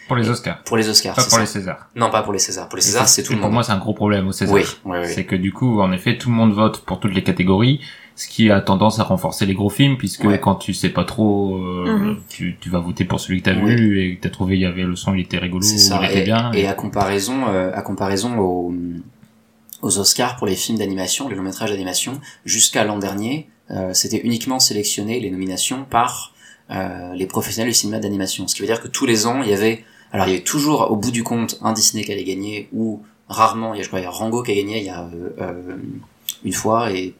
[0.07, 0.63] Pour les Oscars.
[0.65, 1.89] pour les Oscars Pas pour ça les Césars.
[1.97, 3.73] non pas pour les Césars pour les Césars c'est tout le Pour monde moi, c'est
[3.73, 4.55] un gros problème au César.
[4.55, 7.15] oui oui oui C'est que du coup, en effet, tout le monde vote pour toutes
[7.15, 7.81] les catégories,
[8.17, 10.39] ce qui a tendance à renforcer les gros films, puisque Ouais.
[10.41, 12.17] quand tu sais pas trop, euh, Mhm.
[12.29, 13.75] tu, tu vas voter pour celui que t'as Oui.
[13.75, 16.11] vu et que t'as trouvé il y avait le son, il était rigolo, ça il
[16.11, 16.53] était et, bien.
[16.53, 18.73] et à comparaison euh, à comparaison aux
[19.83, 24.19] aux Oscars pour les films d'animation les longs métrages d'animation jusqu'à l'an dernier euh, c'était
[24.19, 26.33] uniquement sélectionné les nominations par
[26.71, 29.51] euh, les professionnels du cinéma d'animation ce qui veut dire que tous les ans il
[29.51, 32.25] y avait alors il y avait toujours au bout du compte un Disney qui allait
[32.25, 34.79] gagner ou rarement il y a je crois il y a Rango qui a gagné
[34.79, 35.77] il y a euh, euh,
[36.45, 37.13] une fois et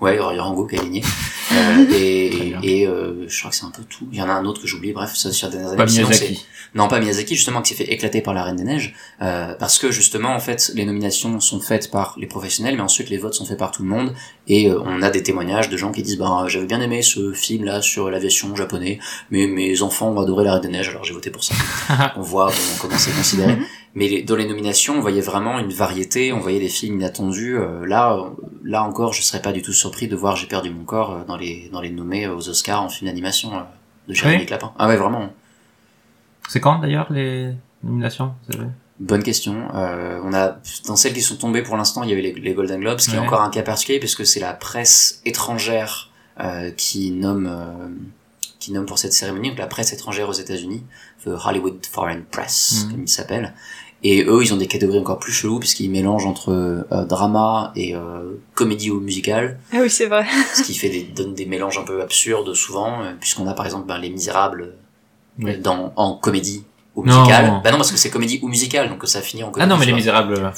[0.00, 1.02] ouais il y a Rango qui a gagné
[1.52, 4.32] euh, et, et euh, je crois que c'est un peu tout il y en a
[4.32, 6.46] un autre que j'oublie bref ça sur dernières Pas années Sinon, c'est- Miyazaki.
[6.74, 9.78] non, pas Miyazaki, justement, qui s'est fait éclater par la Reine des Neiges, euh, parce
[9.78, 13.32] que justement, en fait, les nominations sont faites par les professionnels, mais ensuite les votes
[13.32, 14.12] sont faits par tout le monde,
[14.48, 17.32] et euh, on a des témoignages de gens qui disent, bah, j'avais bien aimé ce
[17.32, 18.98] film-là sur l'aviation japonais,
[19.30, 21.54] mais mes enfants ont adoré la Reine des Neiges, alors j'ai voté pour ça.
[22.16, 23.56] on voit bon, comment c'est considéré.
[23.94, 27.56] Mais les- dans les nominations, on voyait vraiment une variété, on voyait des films inattendus.
[27.56, 28.30] euh, là,
[28.62, 31.24] là encore, je serais pas du tout surpris de voir J'ai perdu mon corps euh,
[31.26, 33.60] dans les dans les nommés aux Oscars en film d'animation euh,
[34.08, 34.46] de Jérémy Oui.
[34.46, 34.72] Clapin.
[34.78, 35.32] Ah ouais, vraiment.
[36.48, 38.34] C'est quand d'ailleurs les nominations
[39.00, 39.68] Bonne question.
[39.74, 42.32] Euh, on a dans celles qui sont tombées pour l'instant, il y a eu les,
[42.32, 46.10] les Golden Globes, qui est encore un cas particulier puisque c'est la presse étrangère
[46.40, 47.88] euh, qui nomme euh,
[48.58, 50.82] qui nomme pour cette cérémonie, donc la presse étrangère aux États-Unis,
[51.24, 52.90] the Hollywood Foreign Press, Mhm.
[52.92, 53.54] comme il s'appelle.
[54.04, 57.96] Et eux, ils ont des catégories encore plus cheloues puisqu'ils mélangent entre euh, drama et
[57.96, 60.24] euh, comédie ou musicale, Ah oui, c'est vrai.
[60.54, 63.64] ce qui fait des, donne des mélanges un peu absurdes souvent, euh, puisqu'on a par
[63.66, 64.74] exemple ben, Les Misérables
[65.40, 65.50] Oui.
[65.52, 66.64] euh, dans en comédie
[66.98, 67.20] ou Non.
[67.20, 67.60] musicale.
[67.64, 69.64] Bah non, parce que c'est comédie ou musicale, donc ça finit en comédie.
[69.70, 69.92] Ah non, mais les.
[69.92, 70.34] Misérables.
[70.34, 70.50] euh,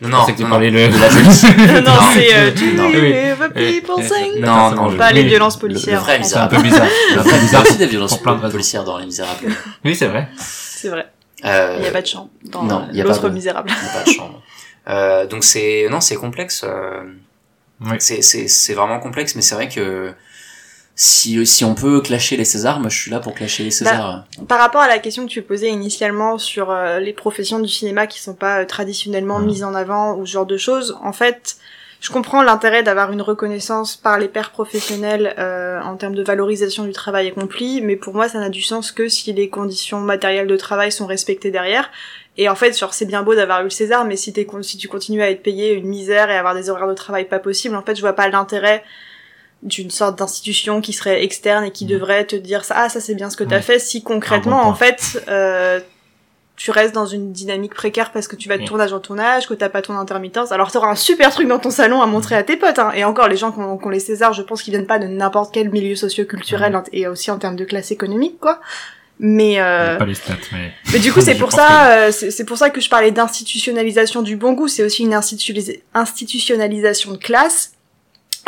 [0.00, 0.78] Non, non, pensais que tu non, parlais non.
[0.78, 0.88] le.
[0.88, 1.84] De la jolie.
[1.84, 2.88] non, c'est euh, Non.
[2.88, 3.12] Oui.
[3.56, 6.00] Eh, eh, Non, c'est non, bon, Pas les violences Le policières.
[6.00, 6.86] vrai en C'est un peu bizarre.
[7.12, 7.62] C'est un peu Il y a bizarre.
[7.62, 9.48] aussi des violences policières dans Les Misérables.
[9.84, 10.28] Oui, c'est vrai.
[10.38, 11.06] C'est vrai.
[11.44, 13.70] Euh, Il n'y a pas de chant dans non, a l'autre pas de- misérable.
[13.70, 14.42] il y a pas de chambre.
[14.88, 16.62] Euh, donc c'est non, c'est complexe.
[16.64, 17.02] euh,
[17.80, 17.96] Oui.
[17.98, 20.12] C'est c'est c'est vraiment complexe, mais c'est vrai que
[20.94, 24.24] si si on peut clasher les Césars, moi je suis là pour clasher les Césars.
[24.46, 28.06] Par rapport à la question que tu posais initialement sur euh, les professions du cinéma
[28.06, 29.46] qui sont pas euh, traditionnellement Mhm.
[29.46, 31.56] mises en avant ou ce genre de choses, en fait,
[32.00, 36.84] je comprends l'intérêt d'avoir une reconnaissance par les pairs professionnels euh, en termes de valorisation
[36.84, 40.48] du travail accompli, mais pour moi ça n'a du sens que si les conditions matérielles
[40.48, 41.90] de travail sont respectées derrière.
[42.36, 44.88] Et en fait, genre c'est bien beau d'avoir eu le César, mais si, si tu
[44.88, 47.82] continues à être payé une misère et avoir des horaires de travail pas possibles, en
[47.82, 48.82] fait, je vois pas l'intérêt
[49.62, 51.90] d'une sorte d'institution qui serait externe et qui Mhm.
[51.92, 53.62] devrait te dire ça, ah ça c'est bien ce que t'as Ouais.
[53.62, 55.78] fait, si concrètement bon en fait euh,
[56.56, 58.68] tu restes dans une dynamique précaire parce que tu vas de Oui.
[58.68, 60.52] tournage en tournage, que t'as pas ton intermittence.
[60.52, 62.78] Alors t'auras un super truc dans ton salon à montrer à tes potes.
[62.78, 62.92] Hein.
[62.94, 65.52] Et encore les gens qui ont, les Césars, je pense qu'ils viennent pas de n'importe
[65.54, 68.60] quel milieu socio-culturel en- et aussi en termes de classe économique quoi.
[69.18, 70.72] Mais euh, Pas les stats, mais.
[70.92, 74.36] mais du coup, c'est pour ça, euh, c'est pour ça que je parlais d'institutionnalisation du
[74.36, 74.66] bon goût.
[74.68, 77.71] C'est aussi une institutionnalisa- institutionnalisation de classe,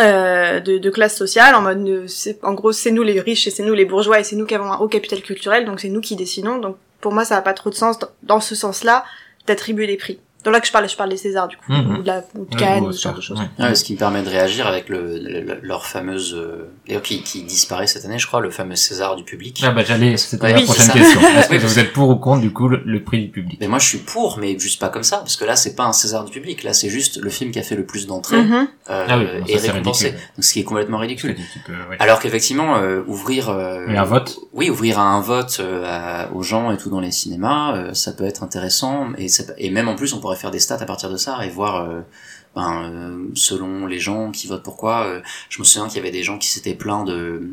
[0.00, 2.06] euh, de, classe sociale, en mode, euh,
[2.42, 4.54] en gros, c'est nous les riches et c'est nous les bourgeois et c'est nous qui
[4.54, 6.58] avons un haut capital culturel, donc c'est nous qui décidons.
[6.58, 9.04] Donc pour moi, ça n'a pas trop de sens dans, ce sens-là
[9.46, 10.18] d'attribuer les prix.
[10.44, 11.96] Dans là que je parle, je parle des Césars du coup, Mhm.
[11.98, 13.38] ou de, la, ou de Cannes, ou ce genre de choses.
[13.40, 13.46] ouais.
[13.58, 16.68] Ah ouais, ce qui me permet de réagir avec le, le- le- leur fameuse euh,
[16.86, 19.60] d'ailleurs qui, qui disparaît cette année, je crois, le fameux César du public.
[19.64, 21.20] Ah bah j'allais, c'était Oui, la c'est prochaine question.
[21.20, 23.58] Est-ce que Oui, vous êtes pour ou contre du coup le, le prix du public?
[23.60, 25.84] Mais moi je suis pour, mais juste pas comme ça, parce que là c'est pas
[25.84, 28.42] un César du public, là c'est juste le film qui a fait le plus d'entrées
[28.42, 28.68] Mhm.
[28.90, 30.10] euh, Ah oui, bon, et récompensé.
[30.10, 31.36] Donc ce qui est complètement ridicule.
[31.68, 31.96] Ouais.
[31.98, 36.32] Alors qu'effectivement, euh, ouvrir euh, Mais un vote oui, ouvrir à un vote euh, à-
[36.32, 39.54] aux gens et tout dans les cinémas, euh, ça peut être intéressant et, ça peut-
[39.58, 41.48] et même en plus on pourrait pourrait faire des stats à partir de ça et
[41.50, 42.00] voir euh,
[42.54, 45.06] ben, euh, selon les gens qui votent pourquoi.
[45.06, 47.50] euh, je me souviens qu'il y avait des gens qui s'étaient plaints de.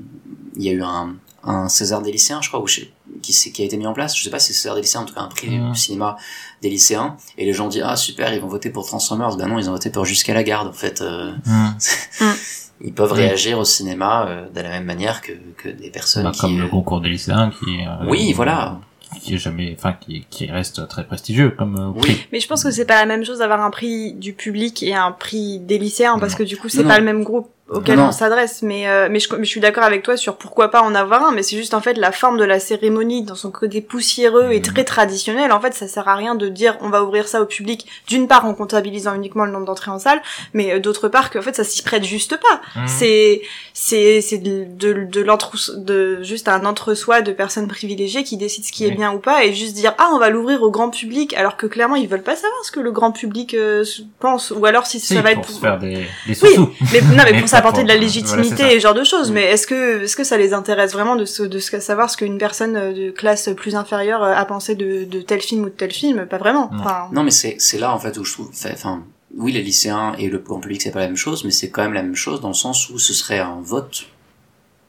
[0.55, 3.61] Il y a eu un, un César des lycéens, je crois, ou je sais- qui,
[3.61, 4.17] a été mis en place.
[4.17, 6.17] Je sais pas si c'est César des lycéens, en tout cas un prix du cinéma
[6.61, 7.17] des lycéens.
[7.37, 9.35] Et les gens disent ah super, ils vont voter pour Transformers.
[9.37, 10.67] Ben non, ils ont voté pour Jusqu'à la garde.
[10.67, 11.31] En fait, euh,
[12.81, 16.41] ils peuvent réagir au cinéma de la même manière que, que des personnes Bah, qui.
[16.41, 18.79] comme le concours des lycéens qui Oui, voilà.
[19.19, 22.01] Qui est jamais enfin qui qui reste très prestigieux comme euh, Oui.
[22.01, 22.27] prix.
[22.31, 24.93] Mais je pense que c'est pas la même chose d'avoir un prix du public et
[24.93, 26.37] un prix des lycéens parce Non.
[26.39, 26.99] que du coup c'est pas non.
[26.99, 28.07] le même groupe auquel Non.
[28.07, 28.61] on s'adresse.
[28.61, 31.23] Mais euh, mais je, mais je suis d'accord avec toi sur pourquoi pas en avoir
[31.25, 31.31] un.
[31.31, 34.57] Mais c'est juste en fait la forme de la cérémonie dans son côté poussiéreux et
[34.57, 34.61] Mhm.
[34.63, 35.51] très traditionnel.
[35.51, 37.87] En fait, ça sert à rien de dire on va ouvrir ça au public.
[38.07, 40.21] D'une part en comptabilisant uniquement le nombre d'entrées en salle,
[40.53, 42.61] mais euh, d'autre part qu'en fait ça s'y prête juste pas.
[42.79, 42.87] Hmm.
[42.87, 43.41] C'est
[43.73, 48.65] c'est c'est de de, de l'entre de juste un entre-soi de personnes privilégiées qui décident
[48.67, 50.89] ce qui est bien ou pas et juste dire ah on va l'ouvrir au grand
[50.89, 53.83] public alors que clairement ils veulent pas savoir ce que le grand public euh,
[54.19, 56.55] pense ou alors si Si, ça va pour être se faire des des Oui,
[56.93, 59.43] mais non mais pour s'apporter de la légitimité voilà, et ce genre de choses mais
[59.43, 62.37] est-ce que est-ce que ça les intéresse vraiment de se, de se savoir ce qu'une
[62.37, 65.69] personne euh, de classe plus inférieure euh, a pensé de, de tel film ou de
[65.75, 66.25] tel film?
[66.25, 66.79] Pas vraiment Non.
[66.79, 68.49] enfin Non, mais c'est c'est là en fait où je trouve.
[68.73, 69.03] Enfin,
[69.37, 71.81] oui, les lycéens et le grand public c'est pas la même chose, mais c'est quand
[71.83, 74.03] même la même chose dans le sens où ce serait un vote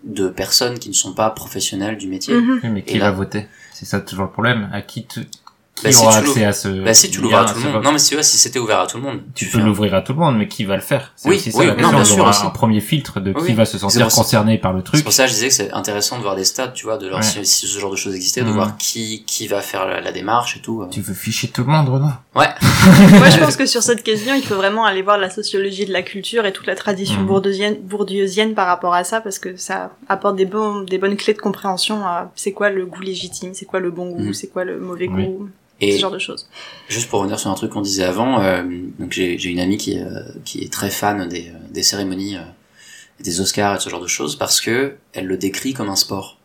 [0.05, 2.35] de personnes qui ne sont pas professionnels du métier.
[2.35, 2.61] mhm.
[2.64, 3.47] Oui, mais qui Et là- va voter?
[3.73, 4.68] C'est ça toujours le problème.
[4.73, 5.20] À qui tu
[5.75, 7.73] qui Bah, si aura tu accès à ce Bah si tu l'ouvres à tout le
[7.73, 7.83] monde.
[7.83, 9.95] Non, mais si tu vois, si c'était ouvert à tout le monde, tu peux l'ouvrir
[9.95, 11.12] à tout le monde, mais qui va le faire?
[11.16, 12.45] C'est Oui, aussi ça oui, la non, bien Il y sûr aura aussi.
[12.47, 14.85] un premier filtre de Oui, qui va se C'est sentir ça- concerné par le C'est
[14.85, 15.05] truc.
[15.05, 17.09] pour ça que je disais que c'est intéressant de voir des stats, tu vois, de
[17.09, 17.23] leur, Ouais.
[17.25, 20.12] si, si ce genre de choses existait, de voir qui qui va faire la, la
[20.12, 20.83] démarche et tout.
[20.83, 20.89] euh.
[20.91, 22.49] Tu veux ficher tout le monde, Renoir Ouais.
[23.18, 25.93] Moi, je pense que sur cette question, il faut vraiment aller voir la sociologie de
[25.93, 27.27] la culture et toute la tradition Mhm.
[27.27, 31.35] bourdieusienne, bourdieusienne par rapport à ça, parce que ça apporte des, bons, des bonnes clés
[31.35, 34.35] de compréhension à c'est quoi le goût légitime, c'est quoi le bon goût, Mhm.
[34.35, 35.49] c'est quoi le mauvais goût,
[35.83, 36.49] Et ce genre de choses.
[36.89, 38.62] Juste pour revenir sur un truc qu'on disait avant, euh,
[38.99, 41.83] donc j'ai j'ai une amie qui, est, euh, qui est très fan des, euh, des
[41.83, 42.43] cérémonies, euh,
[43.20, 46.39] des Oscars et ce genre de choses parce que elle le décrit comme un sport.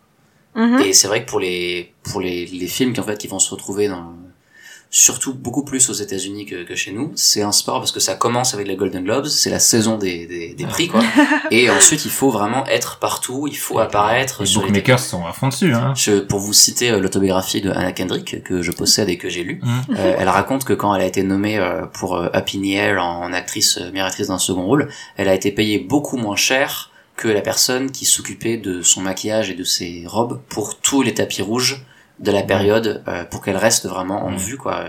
[0.55, 0.81] Mhm.
[0.81, 3.39] Et c'est vrai que pour les pour les, les films qui en fait qui vont
[3.39, 4.13] se retrouver dans
[4.89, 8.15] surtout beaucoup plus aux États-Unis que, que chez nous, c'est un sport parce que ça
[8.15, 11.01] commence avec les Golden Globes, c'est la saison des, des, des prix quoi.
[11.51, 15.49] et ensuite il faut vraiment être partout, il faut apparaître Les bookmakers sont à fond
[15.49, 15.73] dessus.
[15.73, 15.93] Hein.
[15.95, 19.43] je, pour vous citer euh, l'autobiographie de Anna Kendrick que je possède et que j'ai
[19.43, 19.95] lu, Mhm.
[19.97, 23.79] euh, elle raconte que quand elle a été nommée euh, pour the Air en actrice
[23.97, 28.05] actrice d'un second rôle, elle a été payée beaucoup moins cher que la personne qui
[28.05, 31.83] s'occupait de son maquillage et de ses robes pour tous les tapis rouges
[32.19, 34.37] de la période euh, pour qu'elle reste vraiment en Mhm.
[34.37, 34.85] vue quoi.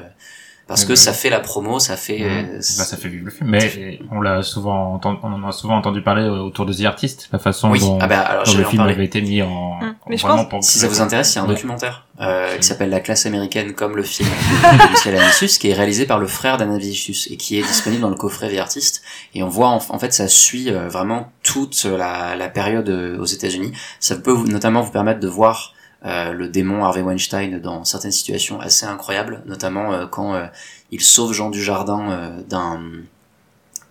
[0.67, 0.89] Parce Mhm.
[0.89, 3.49] que ça fait la promo, ça fait euh, Bah, ça fait vivre le film.
[3.49, 7.31] Mais on l'a souvent entendu, on en a souvent entendu parler autour de The Artist,
[7.33, 7.81] la façon oui.
[7.81, 8.93] dont, Ah bah alors dont je le film parler.
[8.93, 9.95] avait été mis en, Mm.
[10.11, 11.55] Mais je vraiment pense- pour Si ça vous intéresse, il y a un Ouais.
[11.55, 12.59] documentaire euh, Mm.
[12.59, 16.27] qui s'appelle La classe américaine comme le film de Michel qui est réalisé par le
[16.27, 19.01] frère d'Anna Vicius et qui est disponible dans le coffret The Artist.
[19.35, 23.19] Et on voit en, en fait ça suit euh, vraiment toute la, la période euh,
[23.19, 23.73] aux États-Unis.
[24.01, 25.73] Ça peut vous- notamment vous permettre de voir
[26.05, 30.47] euh, le démon Harvey Weinstein dans certaines situations assez incroyables, notamment euh, quand euh,
[30.93, 32.81] il sauve Jean Dujardin d'un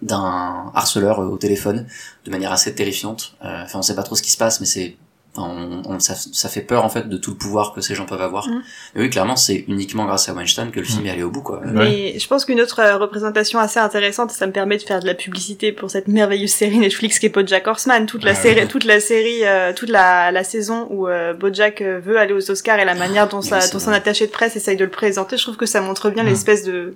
[0.03, 1.88] d'un harceleur au téléphone
[2.24, 3.36] de manière assez terrifiante.
[3.41, 4.95] Enfin, on sait pas trop ce qui se passe, mais c'est
[5.38, 8.06] on, on- ça, ça fait peur en fait de tout le pouvoir que ces gens
[8.06, 8.48] peuvent avoir.
[8.48, 8.62] Mhm.
[8.96, 11.08] Mais oui, clairement, c'est uniquement grâce à Weinstein que le film Mhm.
[11.08, 11.60] est allé au bout, quoi.
[11.62, 11.72] Ouais.
[11.74, 15.00] Mais je pense qu'une autre euh, représentation assez intéressante, et ça me permet de faire
[15.00, 18.36] de la publicité pour cette merveilleuse série Netflix qui est BoJack Horseman, toute la Ah,
[18.36, 22.52] série, toute la série, euh, toute la, la saison où euh, BoJack veut aller aux
[22.52, 25.44] Oscars et la manière dont, sa, son attaché de presse essaye de le présenter, je
[25.44, 26.30] trouve que ça montre bien Mhm.
[26.30, 26.96] l'espèce de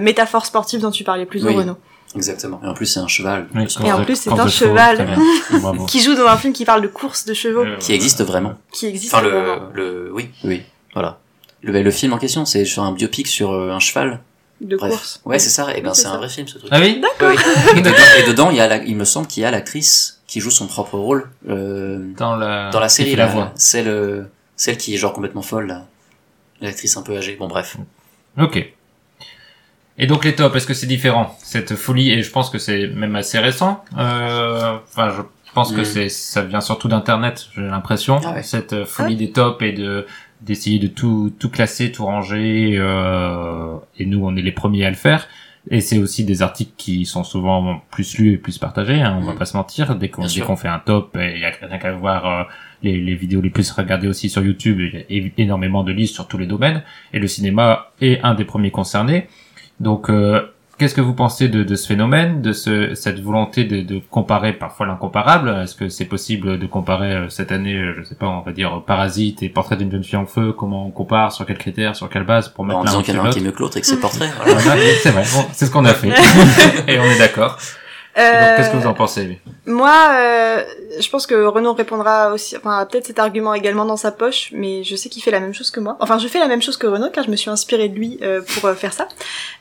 [0.00, 1.54] métaphore sportive dont tu parlais plus tôt, Oui.
[1.56, 1.76] Renaud.
[2.14, 2.60] Exactement.
[2.62, 3.48] Et en plus, c'est un cheval.
[3.54, 5.16] Oui, Et en plus, c'est un chevaux, cheval.
[5.88, 8.54] Qui joue dans un film qui parle de course de chevaux, qui existe vraiment.
[8.72, 9.68] qui existe Enfin, vraiment.
[9.72, 10.62] le, le, oui, oui,
[10.94, 11.18] voilà.
[11.62, 14.20] Le, le film en question, c'est sur un biopic sur euh, un cheval.
[14.60, 14.90] de Bref.
[14.92, 15.20] course.
[15.24, 15.74] Ouais, c'est ça.
[15.76, 16.68] Et ben, Oui, c'est c'est un vrai film, ce truc.
[16.72, 17.36] Ah oui oui.
[18.18, 20.50] Et dedans, il y a la, il me semble qu'il y a l'actrice qui joue
[20.50, 23.52] son propre rôle, euh, Dans la, dans la série, la voix.
[23.54, 25.86] Celle, celle qui est genre complètement folle, là.
[26.60, 27.36] L'actrice un peu âgée.
[27.36, 27.76] Bon, bref.
[28.40, 28.72] Ok.
[30.02, 32.10] Et donc les tops, est-ce que c'est différent cette folie?
[32.10, 33.84] Et je pense que c'est même assez récent.
[33.96, 35.22] Euh, Enfin, je
[35.54, 35.84] pense que Mm.
[35.84, 37.46] c'est ça vient surtout d'internet.
[37.54, 38.42] J'ai l'impression Ah ouais.
[38.42, 40.06] cette euh, folie des tops et de
[40.40, 42.74] d'essayer de tout tout classer, tout ranger.
[42.78, 45.28] Euh, et nous, on est les premiers à le faire.
[45.70, 49.00] Et c'est aussi des articles qui sont souvent plus lus et plus partagés.
[49.00, 49.38] Hein, on va Mm.
[49.38, 49.94] pas se mentir.
[49.94, 52.42] Dès qu'on dès qu'on fait un top, il y a rien qu'à voir euh,
[52.82, 54.80] les, les vidéos les plus regardées aussi sur YouTube.
[55.08, 56.82] Il y a énormément de listes sur tous les domaines.
[57.12, 59.28] Et le cinéma est un des premiers concernés.
[59.82, 60.40] Donc, euh,
[60.78, 64.52] qu'est-ce que vous pensez de, de ce phénomène, de ce, cette volonté de, de comparer
[64.52, 65.48] parfois l'incomparable?
[65.64, 68.52] Est-ce que c'est possible de comparer euh, cette année, euh, je sais pas, on va
[68.52, 70.52] dire Parasite et Portrait d'une jeune fille en feu?
[70.52, 71.32] Comment on compare?
[71.32, 71.96] Sur quels critères?
[71.96, 72.48] Sur quelle base?
[72.48, 74.30] Pour mettre En l'un qui est mieux que l'autre et que c'est portrait.
[74.44, 76.08] Voilà, C'est vrai, bon, c'est ce qu'on a fait.
[76.86, 77.58] Et on est d'accord.
[78.18, 80.62] Euh, Qu'est-ce que vous en pensez Moi, euh,
[81.00, 84.84] je pense que Renaud répondra aussi, enfin peut-être cet argument également dans sa poche, mais
[84.84, 85.96] je sais qu'il fait la même chose que moi.
[86.00, 88.18] Enfin, je fais la même chose que Renaud car je me suis inspirée de lui
[88.22, 89.08] euh, pour euh, faire ça.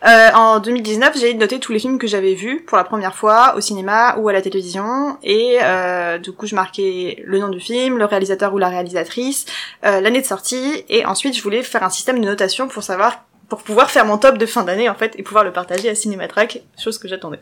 [0.06, 3.54] Euh, en 2019, j'ai noté tous les films que j'avais vus pour la première fois
[3.56, 7.60] au cinéma ou à la télévision, et euh, du coup, je marquais le nom du
[7.60, 9.46] film, le réalisateur ou la réalisatrice,
[9.86, 13.24] euh, l'année de sortie, et ensuite, je voulais faire un système de notation pour savoir
[13.52, 15.94] pour pouvoir faire mon top de fin d'année en fait et pouvoir le partager à
[15.96, 17.42] Cinématrack, chose que j'attendais.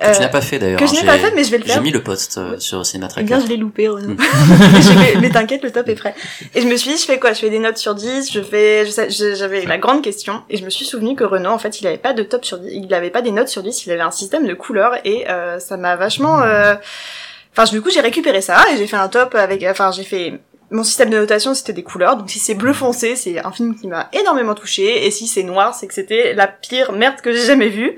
[0.00, 0.80] Que tu n'as pas fait d'ailleurs.
[0.80, 1.74] que je n'ai pas fait, mais je vais le faire.
[1.74, 3.26] J'ai mis le post euh, sur Eh Cinématrack.
[3.26, 4.14] bien, je l'ai loupé, Renaud.
[4.14, 4.18] Mm.
[4.22, 6.14] Je mais t'inquiète, le top est prêt.
[6.54, 7.34] Et je me suis dit, je fais quoi?
[7.34, 10.56] Je fais des notes sur 10, je fais, je je- j'avais la grande question, et
[10.56, 12.70] je me suis souvenu que Renaud, en fait, il avait pas de top sur 10,
[12.72, 15.58] il avait pas des notes sur 10, il avait un système de couleurs, et euh,
[15.58, 16.40] ça m'a vachement...
[16.40, 16.74] euh,
[17.56, 19.62] Enfin, du coup, j'ai récupéré ça, et j'ai fait un top avec...
[19.62, 20.40] Enfin, j'ai fait...
[20.74, 23.76] Mon système de notation, c'était des couleurs, donc si c'est bleu foncé, c'est un film
[23.78, 27.32] qui m'a énormément touché, et si c'est noir, c'est que c'était la pire merde que
[27.32, 27.96] j'ai jamais vue.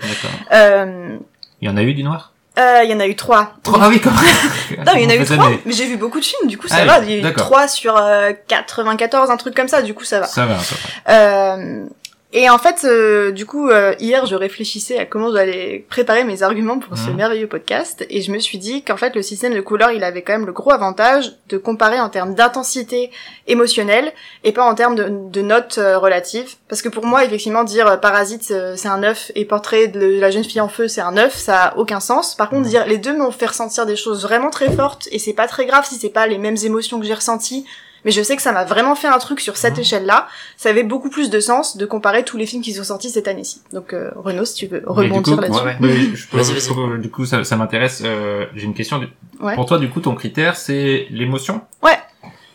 [0.52, 1.16] Euh,
[1.62, 2.32] Il y en a eu du noir?
[2.58, 3.54] euh, Il y en a eu trois.
[3.62, 5.96] Trois Ah oui, quand même Non, il y en a eu trois, mais j'ai vu
[5.96, 7.00] beaucoup de films, du coup ça Ah va.
[7.00, 7.32] oui, Il y a eu.
[7.34, 10.26] 3 sur euh, 94, un truc comme ça, du coup ça va.
[10.26, 11.14] Ça va, peu près.
[11.14, 11.86] Euh,
[12.32, 16.42] et en fait, euh, du coup, euh, hier, je réfléchissais à comment j'allais préparer mes
[16.42, 17.16] arguments pour ce Mhm.
[17.16, 20.22] merveilleux podcast, et je me suis dit qu'en fait, le système de couleurs, il avait
[20.22, 23.10] quand même le gros avantage de comparer en termes d'intensité
[23.46, 24.12] émotionnelle
[24.44, 26.56] et pas en termes de, de notes euh, relatives.
[26.68, 30.18] Parce que pour moi, effectivement, dire euh, Parasite, euh, c'est un 9, et Portrait de
[30.20, 32.34] la jeune fille en feu, c'est un 9, ça a aucun sens.
[32.34, 35.32] Par contre, dire les deux m'ont fait ressentir des choses vraiment très fortes, et c'est
[35.32, 37.64] pas très grave si c'est pas les mêmes émotions que j'ai ressenties,
[38.06, 39.80] mais je sais que ça m'a vraiment fait un truc sur cette Mhm.
[39.80, 40.28] échelle-là.
[40.56, 43.28] Ça avait beaucoup plus de sens de comparer tous les films qui sont sortis cette
[43.28, 43.60] année-ci.
[43.74, 45.60] Donc euh, Renaud, si tu veux rebondir là-dessus.
[45.60, 46.12] ouais, ouais.
[46.30, 48.00] Peux- du coup, ça, ça m'intéresse.
[48.06, 48.98] Euh, J'ai une question.
[48.98, 49.08] Du-
[49.40, 49.54] Ouais.
[49.54, 51.60] Pour toi, du coup, ton critère, c'est l'émotion.
[51.82, 51.98] Ouais.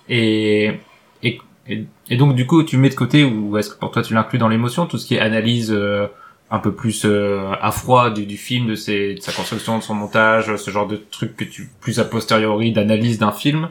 [0.09, 0.71] Et,
[1.21, 4.01] et et et donc, du coup, tu mets de côté ou est-ce que pour toi,
[4.01, 6.07] tu l'inclus dans l'émotion tout ce qui est analyse euh,
[6.49, 9.83] un peu plus euh, à froid du, du film, de, ses, de sa construction, de
[9.83, 13.69] son montage, ce genre de truc que tu plus a posteriori d'analyse d'un film?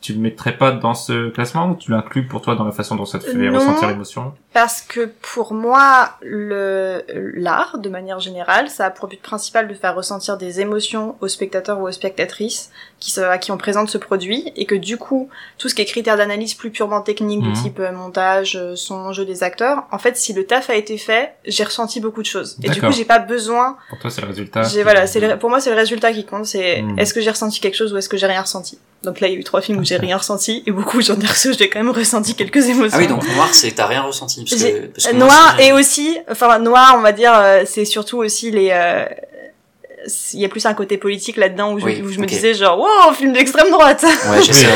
[0.00, 2.96] Tu le mettrais pas dans ce classement ou tu l'inclus pour toi dans la façon
[2.96, 3.58] dont ça te fait Non.
[3.58, 7.04] ressentir l'émotion Parce que pour moi, le
[7.34, 11.28] l'art, de manière générale, ça a pour but principal de faire ressentir des émotions aux
[11.28, 14.96] spectateurs ou aux spectatrices qui se, à qui on présente ce produit, et que du
[14.96, 15.28] coup,
[15.58, 17.52] tout ce qui est critères d'analyse plus purement technique, Mhm.
[17.52, 20.74] du type euh, montage, euh, son, jeu des acteurs, en fait, si le taf a
[20.76, 22.56] été fait, j'ai ressenti beaucoup de choses.
[22.62, 24.62] Et du coup, j'ai pas besoin Pour toi, c'est le résultat.
[24.62, 26.46] Qui- voilà, c'est le- pour moi c'est le résultat qui compte.
[26.46, 26.98] C'est Mm.
[26.98, 28.78] est-ce que j'ai ressenti quelque chose ou est-ce que j'ai rien ressenti.
[29.02, 31.00] Donc là il y a eu trois films où j'ai rien ressenti et beaucoup où
[31.00, 32.98] j'en ai reçu, j'ai quand même ressenti quelques émotions.
[32.98, 34.44] Ah oui, donc noir, c'est t'as rien ressenti.
[34.44, 37.84] Parce que, parce que moi noir et aussi, enfin noir on va dire, euh, c'est
[37.86, 38.68] surtout aussi les.
[38.72, 39.06] euh,
[40.32, 42.54] il y a plus un côté politique là-dedans où je, Oui, où je me disais
[42.54, 44.02] genre wow film d'extrême droite.
[44.30, 44.68] Ouais, ça.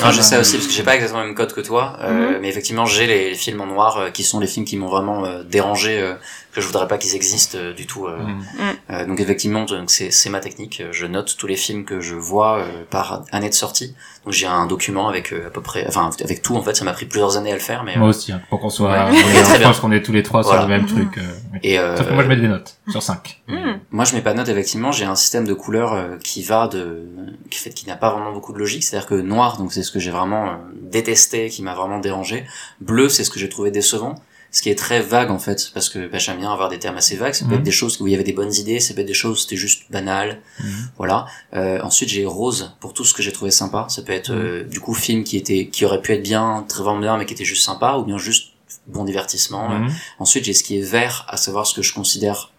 [0.04, 2.12] Non, j'ai ça aussi parce que j'ai pas exactement le même code que toi, euh,
[2.32, 2.38] Mhm.
[2.42, 5.24] mais effectivement j'ai les, films en noir euh, qui sont les films qui m'ont vraiment
[5.24, 6.12] euh, dérangé, euh,
[6.56, 8.06] que je voudrais pas qu'ils existent euh, du tout.
[8.06, 8.16] euh.
[8.18, 8.42] Mm.
[8.90, 10.82] Euh, donc effectivement, donc c'est c'est ma technique.
[10.90, 13.94] Je note tous les films que je vois euh, par année de sortie.
[14.24, 16.74] Donc j'ai un document avec euh, à peu près, enfin avec tout en fait.
[16.74, 18.90] Ça m'a pris plusieurs années à le faire, mais Moi aussi, hein, pour qu'on soit,
[18.90, 19.14] Ouais.
[19.14, 20.60] je pense qu'on est tous les trois Voilà.
[20.62, 20.88] sur le même Mhm.
[20.88, 21.18] truc.
[21.18, 21.22] euh,
[21.52, 21.58] oui.
[21.62, 23.40] et euh, Sauf que moi, je mets des notes sur 5.
[23.48, 23.54] Mm.
[23.90, 26.66] Moi, je mets pas de note, effectivement, j'ai un système de couleurs euh, qui va
[26.68, 27.06] de,
[27.50, 28.82] qui fait qui n'a pas vraiment beaucoup de logique.
[28.84, 32.44] C'est-à-dire que noir, donc c'est ce que j'ai vraiment euh, détesté, qui m'a vraiment dérangé.
[32.80, 34.14] Bleu, c'est ce que j'ai trouvé décevant.
[34.52, 36.96] Ce qui est très vague, en fait, parce que bah, j'aime bien avoir des termes
[36.96, 37.34] assez vagues.
[37.34, 37.56] Ça peut Mhm.
[37.58, 39.38] être des choses où il y avait des bonnes idées, ça peut être des choses
[39.38, 40.40] où c'était juste banal.
[40.60, 40.88] Mhm.
[40.96, 41.26] Voilà.
[41.54, 43.86] Euh, ensuite, j'ai rose pour tout ce que j'ai trouvé sympa.
[43.90, 44.38] Ça peut être, Mhm.
[44.40, 47.34] euh, du coup, film qui était, qui aurait pu être bien, très bien, mais qui
[47.34, 48.52] était juste sympa, ou bien juste
[48.86, 49.68] bon divertissement.
[49.68, 49.92] Mhm.
[50.20, 52.50] Ensuite, j'ai ce qui est vert, à savoir ce que je considère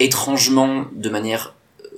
[0.00, 1.88] étrangement, de manière euh,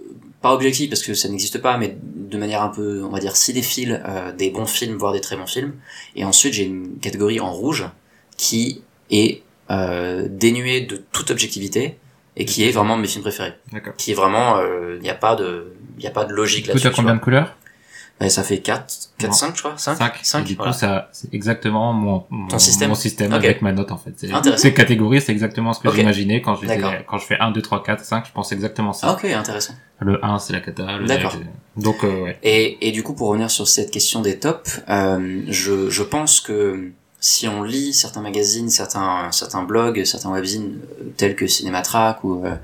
[0.43, 3.37] pas objective parce que ça n'existe pas, mais de manière un peu, on va dire,
[3.37, 5.75] cinéphile, euh, des bons films, voire des très bons films.
[6.15, 7.87] Et ensuite, j'ai une catégorie en rouge
[8.37, 11.99] qui est euh, dénuée de toute objectivité
[12.37, 13.55] et qui est vraiment mes films préférés.
[13.73, 13.95] D'accord.
[13.97, 16.89] Qui est vraiment, il n'y a pas de, il a pas de logique là-dessus.
[16.89, 17.57] t'as combien de couleurs
[18.21, 19.37] Et ça fait 4, 4, Non.
[19.37, 20.15] 5, je crois 5 5.
[20.23, 23.93] 5, du coup, ça, c'est exactement mon, mon, Ton système mon système avec ma note,
[23.93, 24.13] en fait.
[24.57, 26.67] Ces catégories, c'est exactement ce que j'imaginais quand je
[27.07, 29.09] quand fais 1, 2, 3, 4, 5, je pense exactement ça.
[29.09, 29.75] Ah, ok, intéressant.
[30.01, 30.99] Le 1, c'est la cata.
[30.99, 31.35] le D'accord.
[31.77, 32.39] Donc, euh, ouais.
[32.43, 36.41] Et, et du coup, pour revenir sur cette question des tops, euh, je, je pense
[36.41, 36.91] que
[37.21, 42.45] si on lit certains magazines, certains, certains blogs, certains webzines euh, tels que Cinématrack ou
[42.45, 42.55] euh,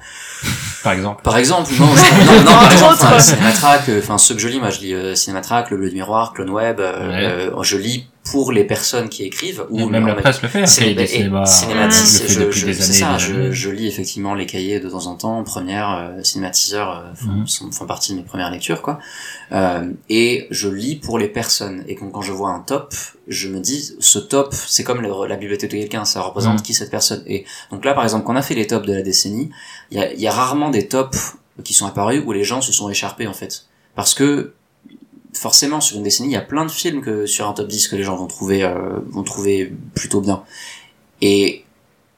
[0.85, 1.23] Par exemple.
[1.23, 3.19] par exemple, non, je- non, non, par exemple, enfin.
[3.19, 5.95] Cinématrack, euh, enfin ceux que je lis, moi je lis euh, Cinématrack, Le Bleu du
[5.97, 7.51] Miroir, Clone Web, euh, Ouais.
[7.57, 10.67] euh, je lis pour les personnes qui écrivent ou même la presse le fait, hein,
[10.67, 13.71] c'est cahier des et- cinémas, cinéma- le c'est- fait je, je- c'est ça, je, je
[13.71, 15.43] lis effectivement les cahiers de temps en temps.
[15.43, 17.47] Première, euh, cinématiseurs euh, font, Mhm.
[17.49, 19.01] sont- font partie de mes premières lectures, quoi.
[19.51, 21.83] Euh, et je lis pour les personnes.
[21.89, 22.95] Et quand, quand je vois un top,
[23.27, 26.63] je me dis, ce top, c'est comme le- la bibliothèque de quelqu'un, ça représente Mhm.
[26.63, 27.23] qui cette personne.
[27.27, 29.51] Et donc là, par exemple, quand on a fait les tops de la décennie,
[29.91, 31.35] il y a, il y a rarement des tops
[31.65, 33.67] qui sont apparus où les gens se sont écharpés, en fait.
[33.97, 34.55] Parce que
[35.33, 37.89] forcément sur une décennie il y a plein de films que sur un top 10
[37.89, 40.43] que les gens vont trouver euh, vont trouver plutôt bien
[41.21, 41.65] et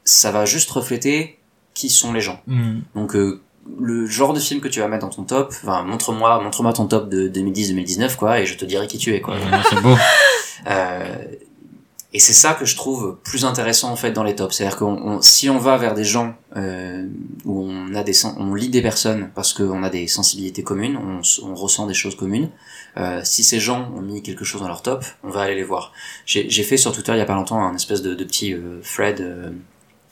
[0.05, 1.39] ça va juste refléter
[1.75, 2.81] qui sont les gens Mm.
[2.95, 3.41] donc euh,
[3.81, 6.87] le genre de film que tu vas mettre dans ton top enfin montre-moi montre-moi ton
[6.87, 9.95] top de 2010-2019 quoi et je te dirai qui tu es quoi Ouais, c'est beau.
[10.67, 11.17] euh,
[12.15, 14.85] et c'est ça que je trouve plus intéressant en fait dans les tops, c'est-à-dire que
[15.21, 17.09] si on va vers des gens euh,
[17.45, 21.21] où on a des on lit des personnes parce qu'on a des sensibilités communes, on,
[21.45, 22.51] on ressent des choses communes.
[22.97, 25.65] Euh, si ces gens ont mis quelque chose dans leur top, on va aller les
[25.65, 25.93] voir.
[26.25, 28.81] J'ai fait sur Twitter il y a pas longtemps un espèce de, de petit euh,
[28.83, 29.51] thread euh,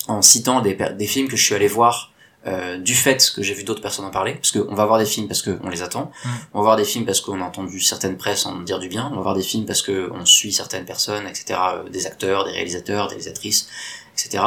[0.09, 2.11] en citant des, des films que je suis allé voir
[2.47, 5.06] euh, du fait que j'ai vu d'autres personnes en parler, parce qu'on va voir des
[5.06, 6.28] films parce qu'on les attend, Mm.
[6.55, 9.09] on va voir des films parce qu'on a entendu certaines presses en dire du bien,
[9.12, 12.51] on va voir des films parce qu'on suit certaines personnes, etc., euh, des acteurs, des
[12.52, 13.69] réalisateurs, des réalisatrices,
[14.14, 14.43] etc.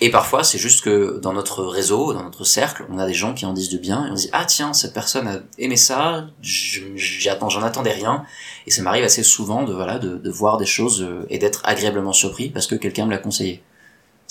[0.00, 3.32] Et parfois, c'est juste que dans notre réseau, dans notre cercle, on a des gens
[3.32, 5.76] qui en disent du bien, et on se dit, ah tiens, cette personne a aimé
[5.76, 8.24] ça, je- j'y attends- j'en attendais rien,
[8.66, 11.60] et ça m'arrive assez souvent de, voilà, de, de voir des choses euh, et d'être
[11.64, 13.62] agréablement surpris parce que quelqu'un me l'a conseillé.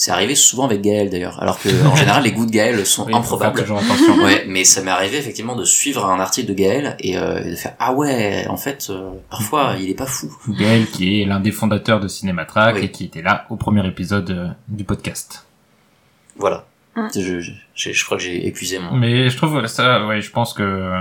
[0.04, 3.06] C'est arrivé souvent avec Gaël d'ailleurs, alors que en général les goûts de Gaël sont
[3.06, 3.62] Oui, improbables.
[3.62, 4.18] toujours attention.
[4.18, 7.56] Ouais, mais ça m'est arrivé effectivement de suivre un article de Gaël et euh, de
[7.56, 10.30] faire ah ouais, en fait euh, parfois il est pas fou.
[10.60, 12.82] Gaël, qui est l'un des fondateurs de Cinématrack Oui.
[12.84, 15.46] et qui était là au premier épisode euh, du podcast.
[16.36, 16.66] Voilà.
[16.98, 17.08] Mm.
[17.16, 18.92] Je, je, je, je crois que j'ai épuisé mon.
[18.98, 20.92] Mais je trouve ça, ouais, je pense que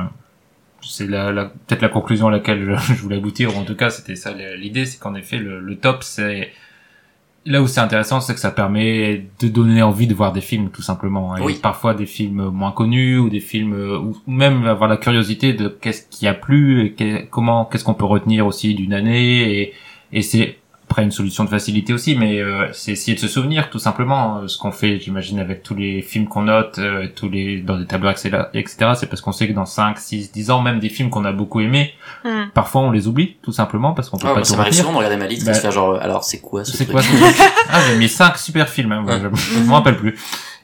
[0.80, 3.74] c'est la, la- peut-être la conclusion à laquelle je, je voulais aboutir, ou en tout
[3.76, 6.52] cas c'était ça l'idée, c'est qu'en effet le, le top c'est
[7.44, 10.70] là où c'est intéressant, c'est que ça permet de donner envie de voir des films
[10.70, 11.58] tout simplement, et Oui.
[11.60, 15.68] parfois des films moins connus ou des films euh, ou même avoir la curiosité de
[15.68, 19.72] qu'est-ce qui a plu, et que- comment qu'est-ce qu'on peut retenir aussi d'une année, et,
[20.12, 20.58] et c'est
[20.92, 24.40] après une solution de facilité aussi, mais euh, c'est essayer de se souvenir tout simplement
[24.42, 27.78] euh, ce qu'on fait, j'imagine, avec tous les films qu'on note, euh, tous les dans
[27.78, 28.90] des tableaux Excel, etc.
[28.94, 31.32] C'est parce qu'on sait que dans 5, 6, 10 ans, même des films qu'on a
[31.32, 31.94] beaucoup aimés,
[32.24, 32.50] Hmm.
[32.54, 34.70] parfois on les oublie tout simplement parce qu'on peut Ah, pas moi, tout ça m'arrive
[34.72, 34.84] retenir.
[34.84, 36.84] souvent de regarder ma liste Bah, et de faire genre alors c'est quoi ce C'est
[36.84, 37.50] truc quoi ce truc?
[37.70, 40.16] Ah, j'ai mis 5 super films, hein, je, je m'en rappelle plus.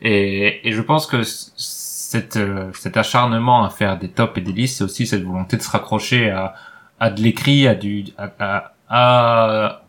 [0.02, 4.52] Et, et je pense que cette, euh, cet acharnement à faire des tops et des
[4.52, 6.54] listes, c'est aussi cette volonté de se raccrocher à,
[7.00, 9.82] à de l'écrit, à du, à, à, à-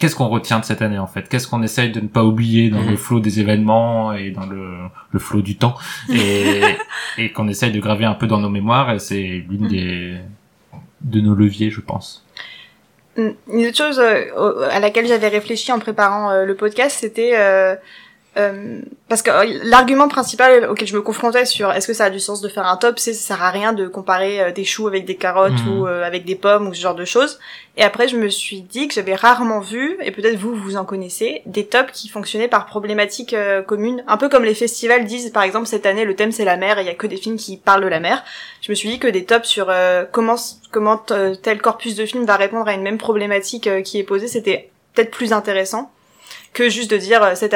[0.00, 1.28] qu'est-ce qu'on retient de cette année en fait?
[1.28, 2.90] Qu'est-ce qu'on essaye de ne pas oublier dans Mhm.
[2.90, 4.66] le flot des événements et dans le,
[5.12, 5.76] le flot du temps?
[6.12, 6.60] Et,
[7.18, 10.16] et qu'on essaye de graver un peu dans nos mémoires et c'est l'une des
[11.02, 12.26] de nos leviers, je pense.
[13.16, 13.34] Une
[13.66, 17.32] autre chose euh, à laquelle j'avais réfléchi en préparant euh, le podcast, c'était
[18.36, 22.10] euh, parce que euh, l'argument principal auquel je me confrontais sur est-ce que ça a
[22.10, 24.64] du sens de faire un top, c'est ça sert à rien de comparer euh, des
[24.64, 25.80] choux avec des carottes Mhm.
[25.80, 27.40] ou avec des pommes ou ce genre de choses.
[27.76, 30.84] Et après, je me suis dit que j'avais rarement vu, et peut-être vous vous en
[30.84, 33.34] connaissez, des tops qui fonctionnaient par problématique
[33.66, 35.30] commune, un peu comme les festivals disent.
[35.32, 37.16] Par exemple, cette année, le thème c'est la mer, et il y a que des
[37.16, 38.22] films qui parlent de la mer.
[38.60, 39.72] Je me suis dit que des tops sur
[40.12, 40.36] comment
[41.42, 45.10] tel corpus de film va répondre à une même problématique qui est posée, c'était peut-être
[45.10, 45.90] plus intéressant
[46.52, 47.54] que juste de dire cette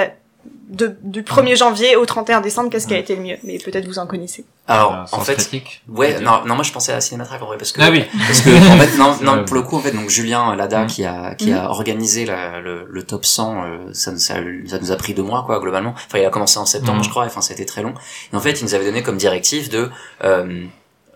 [0.68, 3.36] de, du 1er janvier au 31 décembre qu'est-ce qui a été le mieux?
[3.44, 4.44] Mais peut-être vous en connaissez.
[4.66, 5.82] Alors Euh, en fait critique.
[5.88, 8.02] ouais non non moi je pensais à Cinématrack en vrai parce que Ah oui.
[8.26, 10.86] parce que en fait non non pour le coup en fait donc Julien Lada Mhm.
[10.88, 14.34] qui a qui a organisé la, le, le top 100 euh, ça, nous- ça
[14.66, 17.04] ça nous a pris deux mois quoi globalement enfin il a commencé en septembre Mhm.
[17.04, 17.94] je crois enfin ça a été très long
[18.32, 19.90] et en fait il nous avait donné comme directive de
[20.24, 20.64] euh,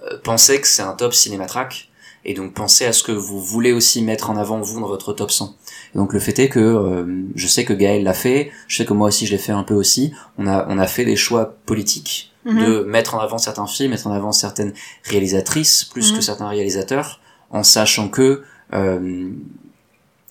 [0.05, 1.89] euh, penser que c'est un top Cinématrack
[2.25, 5.13] et donc pensez à ce que vous voulez aussi mettre en avant vous dans votre
[5.15, 5.55] top 100
[5.95, 7.05] et donc le fait est que euh,
[7.35, 9.63] je sais que Gaël l'a fait je sais que moi aussi je l'ai fait un
[9.65, 12.65] peu aussi on a on a fait des choix politiques Mhm.
[12.65, 14.73] de mettre en avant certains films, mettre en avant certaines
[15.05, 16.17] réalisatrices plus Mhm.
[16.19, 17.21] que certains réalisateurs,
[17.51, 18.43] en sachant que
[18.73, 19.31] euh,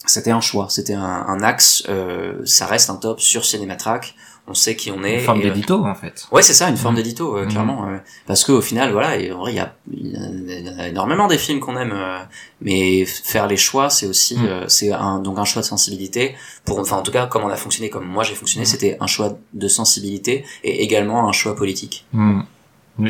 [0.06, 1.84] c'était un choix, c'était un, un axe.
[1.90, 4.16] euh, ça reste un top sur Cinématrack.
[4.50, 5.16] On sait qui on est.
[5.16, 6.26] Une forme euh, d'édito en fait.
[6.32, 7.02] Ouais, c'est ça, une forme Mhm.
[7.04, 7.50] d'édito, euh, Mhm.
[7.52, 7.88] clairement.
[7.90, 7.98] euh,
[8.28, 11.60] parce que au final, voilà, et en vrai, il y a, y énormément des films
[11.60, 12.20] qu'on aime, euh,
[12.62, 16.36] mais faire les choix, c'est aussi, euh, c'est un, donc un choix de sensibilité.
[16.64, 18.72] Pour, enfin, en tout cas, comme on a fonctionné, comme moi j'ai fonctionné, Mhm.
[18.72, 22.06] c'était un choix de sensibilité et également un choix politique.
[22.14, 22.36] Oui,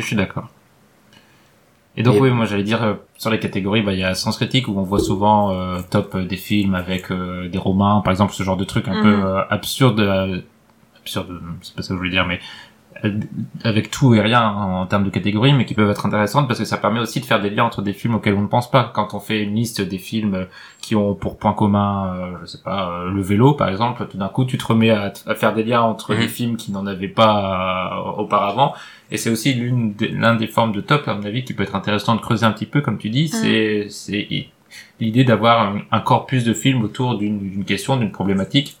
[0.00, 0.48] suis d'accord.
[1.96, 4.14] Et donc Et- oui, moi j'allais dire euh, sur les catégories, bah il y a
[4.14, 8.10] Sens Critique où on voit souvent euh, top des films avec euh, des romans, par
[8.12, 9.42] exemple, ce genre de truc un peu euh,
[11.16, 12.40] euh, absurde, c'est pas ça que je voulais dire, mais
[13.64, 16.64] avec tout et rien en, termes de catégories, mais qui peuvent être intéressantes parce que
[16.64, 18.90] ça permet aussi de faire des liens entre des films auxquels on ne pense pas.
[18.94, 20.46] Quand on fait une liste des films
[20.80, 24.16] qui ont pour point commun, euh, je sais pas, euh, le vélo par exemple, tout
[24.16, 26.20] d'un coup tu te remets à, faire des liens entre Mhm.
[26.20, 28.74] des films qui n'en avaient pas euh, auparavant.
[29.10, 31.62] Et c'est aussi l'une des, l'un des formes de top, à mon avis, qui peut
[31.62, 33.30] être intéressant de creuser un petit peu, comme tu dis.
[33.32, 33.40] Mhm.
[33.40, 34.48] C'est, c'est
[35.00, 38.77] l'idée d'avoir un, un corpus de films autour d'une, d'une question, d'une problématique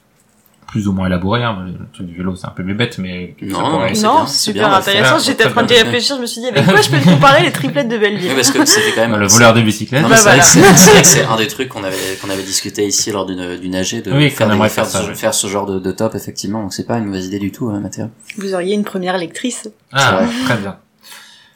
[0.68, 1.42] plus ou moins élaborée.
[1.42, 1.64] Hein.
[1.66, 5.18] Le truc du vélo, c'est un peu bébête, mais Non, non, c'est super bien, intéressant.
[5.18, 7.50] J'étais en train d'y réfléchir, je me suis dit, avec quoi je peux comparer les
[7.52, 8.28] triplettes de Belleville?
[8.30, 10.02] Oui, parce que c'était quand même le voleur de bicyclette.
[10.02, 10.92] Non, mais Bah, c'est vrai que voilà.
[10.92, 13.74] vrai que c'est un des trucs qu'on avait qu'on avait discuté ici lors d'une d'une
[13.74, 15.16] AG de Oui, faire, qu'on des- aimerait faire, faire ça, ce, oui.
[15.16, 16.62] faire ce genre de, de top effectivement.
[16.62, 18.06] Donc c'est pas une mauvaise idée du tout, hein, Mathéo.
[18.36, 19.68] Vous auriez une première lectrice.
[19.92, 20.76] Ah, très bien.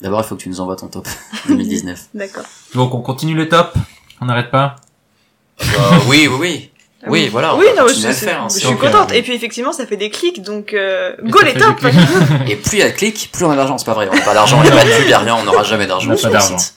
[0.00, 1.06] D'abord, il faut que tu nous envoies ton top
[1.48, 2.08] 2019.
[2.14, 2.44] D'accord.
[2.74, 3.74] Donc on continue les tops.
[4.20, 4.76] On n'arrête pas.
[5.60, 5.64] Euh,
[6.08, 6.70] oui, oui, oui.
[7.08, 9.10] Oui, voilà, on Oui, non, je, faire, hein, je suis contente.
[9.10, 11.62] euh, Et puis effectivement, ça fait des clics, donc euh, Et go les clics.
[12.48, 13.76] Et plus il y a de clics, plus on a d'argent.
[13.78, 15.34] C'est pas vrai, on n'a pas d'argent, il n'y a pas de pub, il rien,
[15.36, 16.74] on n'aura jamais On d'argent n'a sur pas le site.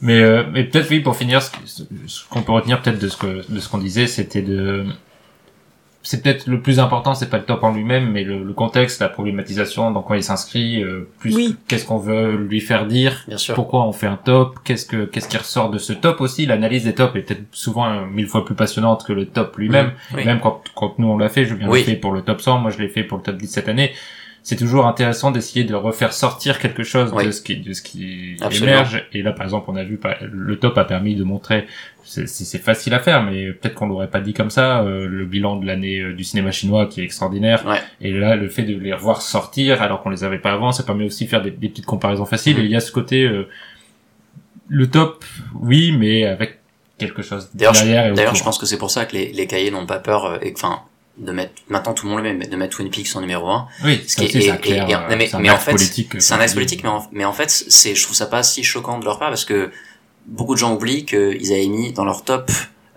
[0.00, 3.08] Mais, euh, mais peut-être oui pour finir, ce, ce- ce qu'on peut retenir peut-être de
[3.08, 4.84] ce que de ce qu'on disait, c'était de
[6.02, 9.00] c'est peut-être le plus important, c'est pas le top en lui-même, mais le, le contexte,
[9.00, 11.56] la problématisation, dans quoi il s'inscrit, euh, plus Oui.
[11.68, 13.54] qu'est-ce qu'on veut lui faire dire, Bien sûr.
[13.54, 16.44] pourquoi on fait un top, qu'est-ce que qu'est-ce qui ressort de ce top aussi.
[16.46, 19.92] L'analyse des tops est peut-être souvent euh, mille fois plus passionnante que le top lui-même.
[20.14, 20.24] Oui.
[20.24, 21.80] Même quand, quand nous on l'a fait, Julien Oui.
[21.80, 23.68] l'a fait pour le top 100, moi je l'ai fait pour le top 10 cette
[23.68, 23.92] année.
[24.44, 28.36] C'est toujours intéressant d'essayer de refaire sortir quelque chose de ce qui, de ce qui
[28.40, 28.72] Absolument.
[28.72, 29.04] émerge.
[29.12, 31.66] Et là, par exemple, on a vu, le top a permis de montrer,
[32.02, 35.56] c'est facile à faire, mais peut-être qu'on l'aurait pas dit comme ça, euh, le bilan
[35.56, 37.64] de l'année euh, du cinéma chinois qui est extraordinaire.
[37.66, 37.80] Ouais.
[38.00, 40.82] Et là, le fait de les revoir sortir alors qu'on les avait pas avant, ça
[40.82, 42.56] permet aussi de faire des, des petites comparaisons faciles.
[42.56, 42.62] Mhm.
[42.62, 43.48] Et il y a ce côté, euh,
[44.68, 45.24] le top,
[45.60, 46.58] oui, mais avec
[46.98, 49.86] quelque chose derrière d'ailleurs, je pense que c'est pour ça que les, les cahiers n'ont
[49.86, 50.80] pas peur, euh, et enfin,
[51.18, 53.48] de mettre, maintenant tout le monde le met, mais de mettre Twin Peaks en numéro
[53.48, 53.66] 1.
[53.84, 55.50] Oui, Ce ça qui est- c'est un clair, et- et- euh, mais- c'est un mais
[55.50, 56.12] en acte fait, politique.
[56.20, 58.98] C'est un axe mais en, mais en fait, c'est, je trouve ça pas si choquant
[58.98, 59.70] de leur part parce que
[60.26, 62.50] beaucoup de gens oublient qu'ils avaient mis dans leur top,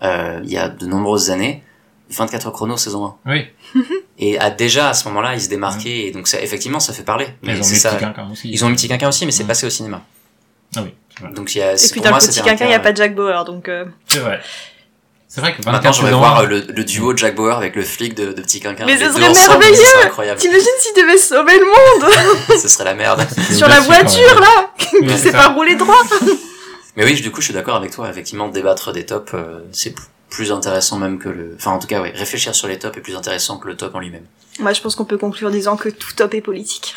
[0.03, 1.61] euh, il y a de nombreuses années,
[2.09, 3.15] 24 heures chrono saison 1.
[3.33, 3.45] Oui,
[4.17, 7.03] Et à, déjà, à ce moment-là, ils se démarquaient, et donc ça, effectivement, ça fait
[7.03, 7.25] parler.
[7.41, 7.89] mais Mais ils ont c'est mis ça.
[7.91, 8.49] Petit Quinquin aussi.
[8.49, 10.01] Ils ont mis Petit Quinquin aussi, mais c'est passé au cinéma.
[10.77, 10.93] Ah oui.
[11.33, 12.73] Donc il y a, Et c'est- puis pour dans moi, le petit quinquin, il n'y
[12.73, 14.39] a pas Jack Bauer, donc euh, C'est vrai.
[15.35, 17.75] C'est vrai que 24 Maintenant, j'aimerais saisons, voir euh, le, le duo Jack Bauer avec
[17.75, 18.85] le flic de, de Petit Quinquin.
[18.85, 20.39] Mais ce serait ensemble, merveilleux Ce serait incroyable.
[20.39, 23.27] t'imagines s'il devait sauver le monde Ce serait la merde.
[23.51, 25.31] sur la quand voiture là, qui ça.
[25.33, 26.01] pas rouler droit.
[26.95, 28.09] Mais oui, du coup, je suis d'accord avec toi.
[28.09, 29.93] Effectivement, débattre des tops, euh, c'est
[30.29, 31.55] plus intéressant même que le...
[31.59, 33.93] Enfin, en tout cas, oui, réfléchir sur les tops est plus intéressant que le top
[33.93, 34.23] en lui-même.
[34.59, 36.95] Moi, je pense qu'on peut conclure en disant que tout top est politique.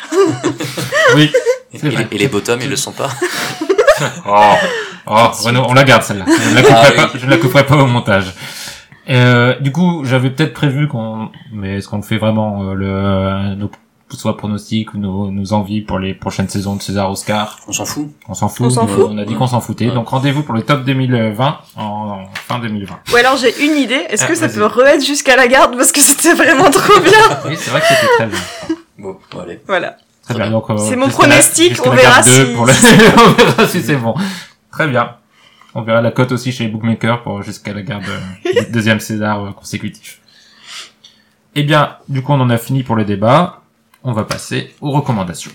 [1.15, 1.29] Oui.
[1.73, 3.09] Et, les- et les bottoms, ils le sont pas.
[4.25, 4.53] Oh,
[5.09, 6.25] oh Renaud, on la garde celle-là.
[6.27, 8.33] Je ne la couperai, Ah, pas, je ne la couperai pas au montage.
[9.09, 13.55] Euh, du coup, j'avais peut-être prévu qu'on, mais est-ce qu'on le fait vraiment euh, le,
[13.55, 13.71] nos
[14.11, 17.57] soit pronostics ou nos, nos envies pour les prochaines saisons de César Oscar?
[17.67, 18.07] On s'en fout.
[18.27, 18.67] On s'en fout.
[18.67, 19.07] On s'en mais fout.
[19.09, 19.87] On a dit qu'on s'en foutait.
[19.89, 19.93] Ouais.
[19.95, 22.95] Donc rendez-vous pour le top 2020 en, en fin 2020.
[23.11, 24.57] Ou alors j'ai une idée, est-ce Ah, que ça vas-y.
[24.57, 27.11] peut re-être jusqu'à la garde parce que c'était vraiment trop bien?
[27.45, 28.39] Oui, c'est vrai que c'était très bien.
[28.99, 29.59] Bon, allez.
[29.67, 29.95] Voilà.
[30.23, 30.51] Très bien.
[30.51, 32.73] Donc, euh, C'est mon pronostic, on verra si- pour le-
[33.17, 34.13] on verra si c'est bon.
[34.79, 35.17] Très bien.
[35.75, 39.01] On verra la cote aussi chez les bookmakers pour jusqu'à la garde euh, du deuxième
[39.01, 40.21] César euh, consécutif.
[41.53, 43.61] Eh bien, du coup, on en a fini pour le débat.
[44.05, 45.51] On va passer aux recommandations.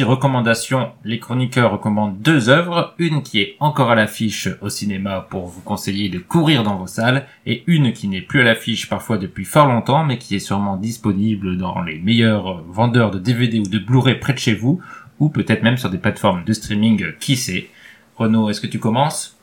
[0.00, 5.26] Partie recommandation, les chroniqueurs recommandent deux œuvres, une qui est encore à l'affiche au cinéma
[5.28, 8.88] pour vous conseiller de courir dans vos salles, et une qui n'est plus à l'affiche
[8.88, 13.58] parfois depuis fort longtemps, mais qui est sûrement disponible dans les meilleurs vendeurs de DVD
[13.58, 14.80] ou de Blu-ray près de chez vous,
[15.18, 17.68] ou peut-être même sur des plateformes de streaming, qui sait.
[18.16, 19.36] Renaud, est-ce que tu commences?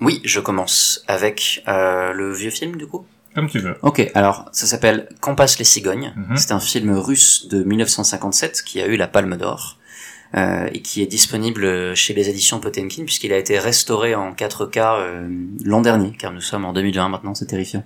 [0.00, 3.04] Oui, je commence avec euh, le vieux film, du coup?
[3.34, 3.76] Comme tu veux.
[3.82, 6.12] Ok, alors ça s'appelle Quand passent les cigognes.
[6.16, 6.36] Mhm.
[6.36, 9.78] C'est un film russe de 1957 qui a eu la Palme d'Or
[10.36, 14.78] euh, et qui est disponible chez les éditions Potemkin puisqu'il a été restauré en 4K
[14.78, 15.28] euh,
[15.64, 17.84] l'an dernier, car nous sommes en 2020 maintenant, c'est terrifiant.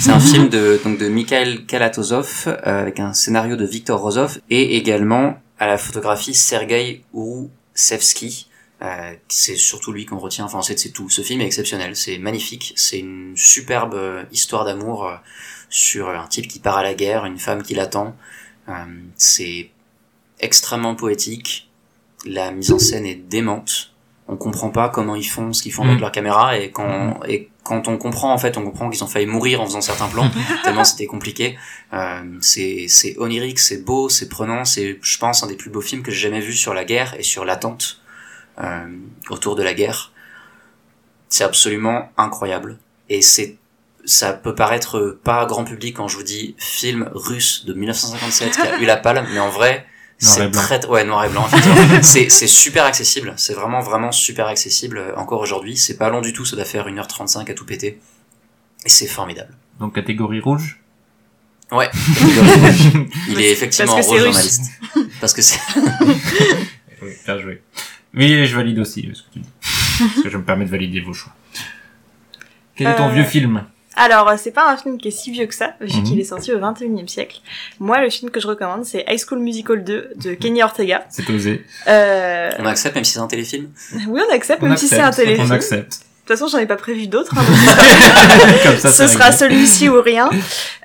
[0.00, 4.40] C'est un film de donc de Mikhail Kalatozov euh, avec un scénario de Viktor Rozov
[4.50, 8.48] et également à la photographie Sergei Ourousevski.
[8.82, 10.44] Euh, c'est surtout lui qu'on retient.
[10.44, 11.08] Enfin, c'est c'est tout.
[11.08, 11.96] Ce film est exceptionnel.
[11.96, 12.74] C'est magnifique.
[12.76, 15.16] C'est une superbe euh, histoire d'amour euh,
[15.70, 18.14] sur un type qui part à la guerre, une femme qui l'attend.
[18.68, 18.72] Euh,
[19.16, 19.70] c'est
[20.40, 21.70] extrêmement poétique.
[22.26, 23.92] La mise en scène est démente.
[24.28, 26.00] On comprend pas comment ils font ce qu'ils font avec Mm.
[26.00, 29.26] leur caméra et quand et quand on comprend en fait, on comprend qu'ils ont failli
[29.26, 30.28] mourir en faisant certains plans
[30.64, 31.56] tellement c'était compliqué.
[31.92, 35.80] Euh, c'est c'est onirique, c'est beau, c'est prenant, c'est je pense un des plus beaux
[35.80, 38.00] films que j'ai jamais vu sur la guerre et sur l'attente
[38.58, 38.86] euh,
[39.30, 40.12] autour de la guerre.
[41.28, 42.78] C'est absolument incroyable
[43.08, 43.56] et c'est
[44.04, 48.60] ça peut paraître pas grand public quand je vous dis film russe de 1957 qui
[48.60, 49.84] a eu la palme, mais en vrai,
[50.18, 51.46] c'est très ouais noir et blanc.
[52.02, 53.34] c'est c'est super accessible.
[53.36, 55.76] C'est vraiment vraiment super accessible euh, encore aujourd'hui.
[55.76, 56.44] C'est pas long du tout.
[56.44, 58.00] Ça doit faire 1h35 à tout péter.
[58.84, 59.54] Et c'est formidable.
[59.80, 60.80] Donc catégorie rouge?
[61.72, 61.90] Ouais.
[63.28, 64.62] Il est effectivement Parce que rouge journaliste.
[65.20, 65.58] Parce que c'est
[67.02, 67.62] Oui, bien joué.
[68.16, 69.48] Oui, je valide aussi euh, ce que tu dis.
[69.98, 71.32] Parce que je me permets de valider vos choix.
[72.74, 73.64] Quel est ton Euh, vieux film
[73.94, 76.02] Alors, euh, c'est pas un film qui est si vieux que ça, vu Mhm.
[76.04, 77.40] qu'il est sorti au 21e siècle.
[77.80, 81.04] Moi, le film que je recommande, c'est High School Musical 2 de Kenny Ortega.
[81.08, 81.64] C'est osé.
[81.88, 82.50] Euh...
[82.58, 83.68] on accepte même si c'est un téléfilm.
[84.08, 85.46] Oui, on accepte, On même si c'est un téléfilm.
[85.48, 86.00] On accepte.
[86.26, 87.32] Toute façon, j'en ai pas prévu d'autres.
[87.36, 87.42] hein,
[88.64, 90.28] Comme ça, ce sera celui-ci ou rien.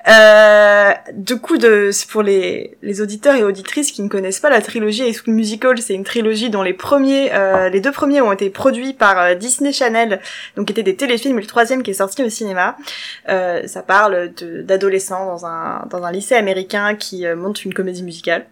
[0.08, 4.50] Euh, du coup, de, c'est pour les, les auditeurs et auditrices qui ne connaissent pas
[4.50, 8.20] la trilogie High School Musical, c'est une trilogie dont les premiers, euh, les deux premiers
[8.20, 10.20] ont été produits par euh, Disney Channel,
[10.56, 12.76] donc étaient des téléfilms, et le troisième qui est sorti au cinéma.
[13.28, 14.30] Euh, ça parle
[14.64, 18.46] d'adolescents dans un, dans un lycée américain qui euh, monte une comédie musicale.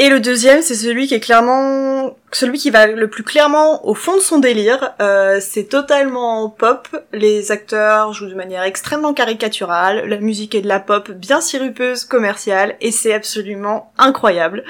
[0.00, 3.94] Et le deuxième, c'est celui qui est clairement, celui qui va le plus clairement au
[3.94, 4.94] fond de son délire.
[5.02, 6.88] Euh, c'est totalement pop.
[7.12, 10.08] Les acteurs jouent de manière extrêmement caricaturale.
[10.08, 14.62] La musique est de la pop bien sirupeuse, commerciale, et c'est absolument incroyable.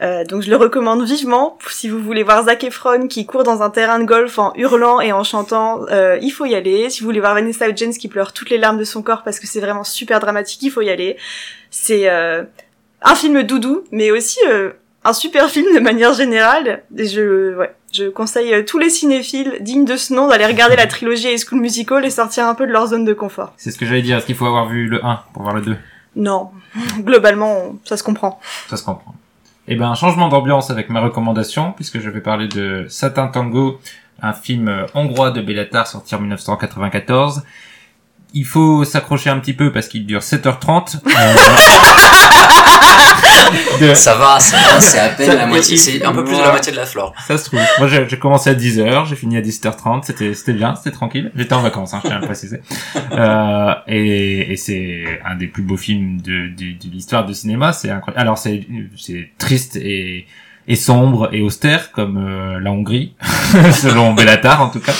[0.00, 1.58] Euh, donc je le recommande vivement.
[1.68, 5.00] Si vous voulez voir Zac Efron qui court dans un terrain de golf en hurlant
[5.00, 6.90] et en chantant, euh, il faut y aller.
[6.90, 9.38] Si vous voulez voir Vanessa Hudgens qui pleure toutes les larmes de son corps parce
[9.38, 11.18] que c'est vraiment super dramatique, il faut y aller.
[11.70, 12.42] C'est euh,
[13.04, 14.70] un film doudou, mais aussi euh,
[15.04, 16.82] un super film de manière générale.
[16.96, 20.76] Et je, ouais, je conseille euh, tous les cinéphiles dignes de ce nom d'aller regarder
[20.76, 23.52] la trilogie High School Musical et sortir un peu de leur zone de confort.
[23.56, 24.18] C'est ce que j'allais dire.
[24.18, 25.76] Est-ce qu'il faut avoir vu le 1 pour voir le 2
[26.16, 26.50] Non,
[27.00, 28.40] globalement, ça se comprend.
[28.68, 29.14] Ça se comprend.
[29.68, 33.80] Eh ben, un changement d'ambiance avec ma recommandation, puisque je vais parler de Satin Tango,
[34.20, 37.42] un film euh, hongrois de Bellatar sorti en 1994.
[38.34, 40.96] Il faut s'accrocher un petit peu parce qu'il dure 7h30.
[43.52, 45.76] Euh, de- Ça va, ça va, c'est à peine Ça- la moitié.
[45.76, 47.12] C'est un peu plus de la moitié de la flore.
[47.26, 47.60] Ça se trouve.
[47.78, 50.02] Moi, j'ai j'ai commencé à 10h, j'ai fini à 17h30.
[50.04, 51.30] C'était, c'était bien, c'était tranquille.
[51.36, 52.60] J'étais en vacances, hein, je tiens à le préciser.
[53.12, 57.72] Euh, et, et c'est un des plus beaux films de, de, de l'histoire du cinéma.
[57.74, 58.20] C'est incroyable.
[58.22, 60.26] Alors, c'est, c'est triste et,
[60.66, 63.14] et sombre et austère comme euh, la Hongrie,
[63.72, 64.94] selon Bellatar en tout cas.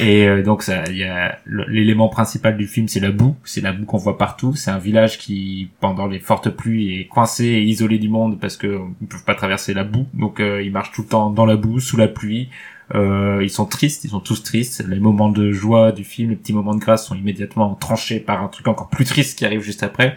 [0.00, 3.36] Et euh, donc ça, il y a l'élément principal du film, c'est la boue.
[3.44, 4.54] C'est la boue qu'on voit partout.
[4.54, 8.56] C'est un village qui, pendant les fortes pluies, est coincé et isolé du monde parce
[8.56, 10.06] que ils peuvent pas traverser la boue.
[10.14, 12.48] Donc euh, ils marchent tout le temps dans la boue, sous la pluie.
[12.94, 14.84] Euh, ils sont tristes, ils sont tous tristes.
[14.88, 18.42] Les moments de joie du film, les petits moments de grâce sont immédiatement tranchés par
[18.42, 20.16] un truc encore plus triste qui arrive juste après.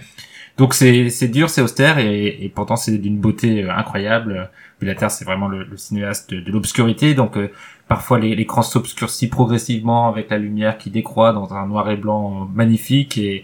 [0.58, 4.50] Donc c'est c'est dur, c'est austère et, et pourtant c'est d'une beauté euh, incroyable.
[4.80, 7.52] Bellatar c'est vraiment le, le cinéaste de, de l'obscurité, donc euh,
[7.96, 13.18] parfois l'écran s'obscurcit progressivement avec la lumière qui décroît dans un noir et blanc magnifique
[13.18, 13.44] et,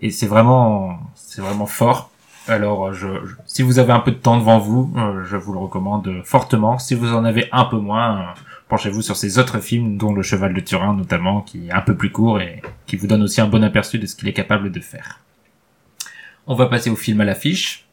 [0.00, 2.10] et c'est vraiment c'est vraiment fort.
[2.46, 5.52] Alors je, je- si vous avez un peu de temps devant vous, euh, je vous
[5.52, 6.78] le recommande fortement.
[6.78, 8.22] Si vous en avez un peu moins, euh,
[8.68, 11.96] penchez-vous sur ces autres films dont Le Cheval de Turin notamment qui est un peu
[11.96, 14.70] plus court et qui vous donne aussi un bon aperçu de ce qu'il est capable
[14.70, 15.18] de faire.
[16.46, 17.84] On va passer au film à l'affiche.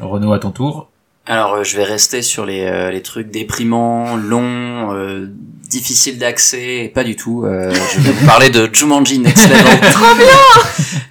[0.00, 0.90] Renaud à ton tour.
[1.26, 5.26] Alors, euh, je vais rester sur les, euh, les trucs déprimants, longs, euh,
[5.68, 7.44] difficiles d'accès, pas du tout.
[7.46, 9.80] Euh, je vais vous parler de Jumanji Next Level.
[9.92, 10.26] Trop bien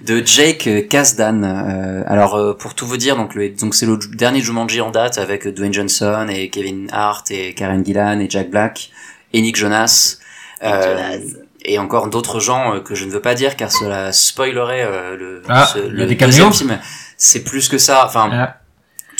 [0.02, 1.42] de Jake Kasdan.
[1.44, 4.90] Euh, alors euh, pour tout vous dire, donc le, donc c'est le dernier Jumanji en
[4.90, 8.90] date avec Dwayne Johnson et Kevin Hart et Karen Gillan et Jack Black
[9.32, 10.18] et Nick Jonas.
[10.62, 11.18] Euh,
[11.64, 15.16] et encore d'autres gens euh, que je ne veux pas dire car cela spoilerait euh,
[15.16, 16.78] le, Ah, ce- le deuxième film.
[17.16, 18.04] C'est plus que ça.
[18.06, 18.56] Enfin, Ah,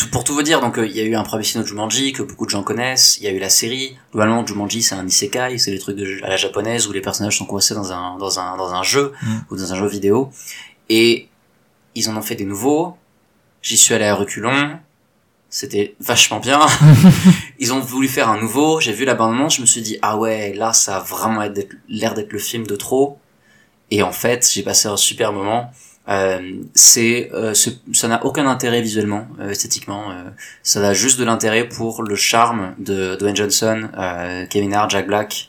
[0.02, 1.68] tout, pour tout vous dire, donc euh, il y a eu un premier film de
[1.68, 3.18] Jumanji que beaucoup de gens connaissent.
[3.18, 3.96] Il y a eu la série.
[4.12, 7.38] Globalement, Jumanji c'est un isekai, c'est des trucs de, à la japonaise où les personnages
[7.38, 9.38] sont coincés dans un dans un dans un jeu Mm.
[9.50, 10.30] ou dans un jeu vidéo.
[10.88, 11.28] Et
[11.94, 12.96] ils en ont fait des nouveaux.
[13.62, 14.78] J'y suis allé à reculons.
[15.48, 16.60] C'était vachement bien.
[17.58, 18.80] ils ont voulu faire un nouveau.
[18.80, 19.48] J'ai vu l'abandonnement.
[19.48, 21.42] Je me suis dit ah ouais, là ça a vraiment
[21.88, 23.18] l'air d'être le film de trop.
[23.90, 25.70] Et en fait, j'ai passé un super moment.
[26.08, 30.10] Euh, c'est euh, ça n'a aucun intérêt visuellement, euh, esthétiquement.
[30.10, 30.30] euh,
[30.64, 35.06] ça a juste de l'intérêt pour le charme de Dwayne Johnson, euh, Kevin Hart, Jack
[35.06, 35.48] Black,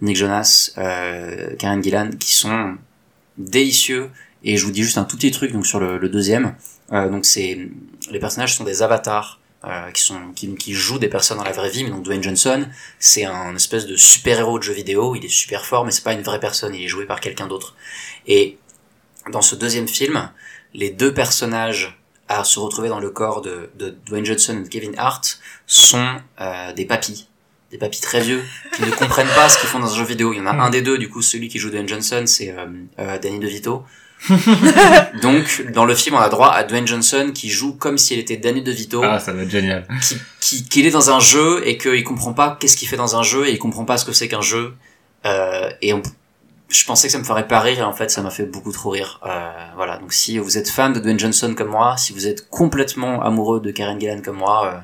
[0.00, 2.76] Nick Jonas, Karen Gillan, qui sont
[3.38, 4.10] délicieux.
[4.42, 6.56] Et je vous dis juste un tout petit truc donc sur le, le deuxième.
[6.90, 7.68] Donc c'est
[8.10, 9.38] les personnages sont des avatars
[9.94, 11.84] qui sont qui, qui jouent des personnes dans la vraie vie.
[11.84, 12.66] Mais donc Dwayne Johnson,
[12.98, 15.14] c'est un espèce de super héros de jeu vidéo.
[15.14, 16.74] Il est super fort, mais c'est pas une vraie personne.
[16.74, 17.76] Il est joué par quelqu'un d'autre.
[18.26, 18.58] Et
[19.30, 20.30] dans ce deuxième film,
[20.74, 24.68] les deux personnages à se retrouver dans le corps de, de Dwayne Johnson et de
[24.68, 27.28] Kevin Hart sont euh, des papis
[27.70, 28.42] des papis très vieux
[28.76, 30.34] qui ne comprennent pas ce qu'ils font dans un jeu vidéo.
[30.34, 32.50] Il y en a un des deux, du coup, celui qui joue Dwayne Johnson, c'est
[32.50, 32.66] euh,
[32.98, 33.82] euh, Danny DeVito.
[35.22, 38.36] Donc, dans le film, on a droit à Dwayne Johnson qui joue comme s'il était
[38.36, 39.86] Danny DeVito, Ah, ça va être génial.
[40.02, 43.16] qui, qui, qu'il est dans un jeu et qu'il comprend pas qu'est-ce qu'il fait dans
[43.16, 44.74] un jeu et il comprend pas ce que c'est qu'un jeu.
[45.24, 46.02] Euh, et on,
[46.72, 48.72] je pensais que ça me ferait pas rire et en fait, ça m'a fait beaucoup
[48.72, 49.20] trop rire.
[49.26, 49.98] Euh, voilà.
[49.98, 53.60] Donc, si vous êtes fan de Dwayne Johnson comme moi, si vous êtes complètement amoureux
[53.60, 54.78] de Karen Gillan comme moi, euh,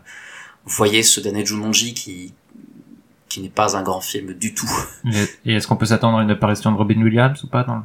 [0.64, 2.34] vous voyez ce dernier Jumanji qui,
[3.28, 4.70] qui n'est pas un grand film du tout.
[5.44, 7.82] Et est-ce qu'on peut s'attendre à une apparition de Robin Williams ou pas dans le...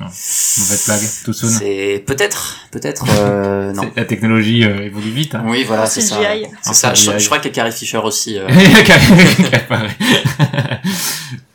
[0.00, 0.06] Non.
[0.06, 1.48] Mauvaise blague, tout soon.
[1.48, 3.90] C'est peut-être, peut-être, euh, non.
[3.96, 5.34] La technologie euh, évolue vite.
[5.34, 5.42] Hein.
[5.46, 6.18] Oui, voilà, c'est ça.
[6.18, 6.46] CGI.
[6.62, 6.94] C'est ça.
[6.94, 7.18] Je, CGI.
[7.18, 8.38] je crois qu'il y a Carrie Fisher aussi.
[8.38, 8.46] euh.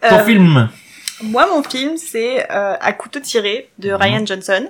[0.00, 0.68] Ton Euh, film
[1.22, 3.96] Moi, mon film, c'est euh, À couteau tiré de Mhm.
[3.96, 4.68] Ryan Johnson,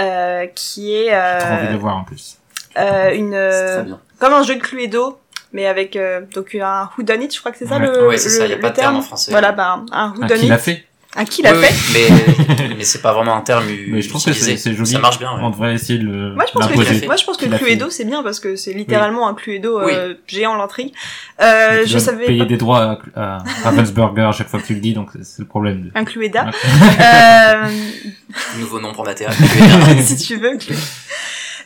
[0.00, 2.38] euh, qui est J'ai trop envie de euh, le voir en plus.
[2.76, 3.84] euh, une euh,
[4.18, 5.20] comme un jeu de Cluedo,
[5.52, 7.86] mais avec euh, donc un whodunit, je crois que c'est ça Ouais.
[7.86, 8.96] le, Ouais, c'est ça, le- y a le pas de terme terme.
[8.96, 9.30] en français.
[9.30, 10.48] Voilà, ben un Ah, qui whodunit.
[10.48, 10.84] l'a fait?
[11.20, 11.74] Un qui l'a Oui, fait
[12.12, 14.52] oui, mais, mais c'est pas vraiment un terme Mais je trouve que utilisé.
[14.56, 14.88] c'est c'est joli.
[14.90, 15.32] Ça marche bien.
[15.32, 15.40] ouais.
[15.42, 18.04] On devrait essayer de le Moi je pense que moi je pense que Cluedo c'est
[18.04, 20.92] bien parce que c'est littéralement un Cluedo euh, géant l'intrigue.
[21.42, 22.44] Euh, je savais payer pas.
[22.44, 25.44] des droits à, à Ravensburger à chaque fois que tu le dis, donc c'est- le
[25.46, 25.82] problème.
[25.86, 26.50] de- un Clueda.
[27.00, 27.64] Euh,
[28.58, 29.36] Nouveau nom pour ma théâtre.
[30.02, 30.56] si tu veux.
[30.56, 30.76] Clé.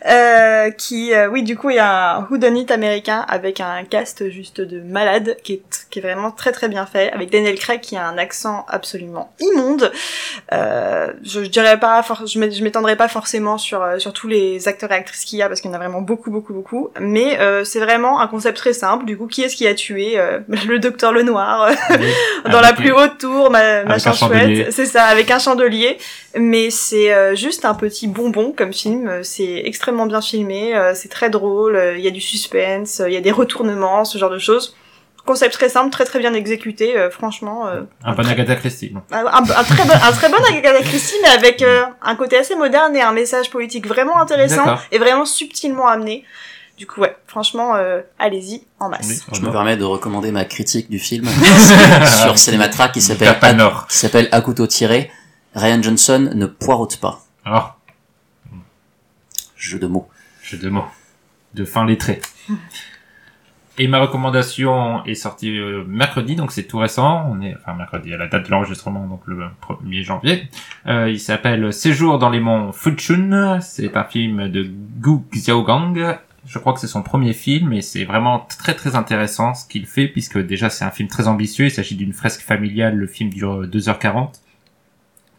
[0.08, 4.28] Euh, qui, euh, oui, du coup, il y a un whodunit américain avec un cast
[4.30, 7.80] juste de malade qui est, qui est vraiment très très bien fait, avec Daniel Craig
[7.80, 9.92] qui a un accent absolument immonde.
[10.52, 14.26] Euh, je, je dirais pas, je m'é- je m'étendrai pas forcément sur euh, sur tous
[14.26, 16.52] les acteurs et actrices qu'il y a parce qu'il y en a vraiment beaucoup beaucoup
[16.52, 16.88] beaucoup.
[16.98, 19.04] Mais euh, c'est vraiment un concept très simple.
[19.04, 21.70] Du coup, qui est-ce qui a tué euh, le docteur Lenoir
[22.50, 24.72] dans la plus le- haute tour, ma, machin chouette.
[24.72, 25.96] C'est ça, avec un chandelier.
[26.34, 29.22] Mais c'est euh, juste un petit bonbon comme film.
[29.22, 33.08] C'est extrêmement bien filmé, euh, c'est très drôle, euh, il y a du suspense, euh,
[33.08, 34.76] il y a des retournements, ce genre de choses.
[35.24, 37.68] Concept très simple, très très bien exécuté, euh, franchement.
[37.68, 38.90] euh, Un bon Agatha Christie.
[38.92, 39.02] non.
[39.12, 42.36] un, un- un très bon, un très bon Agatha Christie, mais avec euh, un côté
[42.38, 46.24] assez moderne et un message politique vraiment intéressant et vraiment subtilement amené.
[46.76, 49.06] Du coup, ouais, franchement, euh, allez-y en masse.
[49.08, 51.28] Oui, Je me a- permets de recommander ma critique du film
[52.24, 53.36] sur Cinématra qui s'appelle
[53.88, 55.10] qui s'appelle À couteau tiré.
[55.54, 57.20] Ryan Johnson ne poireaute pas.
[57.44, 57.76] Alors,
[59.62, 60.08] Jeu de mots.
[60.42, 60.84] jeu de mots.
[61.54, 62.20] De fin lettré.
[63.78, 67.30] Et ma recommandation est sortie euh, mercredi, donc c'est tout récent.
[67.30, 70.48] On est, enfin mercredi à la date de l'enregistrement, donc le 1er janvier.
[70.88, 73.60] Euh, il s'appelle Séjour dans les monts Fuchun.
[73.60, 74.68] C'est un film de
[74.98, 76.18] Gu Xiaogang.
[76.44, 79.86] Je crois que c'est son premier film et c'est vraiment très très intéressant ce qu'il
[79.86, 81.66] fait puisque déjà c'est un film très ambitieux.
[81.66, 82.96] Il s'agit d'une fresque familiale.
[82.96, 84.40] Le film dure 2h40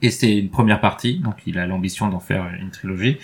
[0.01, 1.19] et c'est une première partie.
[1.19, 3.17] Donc il a l'ambition d'en faire une trilogie.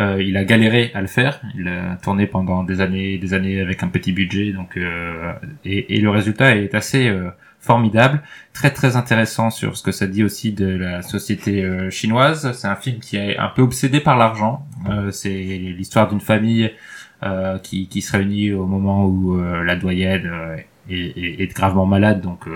[0.00, 1.40] Euh, il a galéré à le faire.
[1.58, 4.52] Il a tourné pendant des années, des années avec un petit budget.
[4.52, 5.32] Donc, euh,
[5.64, 7.28] et, et le résultat est assez euh,
[7.58, 8.22] formidable,
[8.54, 12.52] très très intéressant sur ce que ça dit aussi de la société euh, chinoise.
[12.52, 14.66] C'est un film qui est un peu obsédé par l'argent.
[14.88, 16.70] Euh, c'est l'histoire d'une famille
[17.22, 20.30] euh, qui, qui se réunit au moment où la doyenne
[20.88, 22.46] est, est- est gravement malade, donc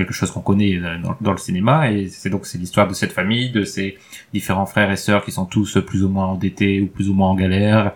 [0.00, 0.80] quelque chose qu'on connaît
[1.20, 1.90] dans, le cinéma.
[1.92, 3.98] Et c'est donc c'est l'histoire de cette famille, de ces
[4.32, 7.28] différents frères et sœurs qui sont tous plus ou moins endettés ou plus ou moins
[7.28, 7.92] en galère.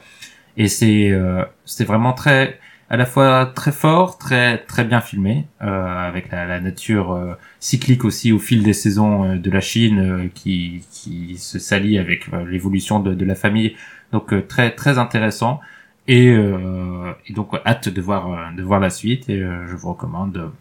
[0.57, 2.59] Et c'est euh, c'est vraiment très
[2.91, 8.05] à la fois très fort, très très bien filmé, euh, avec la, nature euh, cyclique
[8.05, 12.29] aussi au fil des saisons euh, de la Chine euh, qui qui se s'allie avec
[12.47, 13.75] l'évolution de, la famille.
[14.13, 15.61] Donc très très intéressant.
[16.07, 20.53] Et, et donc hâte de voir de voir la suite et je vous recommande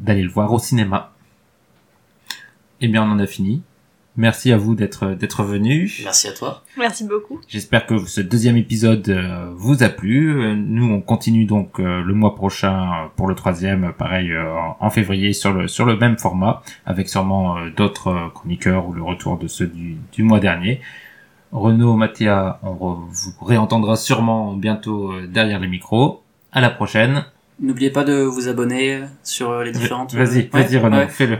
[0.00, 1.12] d'aller le voir au cinéma.
[2.80, 3.62] Eh bien on en a fini.
[4.16, 6.00] Merci à vous d'être d'être venus.
[6.04, 6.62] Merci à toi.
[6.76, 7.40] Merci beaucoup.
[7.46, 10.56] J'espère que ce deuxième épisode euh, vous a plu.
[10.56, 15.32] Nous, on continue donc euh, le mois prochain pour le troisième, pareil euh, en- février
[15.32, 19.68] sur le sur le même format, avec sûrement d'autres chroniqueurs ou le retour de ceux
[19.68, 20.80] du, du mois dernier.
[21.52, 26.22] Renaud, Mathéa, on re- vous réentendra sûrement bientôt derrière les micros.
[26.52, 27.24] À la prochaine.
[27.60, 30.14] N'oubliez pas de vous abonner sur euh, les différentes.
[30.14, 31.08] Vas-y, Ouais, vas-y Renaud, ouais.
[31.08, 31.36] fais-le.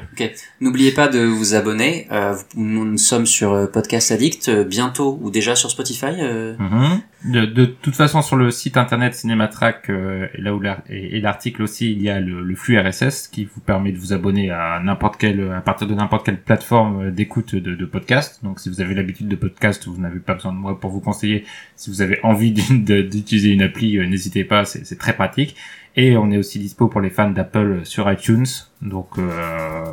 [0.60, 2.06] N'oubliez pas de vous abonner.
[2.12, 6.06] Euh, nous, sommes sur euh, Podcast Addict euh, bientôt ou déjà sur Spotify.
[6.20, 7.00] euh, Mhm.
[7.32, 11.62] De, de toute façon, sur le site internet Cinématrack, euh, et là où et, l'article
[11.62, 14.80] aussi, il y a le, le, flux RSS qui vous permet de vous abonner à
[14.82, 18.40] n'importe quelle, à partir de n'importe quelle plateforme euh, d'écoute de, de podcast.
[18.42, 21.00] Donc, si vous avez l'habitude de podcast, vous n'avez pas besoin de moi pour vous
[21.00, 21.44] conseiller.
[21.76, 25.56] Si vous avez envie d'utiliser une appli, euh, n'hésitez pas, c'est très pratique.
[25.96, 28.46] Et on est aussi dispo pour les fans d'Apple sur iTunes.
[28.80, 29.84] Donc, euh,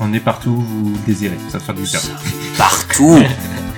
[0.00, 1.36] on est partout où vous désirez.
[1.48, 1.82] Ça soit du
[2.56, 3.18] Partout